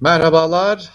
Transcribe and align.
Merhabalar. 0.00 0.92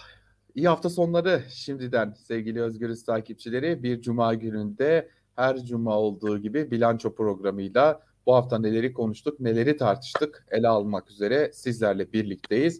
İyi 0.55 0.67
hafta 0.67 0.89
sonları 0.89 1.43
şimdiden 1.49 2.13
sevgili 2.27 2.61
Özgürüz 2.61 3.03
takipçileri. 3.03 3.83
Bir 3.83 4.01
cuma 4.01 4.33
gününde 4.33 5.09
her 5.35 5.57
cuma 5.57 5.97
olduğu 5.97 6.37
gibi 6.37 6.71
bilanço 6.71 7.15
programıyla 7.15 8.01
bu 8.25 8.35
hafta 8.35 8.59
neleri 8.59 8.93
konuştuk, 8.93 9.39
neleri 9.39 9.77
tartıştık 9.77 10.45
ele 10.51 10.67
almak 10.67 11.11
üzere 11.11 11.51
sizlerle 11.53 12.13
birlikteyiz. 12.13 12.79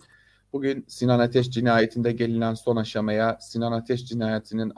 Bugün 0.54 0.86
Sinan 0.88 1.20
Ateş 1.20 1.50
cinayetinde 1.50 2.12
gelinen 2.12 2.54
son 2.54 2.76
aşamaya, 2.76 3.38
Sinan 3.42 3.72
Ateş 3.72 4.06
cinayetinin 4.06 4.70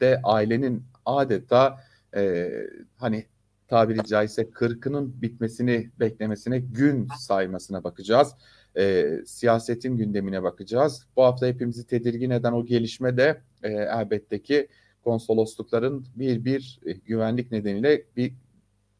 de 0.00 0.20
ailenin 0.24 0.84
adeta 1.06 1.80
e, 2.16 2.50
hani 2.96 3.26
tabiri 3.68 4.04
caizse 4.04 4.50
kırkının 4.50 5.22
bitmesini 5.22 5.90
beklemesine 6.00 6.58
gün 6.58 7.08
saymasına 7.18 7.84
bakacağız 7.84 8.34
e, 8.76 9.16
siyasetin 9.26 9.96
gündemine 9.96 10.42
bakacağız. 10.42 11.06
Bu 11.16 11.22
hafta 11.22 11.46
hepimizi 11.46 11.86
tedirgin 11.86 12.30
eden 12.30 12.52
o 12.52 12.64
gelişme 12.64 13.16
de 13.16 13.42
e, 13.62 13.68
elbette 13.72 14.42
ki 14.42 14.68
konsoloslukların 15.04 16.06
bir 16.16 16.44
bir 16.44 16.80
e, 16.86 16.92
güvenlik 16.92 17.52
nedeniyle 17.52 18.04
bir 18.16 18.32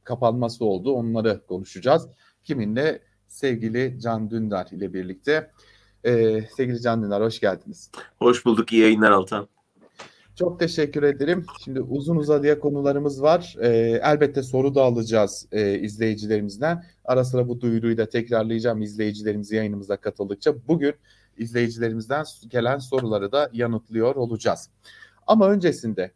kapanması 0.04 0.64
oldu. 0.64 0.92
Onları 0.92 1.46
konuşacağız. 1.46 2.08
Kiminle? 2.44 3.00
Sevgili 3.28 4.00
Can 4.00 4.30
Dündar 4.30 4.68
ile 4.70 4.94
birlikte. 4.94 5.50
E, 6.04 6.42
sevgili 6.56 6.80
Can 6.80 7.02
Dündar 7.02 7.22
hoş 7.22 7.40
geldiniz. 7.40 7.90
Hoş 8.18 8.44
bulduk. 8.44 8.72
İyi 8.72 8.82
yayınlar 8.82 9.10
Altan. 9.10 9.48
Çok 10.40 10.60
teşekkür 10.60 11.02
ederim. 11.02 11.46
Şimdi 11.64 11.80
uzun 11.80 12.16
uzadıya 12.16 12.60
konularımız 12.60 13.22
var. 13.22 13.56
E, 13.60 13.68
elbette 14.04 14.42
soru 14.42 14.74
da 14.74 14.82
alacağız 14.82 15.46
e, 15.52 15.78
izleyicilerimizden. 15.78 16.84
Ara 17.04 17.24
sıra 17.24 17.48
bu 17.48 17.60
duyuruyu 17.60 17.96
da 17.96 18.08
tekrarlayacağım 18.08 18.82
izleyicilerimiz 18.82 19.52
yayınımıza 19.52 19.96
katıldıkça. 19.96 20.54
Bugün 20.68 20.94
izleyicilerimizden 21.38 22.24
gelen 22.48 22.78
soruları 22.78 23.32
da 23.32 23.50
yanıtlıyor 23.52 24.14
olacağız. 24.14 24.70
Ama 25.26 25.50
öncesinde 25.50 26.12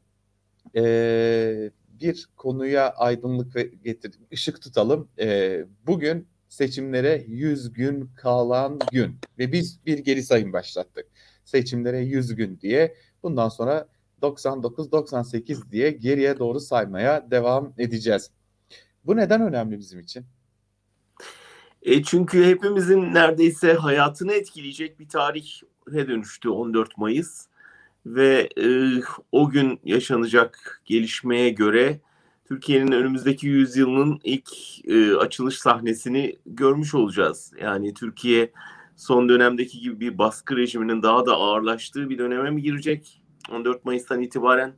e, 0.77 1.71
bir 2.01 2.29
konuya 2.37 2.91
aydınlık 2.91 3.85
getir, 3.85 4.13
ışık 4.33 4.63
tutalım. 4.63 5.09
E, 5.19 5.61
bugün 5.87 6.29
seçimlere 6.49 7.25
100 7.29 7.73
gün 7.73 8.11
kalan 8.17 8.79
gün 8.93 9.17
ve 9.39 9.53
biz 9.53 9.79
bir 9.87 9.99
geri 9.99 10.23
sayım 10.23 10.53
başlattık. 10.53 11.07
Seçimlere 11.45 11.99
100 11.99 12.35
gün 12.35 12.61
diye. 12.61 12.95
Bundan 13.23 13.49
sonra 13.49 13.94
99-98 14.25 15.71
diye 15.71 15.91
geriye 15.91 16.39
doğru 16.39 16.61
saymaya 16.61 17.31
devam 17.31 17.73
edeceğiz. 17.79 18.31
Bu 19.05 19.17
neden 19.17 19.43
önemli 19.43 19.79
bizim 19.79 20.01
için? 20.01 20.27
E 21.83 22.03
çünkü 22.03 22.45
hepimizin 22.45 23.15
neredeyse 23.15 23.73
hayatını 23.73 24.33
etkileyecek 24.33 25.01
bir 25.01 25.09
tarihe 25.09 26.09
dönüştü 26.09 26.49
14 26.49 26.99
Mayıs 26.99 27.47
ve 28.07 28.49
e, 28.59 28.67
o 29.33 29.51
gün 29.51 29.81
yaşanacak 29.85 30.83
gelişmeye 30.85 31.51
göre 31.51 32.01
Türkiye'nin 32.49 32.93
önümüzdeki 32.93 33.47
yüzyılın 33.47 34.21
ilk 34.25 34.51
e, 34.89 35.17
açılış 35.17 35.59
sahnesini 35.59 36.37
görmüş 36.47 36.95
olacağız. 36.95 37.53
Yani 37.61 37.95
Türkiye 37.95 38.53
son 38.97 39.29
dönemdeki 39.29 39.81
gibi 39.81 40.01
bir 40.01 40.19
baskı 40.19 40.57
rejiminin 40.57 41.03
daha 41.03 41.27
da 41.27 41.33
ağırlaştığı 41.33 42.11
bir 42.11 42.19
döneme 42.19 42.51
mi 42.51 42.63
girecek? 42.63 43.24
14 43.53 43.85
Mayıs'tan 43.85 44.21
itibaren 44.21 44.75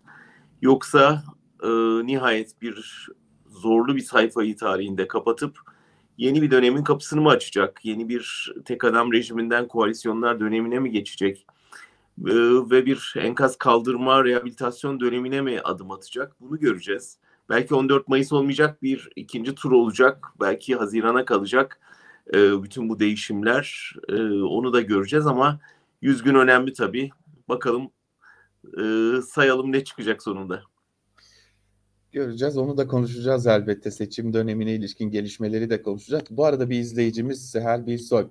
yoksa 0.63 1.23
e, 1.63 1.69
nihayet 2.07 2.63
bir 2.63 3.07
zorlu 3.47 3.97
bir 3.97 4.01
sayfayı 4.01 4.57
tarihinde 4.57 5.09
kapatıp 5.09 5.59
yeni 6.19 6.43
bir 6.43 6.51
dönemin 6.51 6.85
kapısını 6.85 7.21
mı 7.21 7.29
açacak? 7.29 7.81
Yeni 7.85 8.09
bir 8.09 8.55
tek 8.65 8.85
adam 8.85 9.13
rejiminden 9.13 9.69
koalisyonlar 9.69 10.41
dönemine 10.41 10.79
mi 10.79 10.91
geçecek? 10.91 11.47
E, 12.27 12.35
ve 12.71 12.87
bir 12.87 13.15
enkaz 13.19 13.57
kaldırma 13.57 14.25
rehabilitasyon 14.25 15.01
dönemine 15.01 15.41
mi 15.41 15.61
adım 15.61 15.91
atacak? 15.91 16.37
Bunu 16.41 16.59
göreceğiz. 16.59 17.19
Belki 17.49 17.75
14 17.75 18.09
Mayıs 18.09 18.33
olmayacak 18.33 18.83
bir 18.83 19.09
ikinci 19.17 19.55
tur 19.55 19.73
olacak. 19.73 20.27
Belki 20.41 20.77
Haziran'a 20.77 21.25
kalacak 21.25 21.81
e, 22.35 22.63
bütün 22.63 22.89
bu 22.89 22.99
değişimler. 22.99 23.95
E, 24.09 24.15
onu 24.43 24.73
da 24.73 24.81
göreceğiz 24.81 25.27
ama 25.27 25.61
100 26.03 26.23
gün 26.23 26.35
önemli 26.35 26.73
tabii. 26.73 27.11
Bakalım 27.49 27.91
e, 28.79 29.23
sayalım 29.23 29.73
ne 29.73 29.85
çıkacak 29.85 30.23
sonunda. 30.23 30.63
Göreceğiz. 32.17 32.57
Onu 32.59 32.77
da 32.77 32.87
konuşacağız 32.87 33.47
elbette. 33.47 33.91
Seçim 33.91 34.33
dönemine 34.33 34.75
ilişkin 34.75 35.11
gelişmeleri 35.11 35.71
de 35.71 35.83
konuşacağız. 35.83 36.23
Bu 36.31 36.45
arada 36.45 36.71
bir 36.71 36.79
izleyicimiz 36.79 37.51
Seher 37.51 37.87
Bilsoy 37.87 38.27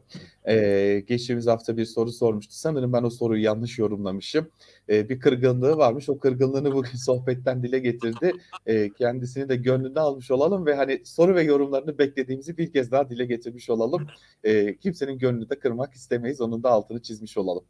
ee, 0.47 1.03
geçtiğimiz 1.07 1.47
hafta 1.47 1.77
bir 1.77 1.85
soru 1.85 2.11
sormuştu. 2.11 2.53
Sanırım 2.55 2.93
ben 2.93 3.03
o 3.03 3.09
soruyu 3.09 3.43
yanlış 3.43 3.79
yorumlamışım. 3.79 4.49
Ee, 4.89 5.09
bir 5.09 5.19
kırgınlığı 5.19 5.77
varmış. 5.77 6.09
O 6.09 6.19
kırgınlığını 6.19 6.71
bugün 6.71 6.97
sohbetten 7.05 7.63
dile 7.63 7.79
getirdi. 7.79 8.31
Ee, 8.65 8.89
kendisini 8.89 9.49
de 9.49 9.55
gönlünde 9.55 9.99
almış 9.99 10.31
olalım 10.31 10.65
ve 10.65 10.75
hani 10.75 11.01
soru 11.05 11.35
ve 11.35 11.43
yorumlarını 11.43 11.97
beklediğimizi 11.97 12.57
bir 12.57 12.71
kez 12.71 12.91
daha 12.91 13.09
dile 13.09 13.25
getirmiş 13.25 13.69
olalım. 13.69 14.07
Ee, 14.43 14.77
kimsenin 14.77 15.17
gönlünü 15.17 15.49
de 15.49 15.59
kırmak 15.59 15.93
istemeyiz. 15.93 16.41
Onun 16.41 16.63
da 16.63 16.69
altını 16.69 17.01
çizmiş 17.01 17.37
olalım. 17.37 17.63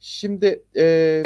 Şimdi 0.00 0.64
e, 0.76 1.22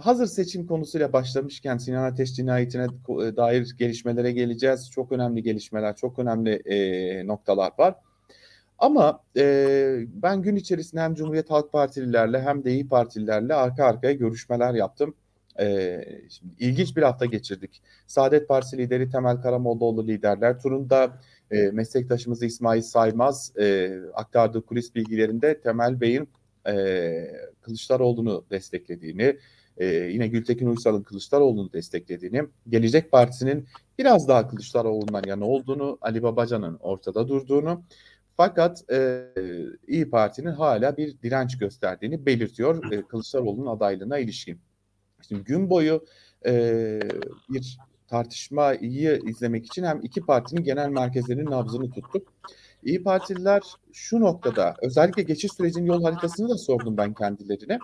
hazır 0.00 0.26
seçim 0.26 0.66
konusuyla 0.66 1.12
başlamışken 1.12 1.78
Sinan 1.78 2.02
Ateş 2.02 2.34
cinayetine 2.34 2.84
e, 2.84 3.36
dair 3.36 3.74
gelişmelere 3.78 4.32
geleceğiz. 4.32 4.90
Çok 4.90 5.12
önemli 5.12 5.42
gelişmeler, 5.42 5.96
çok 5.96 6.18
önemli 6.18 6.50
e, 6.50 7.26
noktalar 7.26 7.72
var. 7.78 7.94
Ama 8.78 9.20
e, 9.36 9.98
ben 10.08 10.42
gün 10.42 10.56
içerisinde 10.56 11.00
hem 11.00 11.14
Cumhuriyet 11.14 11.50
Halk 11.50 11.72
Partililerle 11.72 12.42
hem 12.42 12.64
de 12.64 12.72
İyi 12.72 12.88
Partililerle 12.88 13.54
arka 13.54 13.84
arkaya 13.84 14.12
görüşmeler 14.12 14.74
yaptım. 14.74 15.14
E, 15.58 15.98
şimdi 16.28 16.54
ilginç 16.58 16.96
bir 16.96 17.02
hafta 17.02 17.26
geçirdik. 17.26 17.82
Saadet 18.06 18.48
Partisi 18.48 18.78
lideri 18.78 19.10
Temel 19.10 19.36
Karamollaoğlu 19.36 20.06
liderler 20.06 20.60
turunda 20.60 21.18
e, 21.50 21.70
meslektaşımız 21.70 22.42
İsmail 22.42 22.82
Saymaz 22.82 23.52
e, 23.58 23.98
aktardığı 24.14 24.66
kulis 24.66 24.94
bilgilerinde 24.94 25.60
Temel 25.60 26.00
Bey'in 26.00 26.28
e, 26.68 26.74
Kılıçdaroğlu'nu 27.62 28.44
desteklediğini, 28.50 29.36
e, 29.76 29.86
yine 29.86 30.28
Gültekin 30.28 30.66
Uysal'ın 30.66 31.02
Kılıçdaroğlu'nu 31.02 31.72
desteklediğini, 31.72 32.42
Gelecek 32.68 33.12
Partisi'nin 33.12 33.66
biraz 33.98 34.28
daha 34.28 34.48
Kılıçdaroğlu'ndan 34.48 35.22
yana 35.26 35.44
olduğunu, 35.44 35.98
Ali 36.00 36.22
Babacan'ın 36.22 36.78
ortada 36.80 37.28
durduğunu 37.28 37.82
fakat 38.36 38.90
e, 38.92 39.26
İyi 39.86 40.10
Parti'nin 40.10 40.52
hala 40.52 40.96
bir 40.96 41.22
direnç 41.22 41.58
gösterdiğini 41.58 42.26
belirtiyor 42.26 42.92
e, 42.92 43.02
Kılıçdaroğlu'nun 43.02 43.66
adaylığına 43.66 44.18
ilişkin. 44.18 44.60
Şimdi 45.28 45.44
gün 45.44 45.70
boyu 45.70 46.04
e, 46.46 47.00
bir 47.48 47.78
tartışmayı 48.08 49.20
izlemek 49.26 49.66
için 49.66 49.84
hem 49.84 50.00
iki 50.02 50.20
partinin 50.20 50.64
genel 50.64 50.88
merkezlerinin 50.88 51.50
nabzını 51.50 51.90
tuttuk. 51.90 52.32
İyi 52.84 53.02
Partililer 53.02 53.62
şu 53.92 54.20
noktada 54.20 54.74
özellikle 54.82 55.22
geçiş 55.22 55.52
sürecinin 55.52 55.86
yol 55.86 56.02
haritasını 56.02 56.48
da 56.48 56.58
sordum 56.58 56.96
ben 56.96 57.14
kendilerine. 57.14 57.78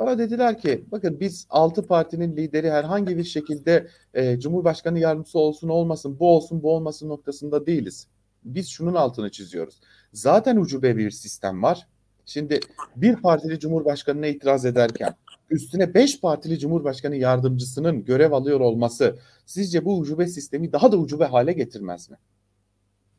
Bana 0.00 0.18
dediler 0.18 0.58
ki 0.58 0.84
bakın 0.92 1.20
biz 1.20 1.46
altı 1.50 1.86
partinin 1.86 2.36
lideri 2.36 2.70
herhangi 2.70 3.16
bir 3.16 3.24
şekilde 3.24 3.88
e, 4.14 4.40
Cumhurbaşkanı 4.40 4.98
yardımcısı 4.98 5.38
olsun 5.38 5.68
olmasın 5.68 6.16
bu 6.20 6.36
olsun 6.36 6.62
bu 6.62 6.72
olmasın 6.72 7.08
noktasında 7.08 7.66
değiliz. 7.66 8.06
Biz 8.44 8.68
şunun 8.68 8.94
altını 8.94 9.30
çiziyoruz. 9.30 9.80
Zaten 10.12 10.56
ucube 10.56 10.96
bir 10.96 11.10
sistem 11.10 11.62
var. 11.62 11.86
Şimdi 12.26 12.60
bir 12.96 13.16
partili 13.16 13.58
cumhurbaşkanına 13.58 14.26
itiraz 14.26 14.64
ederken 14.64 15.14
üstüne 15.50 15.94
beş 15.94 16.20
partili 16.20 16.58
cumhurbaşkanı 16.58 17.16
yardımcısının 17.16 18.04
görev 18.04 18.32
alıyor 18.32 18.60
olması 18.60 19.18
sizce 19.46 19.84
bu 19.84 19.98
ucube 19.98 20.26
sistemi 20.26 20.72
daha 20.72 20.92
da 20.92 20.96
ucube 20.96 21.24
hale 21.24 21.52
getirmez 21.52 22.10
mi? 22.10 22.16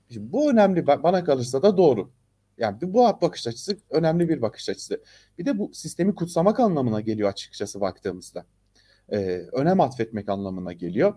Şimdi 0.09 0.31
bu 0.31 0.51
önemli 0.51 0.87
bana 0.87 1.23
kalırsa 1.23 1.63
da 1.63 1.77
doğru. 1.77 2.09
Yani 2.61 2.77
bu 2.81 2.93
bakış 3.21 3.47
açısı 3.47 3.77
önemli 3.89 4.29
bir 4.29 4.41
bakış 4.41 4.69
açısı. 4.69 5.03
Bir 5.37 5.45
de 5.45 5.57
bu 5.57 5.71
sistemi 5.73 6.15
kutsamak 6.15 6.59
anlamına 6.59 7.01
geliyor 7.01 7.29
açıkçası 7.29 7.81
baktığımızda. 7.81 8.45
Ee, 9.11 9.17
önem 9.51 9.81
atfetmek 9.81 10.29
anlamına 10.29 10.73
geliyor. 10.73 11.13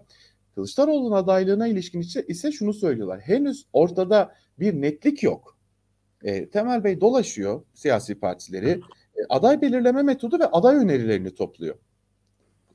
Kılıçdaroğlu'nun 0.55 1.17
adaylığına 1.17 1.67
ilişkin 1.67 2.01
ise 2.29 2.53
şunu 2.53 2.75
söylüyorlar. 2.75 3.21
Henüz 3.21 3.67
ortada 3.73 4.35
bir 4.59 4.75
netlik 4.83 5.23
yok. 5.23 5.59
E, 6.23 6.51
Temel 6.51 6.85
Bey 6.85 7.01
dolaşıyor 7.01 7.63
siyasi 7.75 8.15
partileri. 8.15 8.71
E, 9.17 9.21
aday 9.29 9.63
belirleme 9.63 10.03
metodu 10.03 10.39
ve 10.39 10.47
aday 10.47 10.77
önerilerini 10.77 11.35
topluyor. 11.35 11.77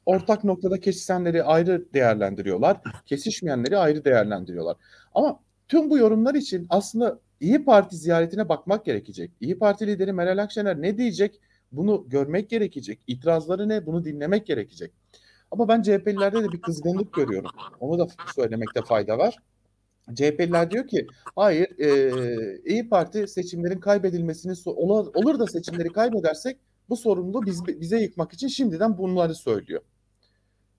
Ortak 0.05 0.43
noktada 0.43 0.79
kesişenleri 0.79 1.43
ayrı 1.43 1.93
değerlendiriyorlar. 1.93 2.81
Kesişmeyenleri 3.05 3.77
ayrı 3.77 4.05
değerlendiriyorlar. 4.05 4.77
Ama 5.13 5.39
tüm 5.67 5.89
bu 5.89 5.97
yorumlar 5.97 6.35
için 6.35 6.67
aslında 6.69 7.19
İyi 7.39 7.65
Parti 7.65 7.95
ziyaretine 7.95 8.49
bakmak 8.49 8.85
gerekecek. 8.85 9.31
İyi 9.41 9.59
Parti 9.59 9.87
lideri 9.87 10.13
Meral 10.13 10.37
Akşener 10.37 10.81
ne 10.81 10.97
diyecek? 10.97 11.39
Bunu 11.71 12.05
görmek 12.09 12.49
gerekecek. 12.49 12.99
İtirazları 13.07 13.69
ne? 13.69 13.85
Bunu 13.85 14.05
dinlemek 14.05 14.47
gerekecek. 14.47 14.91
Ama 15.51 15.67
ben 15.67 15.81
CHP'lilerde 15.81 16.43
de 16.43 16.51
bir 16.51 16.61
kızgınlık 16.61 17.13
görüyorum. 17.13 17.51
Onu 17.79 17.99
da 17.99 18.07
söylemekte 18.35 18.81
fayda 18.81 19.17
var. 19.17 19.37
CHP'liler 20.15 20.71
diyor 20.71 20.87
ki 20.87 21.07
hayır 21.35 21.79
e, 21.79 22.61
İyi 22.65 22.89
Parti 22.89 23.27
seçimlerin 23.27 23.79
kaybedilmesini 23.79 24.53
olur, 24.65 25.11
olur 25.13 25.39
da 25.39 25.47
seçimleri 25.47 25.89
kaybedersek 25.89 26.57
bu 26.89 26.97
sorumluluğu 26.97 27.45
biz, 27.45 27.67
bize 27.67 28.01
yıkmak 28.01 28.33
için 28.33 28.47
şimdiden 28.47 28.97
bunları 28.97 29.35
söylüyor. 29.35 29.81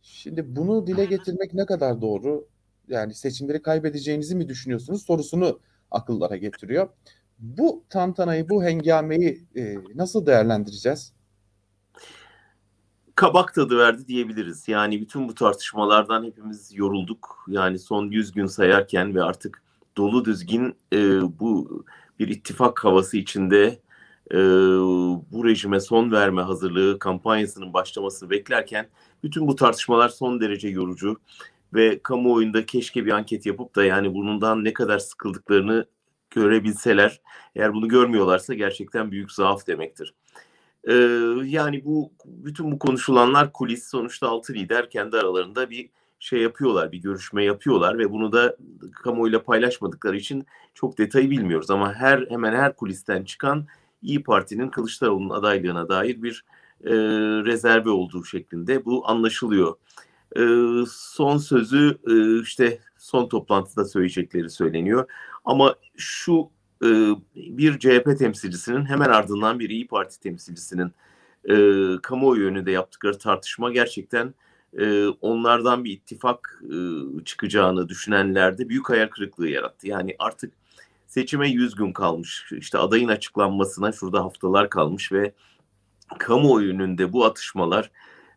Şimdi 0.03 0.57
bunu 0.57 0.87
dile 0.87 1.05
getirmek 1.05 1.55
ne 1.55 1.67
kadar 1.67 2.01
doğru? 2.01 2.49
Yani 2.89 3.15
seçimleri 3.15 3.63
kaybedeceğinizi 3.63 4.37
mi 4.37 4.49
düşünüyorsunuz 4.49 5.03
sorusunu 5.03 5.61
akıllara 5.91 6.37
getiriyor. 6.37 6.89
Bu 7.39 7.85
tantanayı, 7.91 8.49
bu 8.49 8.65
hengameyi 8.65 9.45
e, 9.57 9.77
nasıl 9.95 10.27
değerlendireceğiz? 10.27 11.13
kabak 13.21 13.55
tadı 13.55 13.79
verdi 13.79 14.09
diyebiliriz. 14.09 14.69
Yani 14.69 15.01
bütün 15.01 15.29
bu 15.29 15.35
tartışmalardan 15.35 16.25
hepimiz 16.25 16.71
yorulduk. 16.75 17.45
Yani 17.49 17.79
son 17.79 18.11
100 18.11 18.33
gün 18.33 18.47
sayarken 18.47 19.15
ve 19.15 19.23
artık 19.23 19.63
dolu 19.97 20.25
düzgün 20.25 20.77
e, 20.93 20.99
bu 21.41 21.85
bir 22.19 22.29
ittifak 22.29 22.85
havası 22.85 23.17
içinde 23.17 23.79
e, 24.31 24.39
bu 25.33 25.45
rejime 25.45 25.81
son 25.81 26.13
verme 26.13 26.43
hazırlığı 26.43 26.99
kampanyasının 26.99 27.73
başlamasını 27.73 28.31
beklerken 28.31 28.89
bütün 29.23 29.49
bu 29.49 29.57
tartışmalar 29.57 30.09
son 30.09 30.41
derece 30.41 30.69
yorucu 30.69 31.17
ve 31.75 32.01
kamuoyunda 32.03 32.67
keşke 32.67 33.07
bir 33.07 33.11
anket 33.11 33.47
yapıp 33.47 33.77
da 33.77 33.85
yani 33.85 34.15
bundan 34.15 34.65
ne 34.65 34.73
kadar 34.73 34.99
sıkıldıklarını 34.99 35.87
görebilseler. 36.31 37.21
Eğer 37.57 37.75
bunu 37.75 37.89
görmüyorlarsa 37.89 38.55
gerçekten 38.55 39.11
büyük 39.11 39.33
zaaf 39.33 39.67
demektir. 39.67 40.15
Ee, 40.89 40.95
yani 41.45 41.85
bu 41.85 42.13
bütün 42.25 42.73
bu 42.73 42.79
konuşulanlar 42.79 43.53
kulis 43.53 43.89
sonuçta 43.91 44.29
altı 44.29 44.53
lider 44.53 44.91
kendi 44.91 45.17
aralarında 45.17 45.71
bir 45.71 45.91
şey 46.19 46.41
yapıyorlar, 46.41 46.93
bir 46.93 46.99
görüşme 46.99 47.45
yapıyorlar 47.45 47.99
ve 47.99 48.11
bunu 48.11 48.33
da 48.33 48.57
kamuoyuyla 48.93 49.43
paylaşmadıkları 49.43 50.17
için 50.17 50.47
çok 50.75 50.99
detayı 50.99 51.31
bilmiyoruz. 51.31 51.71
Ama 51.71 51.95
her 51.95 52.27
hemen 52.29 52.53
her 52.53 52.77
kulisten 52.77 53.25
çıkan 53.25 53.67
İyi 54.03 54.23
Parti'nin 54.23 54.69
Kılıçdaroğlu'nun 54.69 55.31
adaylığına 55.31 55.89
dair 55.89 56.23
bir 56.23 56.45
e, 56.85 56.93
rezerve 57.45 57.91
olduğu 57.91 58.25
şeklinde 58.25 58.85
bu 58.85 59.09
anlaşılıyor. 59.09 59.77
E, 60.37 60.43
son 60.91 61.39
sözü 61.39 61.99
e, 62.07 62.43
işte 62.43 62.79
son 62.99 63.29
toplantıda 63.29 63.85
söyleyecekleri 63.85 64.51
söyleniyor. 64.51 65.11
Ama 65.45 65.75
şu 65.97 66.51
e, 66.85 66.89
bir 67.37 67.79
CHP 67.79 68.19
temsilcisinin 68.19 68.85
hemen 68.85 69.09
ardından 69.09 69.59
bir 69.59 69.71
İyi 69.71 69.87
Parti 69.87 70.21
temsilcisinin 70.21 70.93
e, 71.49 71.55
kamuoyu 72.03 72.47
önünde 72.47 72.71
yaptıkları 72.71 73.19
tartışma 73.19 73.73
gerçekten 73.73 74.35
e, 74.79 75.07
onlardan 75.07 75.85
bir 75.85 75.93
ittifak 75.93 76.63
e, 76.65 76.77
çıkacağını 77.25 77.89
düşünenlerde 77.89 78.69
büyük 78.69 78.91
hayal 78.91 79.09
kırıklığı 79.09 79.49
yarattı. 79.49 79.89
Yani 79.89 80.17
artık 80.19 80.53
seçime 81.07 81.49
100 81.49 81.75
gün 81.75 81.93
kalmış. 81.93 82.53
İşte 82.53 82.79
adayın 82.79 83.09
açıklanmasına 83.09 83.93
şurada 83.93 84.25
haftalar 84.25 84.71
kalmış 84.71 85.13
ve 85.13 85.33
kamuoyu 86.19 86.73
önünde 86.73 87.13
bu 87.13 87.25
atışmalar 87.25 87.91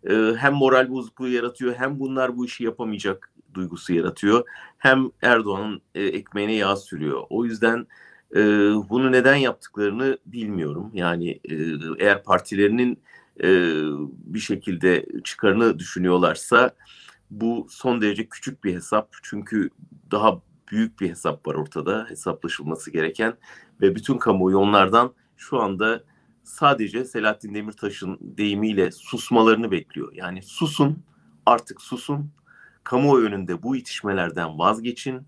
e, 0.09 0.33
hem 0.37 0.53
moral 0.53 0.89
bozukluğu 0.89 1.29
yaratıyor 1.29 1.75
hem 1.75 1.99
bunlar 1.99 2.37
bu 2.37 2.45
işi 2.45 2.63
yapamayacak 2.63 3.31
duygusu 3.53 3.93
yaratıyor. 3.93 4.45
Hem 4.77 5.09
Erdoğan'ın 5.21 5.81
e, 5.95 6.03
ekmeğine 6.03 6.53
yağ 6.53 6.75
sürüyor. 6.75 7.23
O 7.29 7.45
yüzden 7.45 7.87
e, 8.35 8.39
bunu 8.89 9.11
neden 9.11 9.35
yaptıklarını 9.35 10.17
bilmiyorum. 10.25 10.91
Yani 10.93 11.39
e, 11.49 11.55
eğer 11.99 12.23
partilerinin 12.23 13.03
bir 14.25 14.39
şekilde 14.39 15.05
çıkarını 15.23 15.79
düşünüyorlarsa 15.79 16.75
bu 17.31 17.67
son 17.69 18.01
derece 18.01 18.29
küçük 18.29 18.63
bir 18.63 18.75
hesap. 18.75 19.09
Çünkü 19.23 19.69
daha 20.11 20.41
büyük 20.71 20.99
bir 21.01 21.09
hesap 21.09 21.47
var 21.47 21.55
ortada 21.55 22.05
hesaplaşılması 22.09 22.91
gereken 22.91 23.33
ve 23.81 23.95
bütün 23.95 24.17
kamuoyu 24.17 24.57
onlardan 24.57 25.13
şu 25.37 25.59
anda 25.59 26.03
sadece 26.43 27.05
Selahattin 27.05 27.55
Demirtaş'ın 27.55 28.17
deyimiyle 28.21 28.91
susmalarını 28.91 29.71
bekliyor. 29.71 30.13
Yani 30.13 30.41
susun, 30.41 31.03
artık 31.45 31.81
susun. 31.81 32.31
Kamuoyu 32.83 33.27
önünde 33.27 33.63
bu 33.63 33.75
itişmelerden 33.75 34.59
vazgeçin 34.59 35.21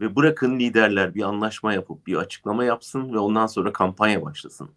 ve 0.00 0.16
bırakın 0.16 0.58
liderler 0.58 1.14
bir 1.14 1.22
anlaşma 1.22 1.72
yapıp 1.72 2.06
bir 2.06 2.14
açıklama 2.16 2.64
yapsın 2.64 3.12
ve 3.12 3.18
ondan 3.18 3.46
sonra 3.46 3.72
kampanya 3.72 4.22
başlasın. 4.22 4.70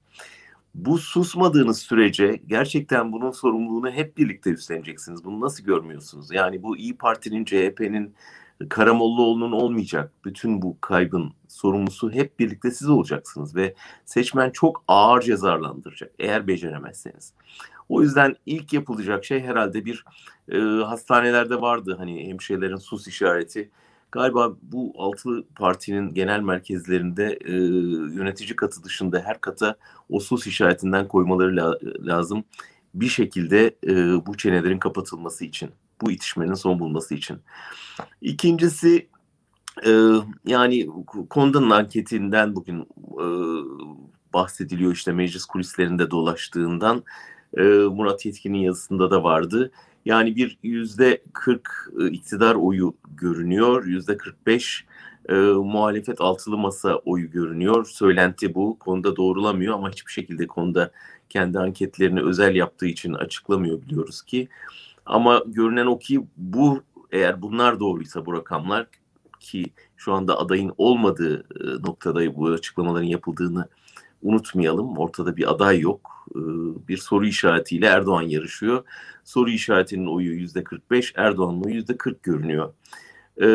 Bu 0.75 0.98
susmadığınız 0.98 1.80
sürece 1.80 2.42
gerçekten 2.48 3.12
bunun 3.12 3.31
sorumluluğunu 3.31 3.92
hep 3.92 4.18
birlikte 4.18 4.50
üstleneceksiniz. 4.50 5.24
Bunu 5.24 5.42
nasıl 5.42 5.64
görmüyorsunuz? 5.64 6.31
Yani 6.31 6.64
bu 6.64 6.78
İyi 6.78 6.98
Parti'nin, 6.98 7.46
CHP'nin, 7.46 8.16
Karamollaoğlu'nun 8.70 9.52
olmayacak. 9.52 10.12
Bütün 10.26 10.62
bu 10.62 10.82
kaybın 10.82 11.34
sorumlusu 11.48 12.12
hep 12.12 12.40
birlikte 12.40 12.72
siz 12.72 12.90
olacaksınız 12.90 13.56
ve 13.56 13.76
seçmen 14.06 14.50
çok 14.50 14.84
ağır 14.88 15.22
cezalandıracak 15.22 16.12
eğer 16.20 16.48
beceremezseniz. 16.48 17.34
O 17.90 18.02
yüzden 18.02 18.36
ilk 18.46 18.74
yapılacak 18.74 19.26
şey 19.26 19.42
herhalde 19.42 19.86
bir 19.86 20.06
e, 20.52 20.58
hastanelerde 20.84 21.62
vardı 21.62 21.96
hani 22.00 22.28
hemşirelerin 22.28 22.76
sus 22.76 23.08
işareti 23.08 23.70
Galiba 24.14 24.54
bu 24.62 24.94
altılı 24.98 25.44
partinin 25.56 26.14
genel 26.14 26.40
merkezlerinde 26.40 27.40
e, 27.46 27.52
yönetici 28.16 28.56
katı 28.56 28.84
dışında 28.84 29.20
her 29.20 29.42
kata 29.42 29.76
o 30.10 30.20
sus 30.20 30.48
işaretinden 30.48 31.08
koymaları 31.08 31.56
la, 31.56 31.78
lazım. 32.06 32.44
Bir 32.94 33.08
şekilde 33.08 33.76
e, 33.88 34.26
bu 34.26 34.38
çenelerin 34.38 34.80
kapatılması 34.80 35.46
için, 35.46 35.70
bu 36.04 36.12
itişmenin 36.12 36.54
son 36.54 36.80
bulması 36.80 37.16
için. 37.16 37.38
İkincisi 38.22 39.08
e, 39.86 39.92
yani 40.46 40.88
Konda'nın 41.30 41.70
anketinden 41.70 42.56
bugün 42.56 42.82
e, 43.20 43.28
bahsediliyor 44.34 44.94
işte 44.94 45.12
meclis 45.12 45.46
kulislerinde 45.46 46.12
dolaştığından. 46.12 47.04
E, 47.58 47.64
Murat 47.64 48.26
Yetkin'in 48.26 48.58
yazısında 48.58 49.12
da 49.12 49.24
vardı. 49.24 49.72
Yani 50.06 50.36
bir 50.36 50.58
yüzde 50.64 51.22
40 51.34 51.92
e, 52.00 52.08
iktidar 52.08 52.56
oyu 52.56 52.94
görünüyor. 53.18 53.86
Yüzde 53.86 54.18
45 54.18 54.86
e, 55.30 55.34
muhalefet 55.34 56.22
altılı 56.22 56.58
masa 56.58 56.96
oyu 56.96 57.32
görünüyor. 57.32 57.86
Söylenti 57.86 58.56
bu. 58.56 58.80
Konuda 58.80 59.16
doğrulamıyor 59.16 59.74
ama 59.74 59.92
hiçbir 59.92 60.12
şekilde 60.12 60.48
konuda 60.48 60.92
kendi 61.30 61.60
anketlerini 61.60 62.22
özel 62.22 62.56
yaptığı 62.56 62.88
için 62.88 63.14
açıklamıyor 63.14 63.82
biliyoruz 63.82 64.22
ki. 64.22 64.48
Ama 65.06 65.44
görünen 65.48 65.86
o 65.86 66.00
ki 66.00 66.28
bu 66.38 66.84
eğer 67.12 67.42
bunlar 67.42 67.80
doğruysa 67.80 68.26
bu 68.26 68.34
rakamlar 68.34 68.88
ki 69.40 69.66
şu 69.98 70.14
anda 70.14 70.40
adayın 70.40 70.74
olmadığı 70.78 71.40
e, 71.40 71.88
noktada 71.88 72.36
bu 72.36 72.48
açıklamaların 72.48 73.08
yapıldığını 73.08 73.68
unutmayalım. 74.24 74.98
Ortada 74.98 75.38
bir 75.38 75.52
aday 75.52 75.80
yok. 75.80 76.28
Ee, 76.36 76.40
bir 76.88 76.98
soru 76.98 77.25
işaretiyle 77.25 77.86
Erdoğan 77.86 78.22
yarışıyor. 78.22 78.84
Soru 79.24 79.50
işaretinin 79.50 80.06
oyu 80.06 80.34
yüzde 80.34 80.63
45, 80.63 81.13
Erdoğan'ın 81.16 81.63
oyu 81.63 81.75
yüzde 81.75 81.98
40 81.98 82.24
görünüyor. 82.24 82.74
Ee, 83.42 83.46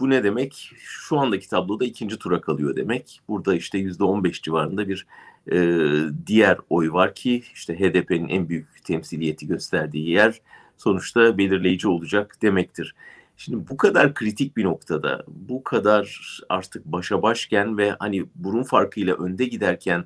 bu 0.00 0.10
ne 0.10 0.24
demek? 0.24 0.72
Şu 0.78 1.18
andaki 1.18 1.48
tabloda 1.48 1.84
ikinci 1.84 2.18
tura 2.18 2.40
kalıyor 2.40 2.76
demek. 2.76 3.20
Burada 3.28 3.54
işte 3.54 3.78
yüzde 3.78 4.04
15 4.04 4.42
civarında 4.42 4.88
bir 4.88 5.06
e, 5.52 5.86
diğer 6.26 6.58
oy 6.70 6.92
var 6.92 7.14
ki 7.14 7.42
işte 7.54 7.80
HDP'nin 7.80 8.28
en 8.28 8.48
büyük 8.48 8.84
temsiliyeti 8.84 9.46
gösterdiği 9.46 10.10
yer 10.10 10.40
sonuçta 10.80 11.38
belirleyici 11.38 11.88
olacak 11.88 12.36
demektir. 12.42 12.94
Şimdi 13.36 13.68
bu 13.68 13.76
kadar 13.76 14.14
kritik 14.14 14.56
bir 14.56 14.64
noktada, 14.64 15.24
bu 15.28 15.64
kadar 15.64 16.20
artık 16.48 16.84
başa 16.84 17.22
başken 17.22 17.78
ve 17.78 17.96
hani 17.98 18.24
burun 18.34 18.62
farkıyla 18.62 19.14
önde 19.14 19.44
giderken 19.44 20.04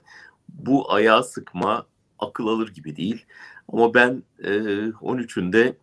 bu 0.48 0.92
ayağı 0.92 1.24
sıkma 1.24 1.86
akıl 2.18 2.46
alır 2.46 2.68
gibi 2.68 2.96
değil. 2.96 3.24
Ama 3.72 3.94
ben 3.94 4.22
e, 4.38 4.50
13'ünde 4.88 5.74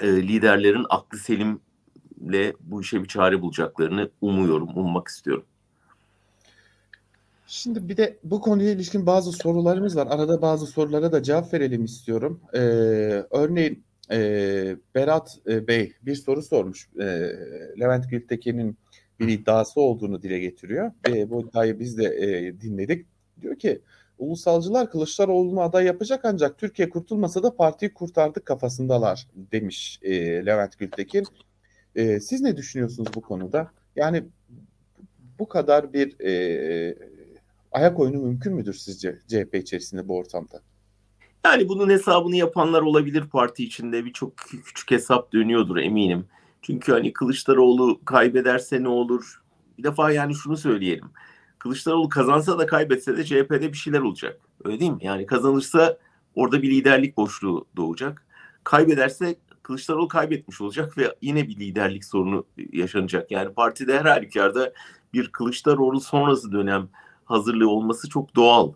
e, 0.00 0.06
liderlerin 0.06 0.86
aklı 0.90 1.18
selimle 1.18 2.54
bu 2.60 2.80
işe 2.80 3.02
bir 3.02 3.08
çare 3.08 3.42
bulacaklarını 3.42 4.10
umuyorum, 4.20 4.68
ummak 4.76 5.08
istiyorum. 5.08 5.44
Şimdi 7.46 7.88
bir 7.88 7.96
de 7.96 8.18
bu 8.24 8.40
konuya 8.40 8.70
ilişkin 8.72 9.06
bazı 9.06 9.32
sorularımız 9.32 9.96
var. 9.96 10.06
Arada 10.06 10.42
bazı 10.42 10.66
sorulara 10.66 11.12
da 11.12 11.22
cevap 11.22 11.54
verelim 11.54 11.84
istiyorum. 11.84 12.40
Ee, 12.54 12.58
örneğin 13.30 13.85
e, 14.10 14.76
Berat 14.94 15.38
e, 15.46 15.66
Bey 15.66 15.92
bir 16.02 16.14
soru 16.14 16.42
sormuş. 16.42 16.88
E, 17.00 17.04
Levent 17.80 18.10
Gültekin'in 18.10 18.78
bir 19.20 19.28
iddiası 19.28 19.80
olduğunu 19.80 20.22
dile 20.22 20.38
getiriyor. 20.38 20.92
E, 21.08 21.30
bu 21.30 21.48
iddiayı 21.48 21.80
biz 21.80 21.98
de 21.98 22.04
e, 22.04 22.60
dinledik. 22.60 23.06
Diyor 23.40 23.56
ki 23.58 23.80
ulusalcılar 24.18 24.90
Kılıçdaroğlu'nu 24.90 25.60
aday 25.60 25.84
yapacak 25.84 26.24
ancak 26.24 26.58
Türkiye 26.58 26.88
kurtulmasa 26.88 27.42
da 27.42 27.56
partiyi 27.56 27.94
kurtardık 27.94 28.46
kafasındalar 28.46 29.28
demiş 29.34 29.98
e, 30.02 30.46
Levent 30.46 30.78
Gültekin. 30.78 31.24
E, 31.94 32.20
siz 32.20 32.40
ne 32.40 32.56
düşünüyorsunuz 32.56 33.08
bu 33.14 33.20
konuda? 33.20 33.70
Yani 33.96 34.24
bu 35.38 35.48
kadar 35.48 35.92
bir 35.92 36.20
e, 36.20 36.96
ayak 37.72 38.00
oyunu 38.00 38.22
mümkün 38.22 38.54
müdür 38.54 38.74
sizce 38.74 39.18
CHP 39.28 39.54
içerisinde 39.54 40.08
bu 40.08 40.16
ortamda? 40.16 40.60
Yani 41.46 41.68
bunun 41.68 41.90
hesabını 41.90 42.36
yapanlar 42.36 42.82
olabilir 42.82 43.24
parti 43.32 43.64
içinde. 43.64 44.04
Birçok 44.04 44.36
küçük 44.36 44.90
hesap 44.90 45.32
dönüyordur 45.32 45.76
eminim. 45.76 46.26
Çünkü 46.62 46.92
hani 46.92 47.12
Kılıçdaroğlu 47.12 48.00
kaybederse 48.04 48.82
ne 48.82 48.88
olur? 48.88 49.42
bir 49.78 49.82
defa 49.82 50.10
yani 50.12 50.34
şunu 50.34 50.56
söyleyelim. 50.56 51.10
Kılıçdaroğlu 51.58 52.08
kazansa 52.08 52.58
da 52.58 52.66
kaybetse 52.66 53.16
de 53.16 53.24
CHP'de 53.24 53.72
bir 53.72 53.76
şeyler 53.76 54.00
olacak. 54.00 54.40
Öyle 54.64 54.80
değil 54.80 54.90
mi? 54.90 54.98
Yani 55.00 55.26
kazanırsa 55.26 55.98
orada 56.34 56.62
bir 56.62 56.70
liderlik 56.70 57.16
boşluğu 57.16 57.66
doğacak. 57.76 58.26
Kaybederse 58.64 59.36
Kılıçdaroğlu 59.62 60.08
kaybetmiş 60.08 60.60
olacak 60.60 60.98
ve 60.98 61.16
yine 61.22 61.48
bir 61.48 61.56
liderlik 61.56 62.04
sorunu 62.04 62.44
yaşanacak. 62.72 63.30
Yani 63.30 63.54
partide 63.54 63.98
her 63.98 64.04
halükarda 64.04 64.72
bir 65.12 65.28
Kılıçdaroğlu 65.32 66.00
sonrası 66.00 66.52
dönem 66.52 66.88
hazırlığı 67.24 67.70
olması 67.70 68.08
çok 68.08 68.36
doğal. 68.36 68.72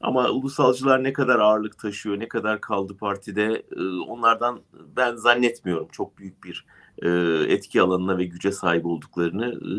Ama 0.00 0.28
ulusalcılar 0.28 1.04
ne 1.04 1.12
kadar 1.12 1.38
ağırlık 1.38 1.78
taşıyor, 1.78 2.20
ne 2.20 2.28
kadar 2.28 2.60
kaldı 2.60 2.96
partide 2.96 3.62
e, 3.76 3.82
onlardan 3.82 4.60
ben 4.96 5.16
zannetmiyorum 5.16 5.88
çok 5.92 6.18
büyük 6.18 6.44
bir 6.44 6.66
e, 7.02 7.08
etki 7.52 7.82
alanına 7.82 8.18
ve 8.18 8.24
güce 8.24 8.52
sahip 8.52 8.86
olduklarını. 8.86 9.46
E, 9.46 9.72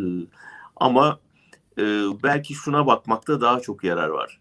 ama 0.76 1.20
belki 2.24 2.54
şuna 2.54 2.88
bakmakta 2.88 3.42
daha 3.42 3.60
çok 3.60 3.84
yarar 3.84 4.10
var. 4.10 4.40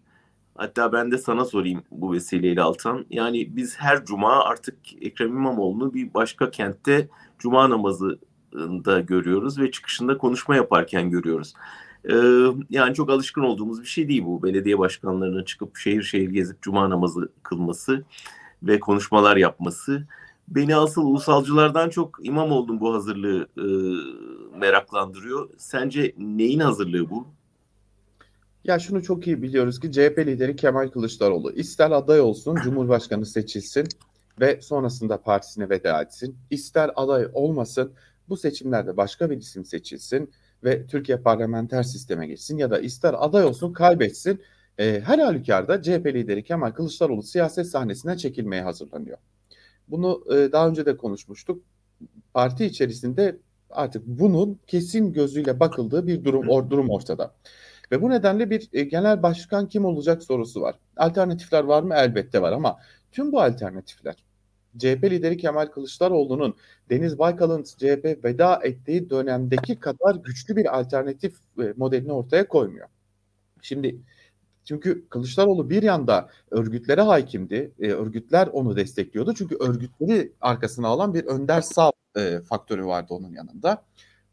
Hatta 0.57 0.93
ben 0.93 1.11
de 1.11 1.19
sana 1.19 1.45
sorayım 1.45 1.83
bu 1.91 2.13
vesileyle 2.13 2.63
Altan. 2.63 3.07
Yani 3.11 3.57
biz 3.57 3.77
her 3.77 4.05
cuma 4.05 4.45
artık 4.45 4.77
Ekrem 5.01 5.29
İmamoğlu'nu 5.29 5.95
bir 5.95 6.15
başka 6.15 6.51
kentte 6.51 7.09
cuma 7.39 7.71
namazında 7.71 9.01
görüyoruz 9.01 9.59
ve 9.59 9.71
çıkışında 9.71 10.19
konuşma 10.19 10.57
yaparken 10.57 11.11
görüyoruz. 11.11 11.55
Ee, 12.11 12.15
yani 12.71 12.95
çok 12.95 13.11
alışkın 13.11 13.43
olduğumuz 13.43 13.81
bir 13.81 13.87
şey 13.87 14.09
değil 14.09 14.25
bu. 14.25 14.43
Belediye 14.43 14.79
başkanlarının 14.79 15.45
çıkıp 15.45 15.77
şehir 15.77 16.03
şehir 16.03 16.29
gezip 16.29 16.63
cuma 16.63 16.91
namazı 16.91 17.29
kılması 17.43 18.05
ve 18.63 18.81
konuşmalar 18.81 19.37
yapması. 19.37 20.07
Beni 20.49 20.77
asıl 20.77 21.03
ulusalcılardan 21.03 21.91
çok 21.91 22.19
İmamoğlu'nun 22.23 22.81
bu 22.81 22.95
hazırlığı 22.95 23.49
e, 23.59 23.67
meraklandırıyor. 24.59 25.51
Sence 25.59 26.15
neyin 26.19 26.61
hazırlığı 26.61 27.11
bu? 27.11 27.29
Ya 28.65 28.79
şunu 28.79 29.03
çok 29.03 29.27
iyi 29.27 29.43
biliyoruz 29.43 29.81
ki 29.81 29.93
CHP 29.93 30.19
lideri 30.19 30.57
Kemal 30.57 30.89
Kılıçdaroğlu 30.89 31.53
ister 31.53 31.91
aday 31.91 32.21
olsun, 32.21 32.57
Cumhurbaşkanı 32.57 33.27
seçilsin 33.27 33.89
ve 34.41 34.61
sonrasında 34.63 35.23
partisine 35.23 35.71
veda 35.71 36.03
etsin. 36.03 36.37
İster 36.51 36.91
aday 36.97 37.29
olmasın, 37.33 37.93
bu 38.29 38.37
seçimlerde 38.37 38.97
başka 38.97 39.31
bir 39.31 39.37
isim 39.37 39.65
seçilsin 39.65 40.31
ve 40.65 40.87
Türkiye 40.87 41.19
parlamenter 41.19 41.83
sisteme 41.83 42.27
geçsin 42.27 42.59
ya 42.59 42.71
da 42.71 42.79
ister 42.79 43.15
aday 43.19 43.45
olsun 43.45 43.73
kaybetsin. 43.73 44.43
E, 44.79 45.01
her 45.01 45.19
halükarda 45.19 45.83
CHP 45.83 46.07
lideri 46.07 46.45
Kemal 46.45 46.71
Kılıçdaroğlu 46.71 47.23
siyaset 47.23 47.67
sahnesinden 47.67 48.17
çekilmeye 48.17 48.63
hazırlanıyor. 48.63 49.19
Bunu 49.89 50.25
e, 50.31 50.53
daha 50.53 50.69
önce 50.69 50.87
de 50.87 50.97
konuşmuştuk. 50.97 51.63
Parti 52.35 52.65
içerisinde 52.65 53.37
artık 53.71 54.07
bunun 54.07 54.59
kesin 54.67 55.13
gözüyle 55.13 55.61
bakıldığı 55.61 56.07
bir 56.07 56.25
durum 56.25 56.49
or, 56.49 56.71
durum 56.71 56.91
ortada. 56.91 57.35
Ve 57.93 58.03
bu 58.03 58.11
nedenle 58.11 58.51
bir 58.51 58.69
e, 58.73 58.83
genel 58.83 59.23
başkan 59.23 59.69
kim 59.69 59.85
olacak 59.85 60.23
sorusu 60.23 60.61
var. 60.61 60.75
Alternatifler 60.97 61.65
var 61.65 61.83
mı? 61.83 61.95
Elbette 61.95 62.43
var 62.43 62.53
ama 62.53 62.77
tüm 63.13 63.33
bu 63.33 63.41
alternatifler 63.41 64.15
CHP 64.79 65.05
lideri 65.05 65.37
Kemal 65.37 65.67
Kılıçdaroğlu'nun 65.67 66.55
Deniz 66.91 67.19
Baykal'ın 67.19 67.63
CHP 67.63 68.25
veda 68.25 68.61
ettiği 68.63 69.11
dönemdeki 69.11 69.81
kadar 69.81 70.15
güçlü 70.15 70.57
bir 70.57 70.79
alternatif 70.79 71.37
e, 71.59 71.75
modelini 71.77 72.13
ortaya 72.13 72.49
koymuyor. 72.49 72.89
Şimdi 73.63 73.97
çünkü 74.65 75.09
Kılıçdaroğlu 75.09 75.71
bir 75.71 75.83
yanda 75.83 76.29
örgütlere 76.51 77.01
hakimdi. 77.01 77.73
E, 77.79 77.91
örgütler 77.91 78.47
onu 78.47 78.77
destekliyordu. 78.77 79.35
Çünkü 79.35 79.57
örgütleri 79.61 80.33
arkasına 80.41 80.89
alan 80.89 81.15
bir 81.15 81.25
önder 81.25 81.61
sağ 81.61 81.93
e, 82.17 82.41
faktörü 82.41 82.85
vardı 82.85 83.15
onun 83.15 83.33
yanında. 83.33 83.85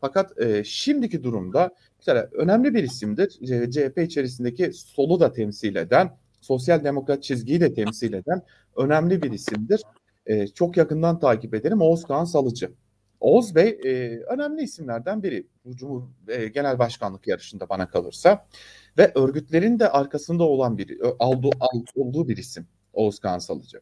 Fakat 0.01 0.41
e, 0.41 0.63
şimdiki 0.63 1.23
durumda 1.23 1.75
mesela 1.99 2.29
önemli 2.31 2.73
bir 2.73 2.83
isimdir. 2.83 3.29
CHP 3.71 3.97
içerisindeki 3.97 4.73
solu 4.73 5.19
da 5.19 5.31
temsil 5.31 5.75
eden, 5.75 6.17
sosyal 6.41 6.83
demokrat 6.83 7.23
çizgiyi 7.23 7.61
de 7.61 7.73
temsil 7.73 8.13
eden 8.13 8.41
önemli 8.75 9.21
bir 9.21 9.31
isimdir 9.31 9.81
e, 10.25 10.47
çok 10.47 10.77
yakından 10.77 11.19
takip 11.19 11.53
ederim 11.53 11.81
Oğuz 11.81 12.03
Kağan 12.03 12.25
Salıcı. 12.25 12.71
Oğuz 13.19 13.55
Bey 13.55 13.79
e, 13.83 14.19
önemli 14.19 14.61
isimlerden 14.61 15.23
biri 15.23 15.47
bu 15.65 15.75
Cumhur 15.75 16.03
e, 16.27 16.47
Genel 16.47 16.79
Başkanlık 16.79 17.27
yarışında 17.27 17.69
bana 17.69 17.89
kalırsa 17.89 18.47
ve 18.97 19.11
örgütlerin 19.15 19.79
de 19.79 19.89
arkasında 19.89 20.43
olan 20.43 20.77
bir 20.77 20.99
aldı, 21.19 21.49
aldı, 21.59 21.85
olduğu 21.95 22.27
bir 22.27 22.37
isim 22.37 22.67
Oğuz 22.93 23.19
Kağan 23.19 23.39
Salıcı. 23.39 23.81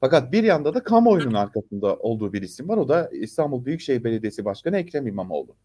Fakat 0.00 0.32
bir 0.32 0.44
yanda 0.44 0.74
da 0.74 0.82
kamuoyunun 0.82 1.34
arkasında 1.34 1.96
olduğu 1.96 2.32
bir 2.32 2.42
isim 2.42 2.68
var. 2.68 2.76
O 2.76 2.88
da 2.88 3.10
İstanbul 3.12 3.64
Büyükşehir 3.64 4.04
Belediyesi 4.04 4.44
Başkanı 4.44 4.76
Ekrem 4.76 5.06
İmamoğlu. 5.06 5.56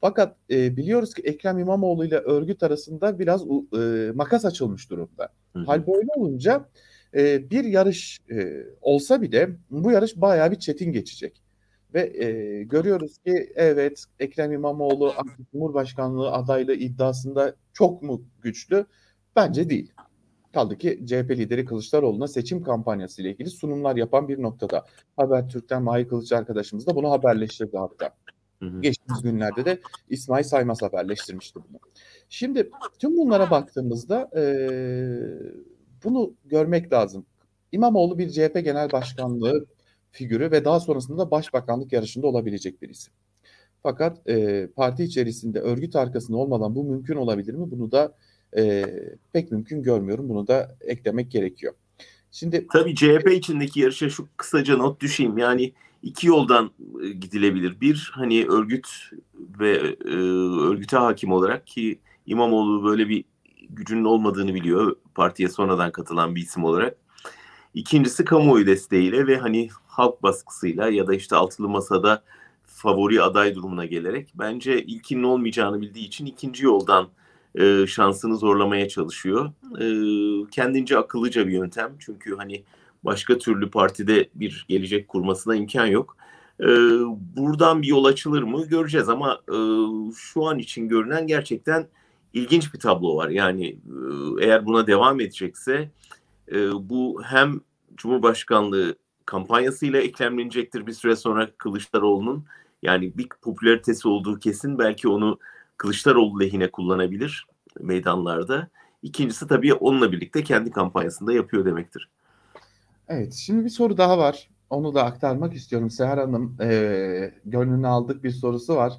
Fakat 0.00 0.36
e, 0.50 0.76
biliyoruz 0.76 1.14
ki 1.14 1.22
Ekrem 1.22 1.58
İmamoğlu 1.58 2.04
ile 2.04 2.16
örgüt 2.16 2.62
arasında 2.62 3.18
biraz 3.18 3.42
e, 3.78 4.12
makas 4.14 4.44
açılmış 4.44 4.90
durumda. 4.90 5.28
Hı 5.52 5.58
hı. 5.58 5.64
Hal 5.64 5.86
böyle 5.86 6.08
olunca 6.16 6.68
e, 7.14 7.50
bir 7.50 7.64
yarış 7.64 8.20
e, 8.30 8.66
olsa 8.80 9.22
bile 9.22 9.50
bu 9.70 9.90
yarış 9.90 10.16
bayağı 10.16 10.50
bir 10.50 10.58
çetin 10.58 10.92
geçecek. 10.92 11.42
Ve 11.94 12.24
e, 12.24 12.62
görüyoruz 12.62 13.18
ki 13.18 13.52
evet 13.54 14.04
Ekrem 14.18 14.52
İmamoğlu 14.52 15.14
Cumhurbaşkanlığı 15.52 16.32
adaylığı 16.32 16.74
iddiasında 16.74 17.54
çok 17.72 18.02
mu 18.02 18.22
güçlü? 18.42 18.86
Bence 19.36 19.70
değil. 19.70 19.92
Kaldı 20.54 20.78
ki 20.78 21.00
CHP 21.06 21.30
lideri 21.30 21.64
Kılıçdaroğlu'na 21.64 22.28
seçim 22.28 22.62
kampanyası 22.62 23.22
ile 23.22 23.30
ilgili 23.30 23.50
sunumlar 23.50 23.96
yapan 23.96 24.28
bir 24.28 24.42
noktada. 24.42 24.84
Habertürk'ten 25.16 25.82
Mahir 25.82 26.08
Kılıç 26.08 26.32
arkadaşımız 26.32 26.86
da 26.86 26.96
bunu 26.96 27.10
haberleştirdi 27.10 27.76
hatta. 27.78 28.10
Hı 28.62 28.66
hı. 28.66 28.80
Geçtiğimiz 28.80 29.22
günlerde 29.22 29.64
de 29.64 29.78
İsmail 30.08 30.44
Saymaz 30.44 30.82
haberleştirmişti 30.82 31.60
bunu. 31.68 31.78
Şimdi 32.28 32.70
tüm 32.98 33.16
bunlara 33.16 33.50
baktığımızda 33.50 34.30
e, 34.36 34.42
bunu 36.04 36.34
görmek 36.44 36.92
lazım. 36.92 37.26
İmamoğlu 37.72 38.18
bir 38.18 38.30
CHP 38.30 38.54
Genel 38.64 38.92
Başkanlığı 38.92 39.66
figürü 40.10 40.50
ve 40.50 40.64
daha 40.64 40.80
sonrasında 40.80 41.30
başbakanlık 41.30 41.92
yarışında 41.92 42.26
olabilecek 42.26 42.82
bir 42.82 42.88
isim. 42.88 43.12
Fakat 43.82 44.28
e, 44.28 44.66
parti 44.76 45.04
içerisinde 45.04 45.60
örgüt 45.60 45.96
arkasında 45.96 46.36
olmadan 46.36 46.74
bu 46.74 46.84
mümkün 46.84 47.16
olabilir 47.16 47.54
mi? 47.54 47.70
Bunu 47.70 47.92
da 47.92 48.14
e, 48.56 48.84
pek 49.32 49.52
mümkün 49.52 49.82
görmüyorum. 49.82 50.28
Bunu 50.28 50.46
da 50.46 50.76
eklemek 50.80 51.30
gerekiyor. 51.30 51.74
Şimdi 52.30 52.66
tabii 52.72 52.94
CHP 52.94 53.32
içindeki 53.32 53.80
yarışa 53.80 54.08
şu 54.08 54.28
kısaca 54.36 54.76
not 54.76 55.00
düşeyim. 55.00 55.38
Yani 55.38 55.72
iki 56.02 56.26
yoldan 56.26 56.70
e, 57.04 57.08
gidilebilir. 57.08 57.80
Bir 57.80 58.10
hani 58.14 58.46
örgüt 58.46 58.88
ve 59.60 59.96
e, 60.04 60.14
örgüte 60.68 60.96
hakim 60.96 61.32
olarak 61.32 61.66
ki 61.66 61.98
İmamoğlu 62.26 62.84
böyle 62.84 63.08
bir 63.08 63.24
gücünün 63.74 64.04
olmadığını 64.04 64.54
biliyor 64.54 64.96
partiye 65.14 65.48
sonradan 65.48 65.92
katılan 65.92 66.34
bir 66.34 66.42
isim 66.42 66.64
olarak. 66.64 66.96
İkincisi 67.74 68.24
kamuoyu 68.24 68.66
desteğiyle 68.66 69.26
ve 69.26 69.36
hani 69.36 69.68
halk 69.86 70.22
baskısıyla 70.22 70.88
ya 70.88 71.06
da 71.06 71.14
işte 71.14 71.36
altılı 71.36 71.68
masada 71.68 72.22
favori 72.64 73.22
aday 73.22 73.54
durumuna 73.54 73.84
gelerek 73.84 74.32
bence 74.34 74.82
ilkinin 74.82 75.22
olmayacağını 75.22 75.80
bildiği 75.80 76.06
için 76.06 76.26
ikinci 76.26 76.64
yoldan 76.64 77.08
e, 77.54 77.86
şansını 77.86 78.36
zorlamaya 78.36 78.88
çalışıyor. 78.88 79.50
E, 79.80 79.86
kendince 80.50 80.98
akıllıca 80.98 81.46
bir 81.46 81.52
yöntem 81.52 81.92
çünkü 81.98 82.36
hani 82.36 82.64
başka 83.04 83.38
türlü 83.38 83.70
partide 83.70 84.28
bir 84.34 84.66
gelecek 84.68 85.08
kurmasına 85.08 85.54
imkan 85.54 85.86
yok. 85.86 86.16
E, 86.60 86.66
buradan 87.36 87.82
bir 87.82 87.86
yol 87.86 88.04
açılır 88.04 88.42
mı 88.42 88.66
göreceğiz 88.66 89.08
ama 89.08 89.40
e, 89.48 89.56
şu 90.16 90.46
an 90.46 90.58
için 90.58 90.88
görünen 90.88 91.26
gerçekten 91.26 91.86
ilginç 92.34 92.74
bir 92.74 92.78
tablo 92.78 93.16
var. 93.16 93.28
Yani 93.28 93.78
eğer 94.40 94.66
buna 94.66 94.86
devam 94.86 95.20
edecekse 95.20 95.90
e, 96.52 96.72
bu 96.88 97.22
hem 97.24 97.60
Cumhurbaşkanlığı 97.94 98.96
kampanyasıyla 99.26 100.00
eklemlenecektir 100.00 100.86
bir 100.86 100.92
süre 100.92 101.16
sonra 101.16 101.50
Kılıçdaroğlu'nun. 101.58 102.44
Yani 102.82 103.18
bir 103.18 103.28
popülaritesi 103.42 104.08
olduğu 104.08 104.38
kesin 104.38 104.78
belki 104.78 105.08
onu 105.08 105.38
Kılıçdaroğlu 105.76 106.40
lehine 106.40 106.70
kullanabilir 106.70 107.46
meydanlarda. 107.80 108.68
İkincisi 109.02 109.46
tabii 109.46 109.74
onunla 109.74 110.12
birlikte 110.12 110.44
kendi 110.44 110.70
kampanyasında 110.70 111.32
yapıyor 111.32 111.64
demektir. 111.64 112.08
Evet 113.08 113.32
şimdi 113.32 113.64
bir 113.64 113.70
soru 113.70 113.96
daha 113.96 114.18
var. 114.18 114.48
Onu 114.70 114.94
da 114.94 115.04
aktarmak 115.04 115.54
istiyorum. 115.54 115.90
Seher 115.90 116.18
Hanım 116.18 116.56
e, 116.60 117.34
gönlünü 117.44 117.86
aldık 117.86 118.24
bir 118.24 118.30
sorusu 118.30 118.76
var. 118.76 118.92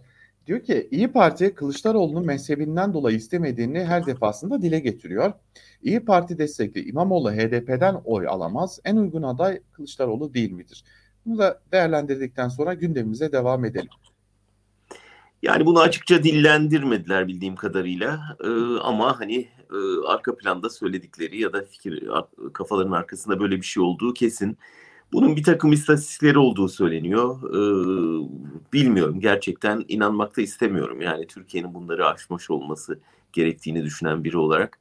Diyor 0.48 0.64
ki 0.64 0.88
İyi 0.92 1.08
Parti 1.08 1.56
Kılıçdaroğlu'nun 1.56 2.26
mezhebinden 2.26 2.94
dolayı 2.94 3.18
istemediğini 3.18 3.84
her 3.84 4.06
defasında 4.06 4.62
dile 4.62 4.80
getiriyor. 4.80 5.34
İyi 5.84 6.00
Parti 6.00 6.38
destekli 6.38 6.90
İmamoğlu 6.90 7.32
HDP'den 7.32 8.02
oy 8.06 8.28
alamaz. 8.28 8.80
En 8.86 8.96
uygun 8.96 9.24
aday 9.24 9.60
Kılıçdaroğlu 9.72 10.34
değil 10.34 10.52
midir? 10.52 10.84
Bunu 11.26 11.38
da 11.38 11.62
değerlendirdikten 11.72 12.50
sonra 12.50 12.74
gündemimize 12.74 13.32
devam 13.32 13.66
edelim. 13.66 13.90
Yani 15.42 15.66
bunu 15.66 15.80
açıkça 15.80 16.24
dillendirmediler 16.24 17.28
bildiğim 17.28 17.56
kadarıyla 17.56 18.38
ee, 18.44 18.48
ama 18.82 19.20
hani 19.20 19.36
e, 19.72 20.08
arka 20.08 20.36
planda 20.36 20.70
söyledikleri 20.70 21.42
ya 21.42 21.54
da 21.54 21.62
fikir 21.62 22.10
kafaların 22.54 22.92
arkasında 22.92 23.40
böyle 23.40 23.56
bir 23.56 23.66
şey 23.66 23.84
olduğu 23.84 24.14
kesin. 24.14 24.58
Bunun 25.16 25.36
bir 25.36 25.44
takım 25.44 25.74
istatistikleri 25.74 26.38
olduğu 26.38 26.68
söyleniyor. 26.68 27.38
Ee, 27.50 28.28
bilmiyorum 28.74 29.20
gerçekten 29.20 29.86
inanmakta 29.88 30.42
istemiyorum. 30.42 31.02
Yani 31.02 31.28
Türkiye'nin 31.28 31.74
bunları 31.74 32.08
aşmış 32.08 32.50
olması 32.50 33.00
gerektiğini 33.34 33.84
düşünen 33.84 34.24
biri 34.24 34.38
olarak. 34.38 34.80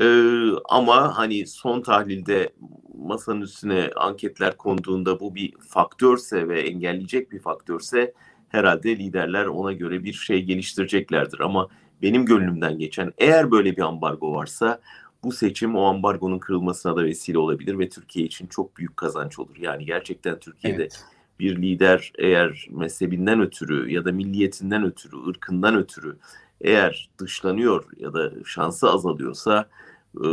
Ee, 0.00 0.50
ama 0.68 1.18
hani 1.18 1.46
son 1.46 1.80
tahlilde 1.80 2.52
masanın 2.98 3.40
üstüne 3.40 3.90
anketler 3.96 4.56
konduğunda 4.56 5.20
bu 5.20 5.34
bir 5.34 5.52
faktörse 5.68 6.48
ve 6.48 6.60
engelleyecek 6.60 7.32
bir 7.32 7.38
faktörse 7.38 8.12
herhalde 8.48 8.98
liderler 8.98 9.46
ona 9.46 9.72
göre 9.72 10.04
bir 10.04 10.12
şey 10.12 10.42
geliştireceklerdir. 10.42 11.40
Ama 11.40 11.68
benim 12.02 12.24
gönlümden 12.24 12.78
geçen 12.78 13.12
eğer 13.18 13.50
böyle 13.50 13.76
bir 13.76 13.82
ambargo 13.82 14.34
varsa 14.34 14.80
bu 15.24 15.32
seçim 15.32 15.76
o 15.76 15.84
ambargonun 15.84 16.38
kırılmasına 16.38 16.96
da 16.96 17.04
vesile 17.04 17.38
olabilir 17.38 17.78
ve 17.78 17.88
Türkiye 17.88 18.26
için 18.26 18.46
çok 18.46 18.76
büyük 18.76 18.96
kazanç 18.96 19.38
olur. 19.38 19.56
Yani 19.56 19.84
gerçekten 19.84 20.38
Türkiye'de 20.38 20.82
evet. 20.82 21.04
bir 21.38 21.56
lider 21.62 22.12
eğer 22.18 22.68
mezhebinden 22.70 23.40
ötürü 23.40 23.92
ya 23.92 24.04
da 24.04 24.12
milliyetinden 24.12 24.84
ötürü, 24.84 25.16
ırkından 25.28 25.76
ötürü 25.76 26.16
eğer 26.60 27.10
dışlanıyor 27.18 27.84
ya 27.96 28.14
da 28.14 28.32
şansı 28.44 28.90
azalıyorsa 28.90 29.68
e, 30.16 30.26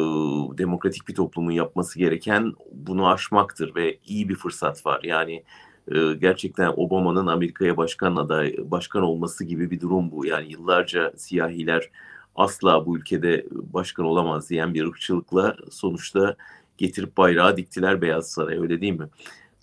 demokratik 0.57 1.07
bir 1.07 1.15
toplumun 1.15 1.51
yapması 1.51 1.99
gereken 1.99 2.53
bunu 2.71 3.09
aşmaktır 3.09 3.75
ve 3.75 3.97
iyi 4.05 4.29
bir 4.29 4.35
fırsat 4.35 4.85
var. 4.85 5.03
Yani 5.03 5.43
e, 5.91 6.13
gerçekten 6.13 6.73
Obama'nın 6.75 7.27
Amerika'ya 7.27 7.77
başkan 7.77 8.15
aday 8.15 8.55
başkan 8.59 9.03
olması 9.03 9.45
gibi 9.45 9.71
bir 9.71 9.81
durum 9.81 10.11
bu. 10.11 10.25
Yani 10.25 10.51
yıllarca 10.51 11.13
siyahiler 11.15 11.89
asla 12.35 12.85
bu 12.85 12.97
ülkede 12.97 13.45
başkan 13.51 14.05
olamaz 14.05 14.49
diyen 14.49 14.73
bir 14.73 14.85
ırkçılıkla 14.85 15.55
sonuçta 15.71 16.35
getirip 16.77 17.17
bayrağı 17.17 17.57
diktiler 17.57 18.01
Beyaz 18.01 18.31
Saray 18.31 18.59
öyle 18.59 18.81
değil 18.81 18.99
mi? 18.99 19.07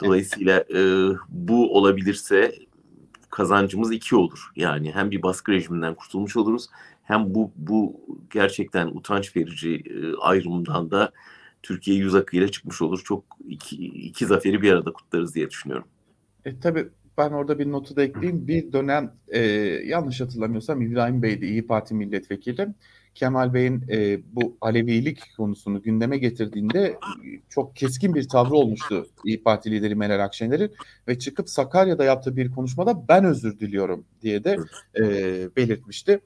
Dolayısıyla 0.04 0.64
e, 0.74 1.08
bu 1.28 1.76
olabilirse 1.76 2.54
kazancımız 3.30 3.92
iki 3.92 4.16
olur. 4.16 4.50
Yani 4.56 4.92
hem 4.92 5.10
bir 5.10 5.22
baskı 5.22 5.52
rejiminden 5.52 5.94
kurtulmuş 5.94 6.36
oluruz 6.36 6.66
hem 7.02 7.34
bu 7.34 7.50
bu 7.56 8.00
gerçekten 8.30 8.86
utanç 8.86 9.36
verici 9.36 9.74
e, 9.74 10.16
ayrımdan 10.16 10.90
da 10.90 11.12
Türkiye 11.62 11.96
yüz 11.96 12.14
akıyla 12.14 12.48
çıkmış 12.48 12.82
olur. 12.82 13.02
Çok 13.04 13.24
iki, 13.48 13.76
iki 13.86 14.26
zaferi 14.26 14.62
bir 14.62 14.72
arada 14.72 14.92
kutlarız 14.92 15.34
diye 15.34 15.50
düşünüyorum. 15.50 15.88
E, 16.44 16.60
tabii 16.60 16.88
ben 17.19 17.31
orada 17.31 17.59
bir 17.59 17.73
notu 17.73 17.97
da 17.97 18.02
ekleyeyim. 18.02 18.49
Bir 18.49 18.73
dönem 18.73 19.12
e, 19.28 19.40
yanlış 19.87 20.21
hatırlamıyorsam 20.21 20.83
İbrahim 20.83 21.23
Bey'di 21.23 21.47
İyi 21.47 21.66
Parti 21.66 21.95
milletvekili. 21.95 22.69
Kemal 23.14 23.54
Bey'in 23.54 23.85
e, 23.90 24.21
bu 24.33 24.57
Alevilik 24.61 25.21
konusunu 25.37 25.83
gündeme 25.83 26.19
getirdiğinde 26.19 26.99
çok 27.49 27.76
keskin 27.76 28.14
bir 28.14 28.28
tavrı 28.28 28.54
olmuştu 28.54 29.07
İyi 29.25 29.42
Parti 29.42 29.71
lideri 29.71 29.95
Meral 29.95 30.25
Akşener'in 30.25 30.73
ve 31.09 31.19
çıkıp 31.19 31.49
Sakarya'da 31.49 32.04
yaptığı 32.04 32.37
bir 32.37 32.50
konuşmada 32.50 33.09
ben 33.09 33.25
özür 33.25 33.59
diliyorum 33.59 34.04
diye 34.23 34.45
de 34.45 34.57
e, 34.97 35.04
belirtmişti. 35.57 36.21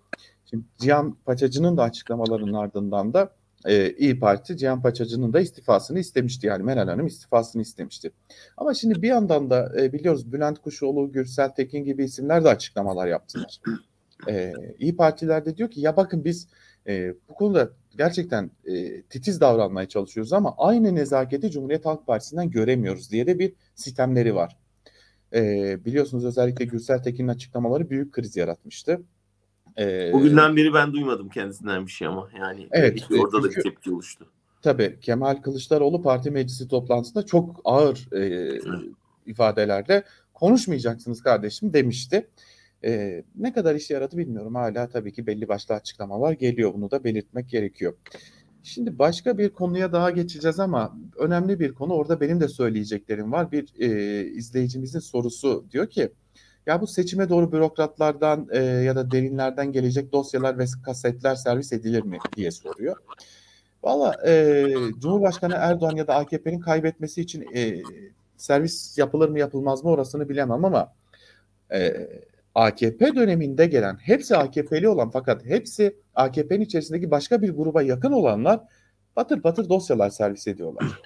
Şimdi 0.50 0.64
Cihan 0.78 1.16
Paçacı'nın 1.25 1.76
da 1.76 1.83
açıklamalarının 1.83 2.52
ardından 2.52 3.14
da 3.14 3.33
e, 3.66 3.90
İyi 3.90 4.20
Parti 4.20 4.56
Cihan 4.56 4.82
Paçacı'nın 4.82 5.32
da 5.32 5.40
istifasını 5.40 5.99
istemişti. 5.99 6.46
Yani 6.46 6.62
Meral 6.62 6.88
Hanım 6.88 7.06
istifasını 7.06 7.62
istemişti. 7.62 8.11
Ama 8.56 8.75
şimdi 8.75 9.02
bir 9.02 9.08
yandan 9.08 9.50
da 9.50 9.73
e, 9.80 9.92
biliyoruz 9.92 10.32
Bülent 10.32 10.58
Kuşoğlu, 10.58 11.12
Gürsel 11.12 11.49
Tekin 11.49 11.85
gibi 11.85 12.04
isimler 12.04 12.44
de 12.44 12.49
açıklamalar 12.49 13.06
yaptılar. 13.06 13.61
E, 14.28 14.52
İyi 14.78 14.96
Partiler 14.96 15.44
de 15.44 15.56
diyor 15.56 15.70
ki 15.70 15.80
ya 15.80 15.96
bakın 15.96 16.25
biz 16.25 16.49
e, 16.87 17.14
bu 17.28 17.35
konuda 17.35 17.70
gerçekten 17.99 18.50
e, 18.64 19.02
titiz 19.02 19.40
davranmaya 19.40 19.88
çalışıyoruz 19.88 20.32
ama 20.32 20.54
aynı 20.58 20.94
nezaketi 20.94 21.50
Cumhuriyet 21.50 21.87
Halk 21.87 22.06
Partisi'nden 22.06 22.50
göremiyoruz 22.50 23.11
diye 23.11 23.26
de 23.26 23.38
bir 23.38 23.52
sistemleri 23.75 24.35
var. 24.35 24.56
E, 25.35 25.85
biliyorsunuz 25.85 26.25
özellikle 26.25 26.64
Gürsel 26.64 27.02
Tekin'in 27.02 27.28
açıklamaları 27.28 27.90
büyük 27.90 28.12
kriz 28.12 28.37
yaratmıştı. 28.37 29.00
Ee, 29.78 30.12
Bugünden 30.12 30.56
beri 30.56 30.75
ben 30.75 30.92
duymadım 30.92 31.28
kendisinden 31.28 31.87
bir 31.87 31.90
şey 31.90 32.09
ama 32.09 32.28
yani 32.38 32.68
evet, 32.71 33.06
orada 33.21 33.42
da 33.42 33.50
bir 33.50 33.62
tepki 33.62 33.90
oluştu. 33.90 34.26
Tabii 34.62 34.99
Kemal 35.00 35.35
Kılıçdaroğlu 35.35 36.02
parti 36.02 36.30
meclisi 36.30 36.68
toplantısında 36.68 37.26
çok 37.26 37.61
ağır 37.64 38.09
e, 38.12 38.50
ifadelerle 39.27 40.05
konuşmayacaksınız 40.35 41.22
kardeşim 41.22 41.72
demişti. 41.72 42.29
E, 42.85 43.22
ne 43.37 43.53
kadar 43.53 43.74
işe 43.74 43.94
yaradı 43.94 44.16
bilmiyorum. 44.16 44.55
Hala 44.55 44.88
tabii 44.88 45.12
ki 45.12 45.27
belli 45.27 45.48
başlı 45.48 45.74
açıklamalar 45.74 46.33
geliyor. 46.33 46.74
Bunu 46.74 46.90
da 46.90 47.05
belirtmek 47.05 47.48
gerekiyor. 47.48 47.94
Şimdi 48.62 48.98
başka 48.98 49.38
bir 49.38 49.48
konuya 49.48 49.92
daha 49.92 50.11
geçeceğiz 50.11 50.61
ama 50.61 50.96
önemli 51.16 51.61
bir 51.61 51.74
konu. 51.74 51.92
Orada 51.92 52.20
benim 52.20 52.40
de 52.40 52.48
söyleyeceklerim 52.48 53.33
var. 53.33 53.53
Bir 53.53 53.68
e, 53.79 54.24
izleyicimizin 54.24 54.98
sorusu 54.98 55.66
diyor 55.70 55.90
ki 55.90 56.12
ya 56.66 56.81
bu 56.81 56.87
seçime 56.87 57.29
doğru 57.29 57.52
bürokratlardan 57.52 58.48
e, 58.50 58.59
ya 58.59 58.96
da 58.96 59.11
derinlerden 59.11 59.72
gelecek 59.72 60.12
dosyalar 60.12 60.59
ve 60.59 60.64
kasetler 60.85 61.35
servis 61.35 61.72
edilir 61.72 62.02
mi 62.02 62.18
diye 62.37 62.50
soruyor. 62.50 62.96
Valla 63.83 64.14
e, 64.26 64.64
Cumhurbaşkanı 64.98 65.55
Erdoğan 65.55 65.96
ya 65.96 66.07
da 66.07 66.14
AKP'nin 66.14 66.61
kaybetmesi 66.61 67.20
için 67.20 67.46
e, 67.55 67.83
servis 68.37 68.98
yapılır 68.98 69.29
mı 69.29 69.38
yapılmaz 69.38 69.85
mı 69.85 69.90
orasını 69.90 70.29
bilemem 70.29 70.64
ama 70.64 70.92
e, 71.72 72.09
AKP 72.55 73.14
döneminde 73.14 73.66
gelen 73.66 73.96
hepsi 73.96 74.37
AKP'li 74.37 74.88
olan 74.88 75.11
fakat 75.11 75.44
hepsi 75.44 75.96
AKP'nin 76.14 76.61
içerisindeki 76.61 77.11
başka 77.11 77.42
bir 77.42 77.50
gruba 77.50 77.83
yakın 77.83 78.12
olanlar 78.12 78.61
batır 79.16 79.44
batır 79.44 79.68
dosyalar 79.68 80.11
servis 80.11 80.46
ediyorlar. 80.46 81.00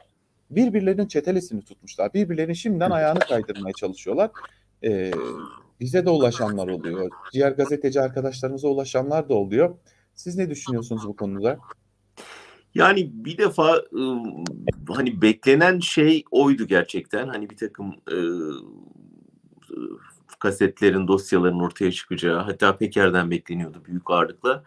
Birbirlerinin 0.50 1.06
çetelesini 1.06 1.62
tutmuşlar. 1.62 2.14
Birbirlerinin 2.14 2.52
şimdiden 2.52 2.90
ayağını 2.90 3.18
kaydırmaya 3.18 3.72
çalışıyorlar 3.72 4.30
e, 4.84 5.10
bize 5.80 6.06
de 6.06 6.10
ulaşanlar 6.10 6.68
oluyor. 6.68 7.10
Diğer 7.32 7.52
gazeteci 7.52 8.00
arkadaşlarımıza 8.00 8.68
ulaşanlar 8.68 9.28
da 9.28 9.34
oluyor. 9.34 9.76
Siz 10.14 10.36
ne 10.36 10.50
düşünüyorsunuz 10.50 11.06
bu 11.06 11.16
konuda? 11.16 11.58
Yani 12.74 13.10
bir 13.12 13.38
defa 13.38 13.76
e, 13.76 14.02
hani 14.88 15.22
beklenen 15.22 15.78
şey 15.78 16.24
oydu 16.30 16.66
gerçekten. 16.66 17.28
Hani 17.28 17.50
bir 17.50 17.56
takım 17.56 17.94
e, 18.12 18.18
kasetlerin, 20.38 21.08
dosyaların 21.08 21.60
ortaya 21.60 21.92
çıkacağı 21.92 22.38
hatta 22.38 22.76
Peker'den 22.76 23.30
bekleniyordu 23.30 23.82
büyük 23.84 24.10
ağırlıkla. 24.10 24.64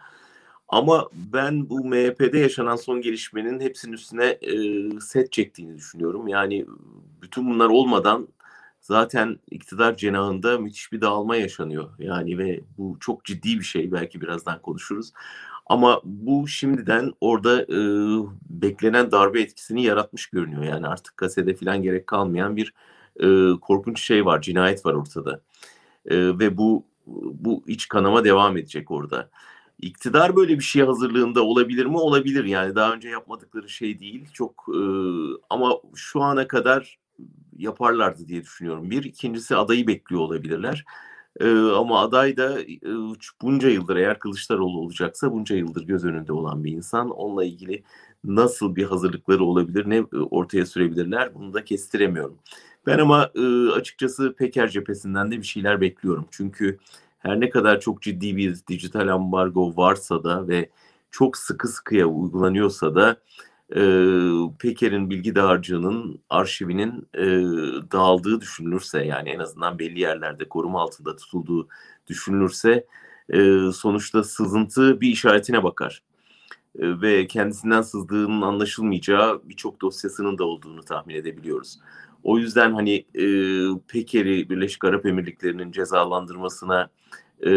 Ama 0.68 1.08
ben 1.14 1.70
bu 1.70 1.84
MHP'de 1.84 2.38
yaşanan 2.38 2.76
son 2.76 3.00
gelişmenin 3.00 3.60
hepsinin 3.60 3.92
üstüne 3.92 4.24
e, 4.26 4.54
set 5.00 5.32
çektiğini 5.32 5.76
düşünüyorum. 5.76 6.28
Yani 6.28 6.66
bütün 7.22 7.50
bunlar 7.50 7.68
olmadan 7.68 8.28
zaten 8.84 9.38
iktidar 9.50 9.96
cenahında 9.96 10.58
müthiş 10.58 10.92
bir 10.92 11.00
dağılma 11.00 11.36
yaşanıyor. 11.36 11.90
Yani 11.98 12.38
ve 12.38 12.60
bu 12.78 12.96
çok 13.00 13.24
ciddi 13.24 13.58
bir 13.58 13.64
şey 13.64 13.92
belki 13.92 14.20
birazdan 14.20 14.62
konuşuruz. 14.62 15.12
Ama 15.66 16.00
bu 16.04 16.48
şimdiden 16.48 17.12
orada 17.20 17.62
e, 17.62 17.78
beklenen 18.50 19.10
darbe 19.10 19.40
etkisini 19.40 19.82
yaratmış 19.84 20.26
görünüyor. 20.26 20.62
Yani 20.62 20.86
artık 20.86 21.16
kasede 21.16 21.54
falan 21.54 21.82
gerek 21.82 22.06
kalmayan 22.06 22.56
bir 22.56 22.74
e, 23.20 23.60
korkunç 23.60 24.00
şey 24.02 24.26
var, 24.26 24.42
cinayet 24.42 24.86
var 24.86 24.94
ortada. 24.94 25.40
E, 26.06 26.16
ve 26.38 26.56
bu 26.56 26.84
bu 27.06 27.64
iç 27.66 27.88
kanama 27.88 28.24
devam 28.24 28.56
edecek 28.56 28.90
orada. 28.90 29.30
İktidar 29.80 30.36
böyle 30.36 30.58
bir 30.58 30.64
şey 30.64 30.82
hazırlığında 30.82 31.42
olabilir 31.42 31.86
mi? 31.86 31.96
Olabilir 31.96 32.44
yani 32.44 32.74
daha 32.74 32.92
önce 32.92 33.08
yapmadıkları 33.08 33.68
şey 33.68 34.00
değil. 34.00 34.26
Çok 34.32 34.66
e, 34.68 34.80
ama 35.50 35.72
şu 35.94 36.22
ana 36.22 36.48
kadar 36.48 36.98
yaparlardı 37.58 38.28
diye 38.28 38.42
düşünüyorum. 38.42 38.90
Bir, 38.90 39.04
ikincisi 39.04 39.56
adayı 39.56 39.86
bekliyor 39.86 40.22
olabilirler. 40.22 40.84
Ee, 41.40 41.48
ama 41.50 42.00
aday 42.00 42.36
da 42.36 42.60
e, 42.60 42.80
bunca 43.42 43.68
yıldır 43.68 43.96
eğer 43.96 44.18
Kılıçdaroğlu 44.18 44.78
olacaksa 44.80 45.32
bunca 45.32 45.56
yıldır 45.56 45.86
göz 45.86 46.04
önünde 46.04 46.32
olan 46.32 46.64
bir 46.64 46.72
insan. 46.72 47.10
Onunla 47.10 47.44
ilgili 47.44 47.82
nasıl 48.24 48.76
bir 48.76 48.84
hazırlıkları 48.84 49.44
olabilir, 49.44 49.90
ne 49.90 49.96
e, 49.96 50.16
ortaya 50.16 50.66
sürebilirler 50.66 51.34
bunu 51.34 51.54
da 51.54 51.64
kestiremiyorum. 51.64 52.38
Ben 52.86 52.98
ama 52.98 53.30
e, 53.34 53.68
açıkçası 53.70 54.34
Peker 54.38 54.68
cephesinden 54.68 55.30
de 55.30 55.38
bir 55.38 55.46
şeyler 55.46 55.80
bekliyorum. 55.80 56.26
Çünkü 56.30 56.78
her 57.18 57.40
ne 57.40 57.50
kadar 57.50 57.80
çok 57.80 58.02
ciddi 58.02 58.36
bir 58.36 58.56
dijital 58.68 59.08
ambargo 59.08 59.76
varsa 59.76 60.24
da 60.24 60.48
ve 60.48 60.70
çok 61.10 61.36
sıkı 61.36 61.68
sıkıya 61.68 62.06
uygulanıyorsa 62.06 62.94
da 62.94 63.16
e, 63.70 63.80
Peker'in 64.58 65.10
bilgi 65.10 65.34
dağarcığının 65.34 66.18
arşivinin 66.30 67.08
e, 67.14 67.26
dağıldığı 67.92 68.40
düşünülürse 68.40 69.04
yani 69.04 69.28
en 69.30 69.38
azından 69.38 69.78
belli 69.78 70.00
yerlerde 70.00 70.48
koruma 70.48 70.80
altında 70.82 71.16
tutulduğu 71.16 71.68
düşünülürse 72.06 72.86
e, 73.28 73.58
sonuçta 73.74 74.24
sızıntı 74.24 75.00
bir 75.00 75.08
işaretine 75.08 75.62
bakar. 75.62 76.02
E, 76.78 77.00
ve 77.00 77.26
kendisinden 77.26 77.82
sızdığının 77.82 78.42
anlaşılmayacağı 78.42 79.42
birçok 79.44 79.80
dosyasının 79.80 80.38
da 80.38 80.44
olduğunu 80.44 80.82
tahmin 80.82 81.14
edebiliyoruz. 81.14 81.78
O 82.22 82.38
yüzden 82.38 82.72
hani 82.72 82.94
e, 83.14 83.24
Peker'i 83.88 84.50
Birleşik 84.50 84.84
Arap 84.84 85.06
Emirlikleri'nin 85.06 85.72
cezalandırmasına 85.72 86.90
e, 87.46 87.50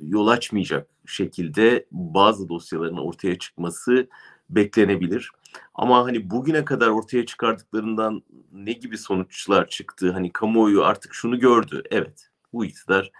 yol 0.00 0.26
açmayacak 0.26 0.88
şekilde 1.06 1.86
bazı 1.92 2.48
dosyaların 2.48 2.98
ortaya 2.98 3.38
çıkması 3.38 4.08
beklenebilir. 4.50 5.30
Ama 5.74 6.04
hani 6.04 6.30
bugüne 6.30 6.64
kadar 6.64 6.88
ortaya 6.88 7.26
çıkardıklarından 7.26 8.22
ne 8.52 8.72
gibi 8.72 8.98
sonuçlar 8.98 9.68
çıktı? 9.68 10.12
Hani 10.12 10.32
kamuoyu 10.32 10.84
artık 10.84 11.14
şunu 11.14 11.38
gördü. 11.38 11.82
Evet 11.90 12.30
bu 12.52 12.64
iktidar 12.64 13.10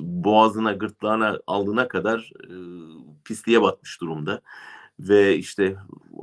boğazına 0.00 0.72
gırtlağına 0.72 1.38
aldığına 1.46 1.88
kadar 1.88 2.32
e, 2.44 2.54
pisliğe 3.24 3.62
batmış 3.62 4.00
durumda. 4.00 4.40
Ve 5.00 5.36
işte 5.36 5.64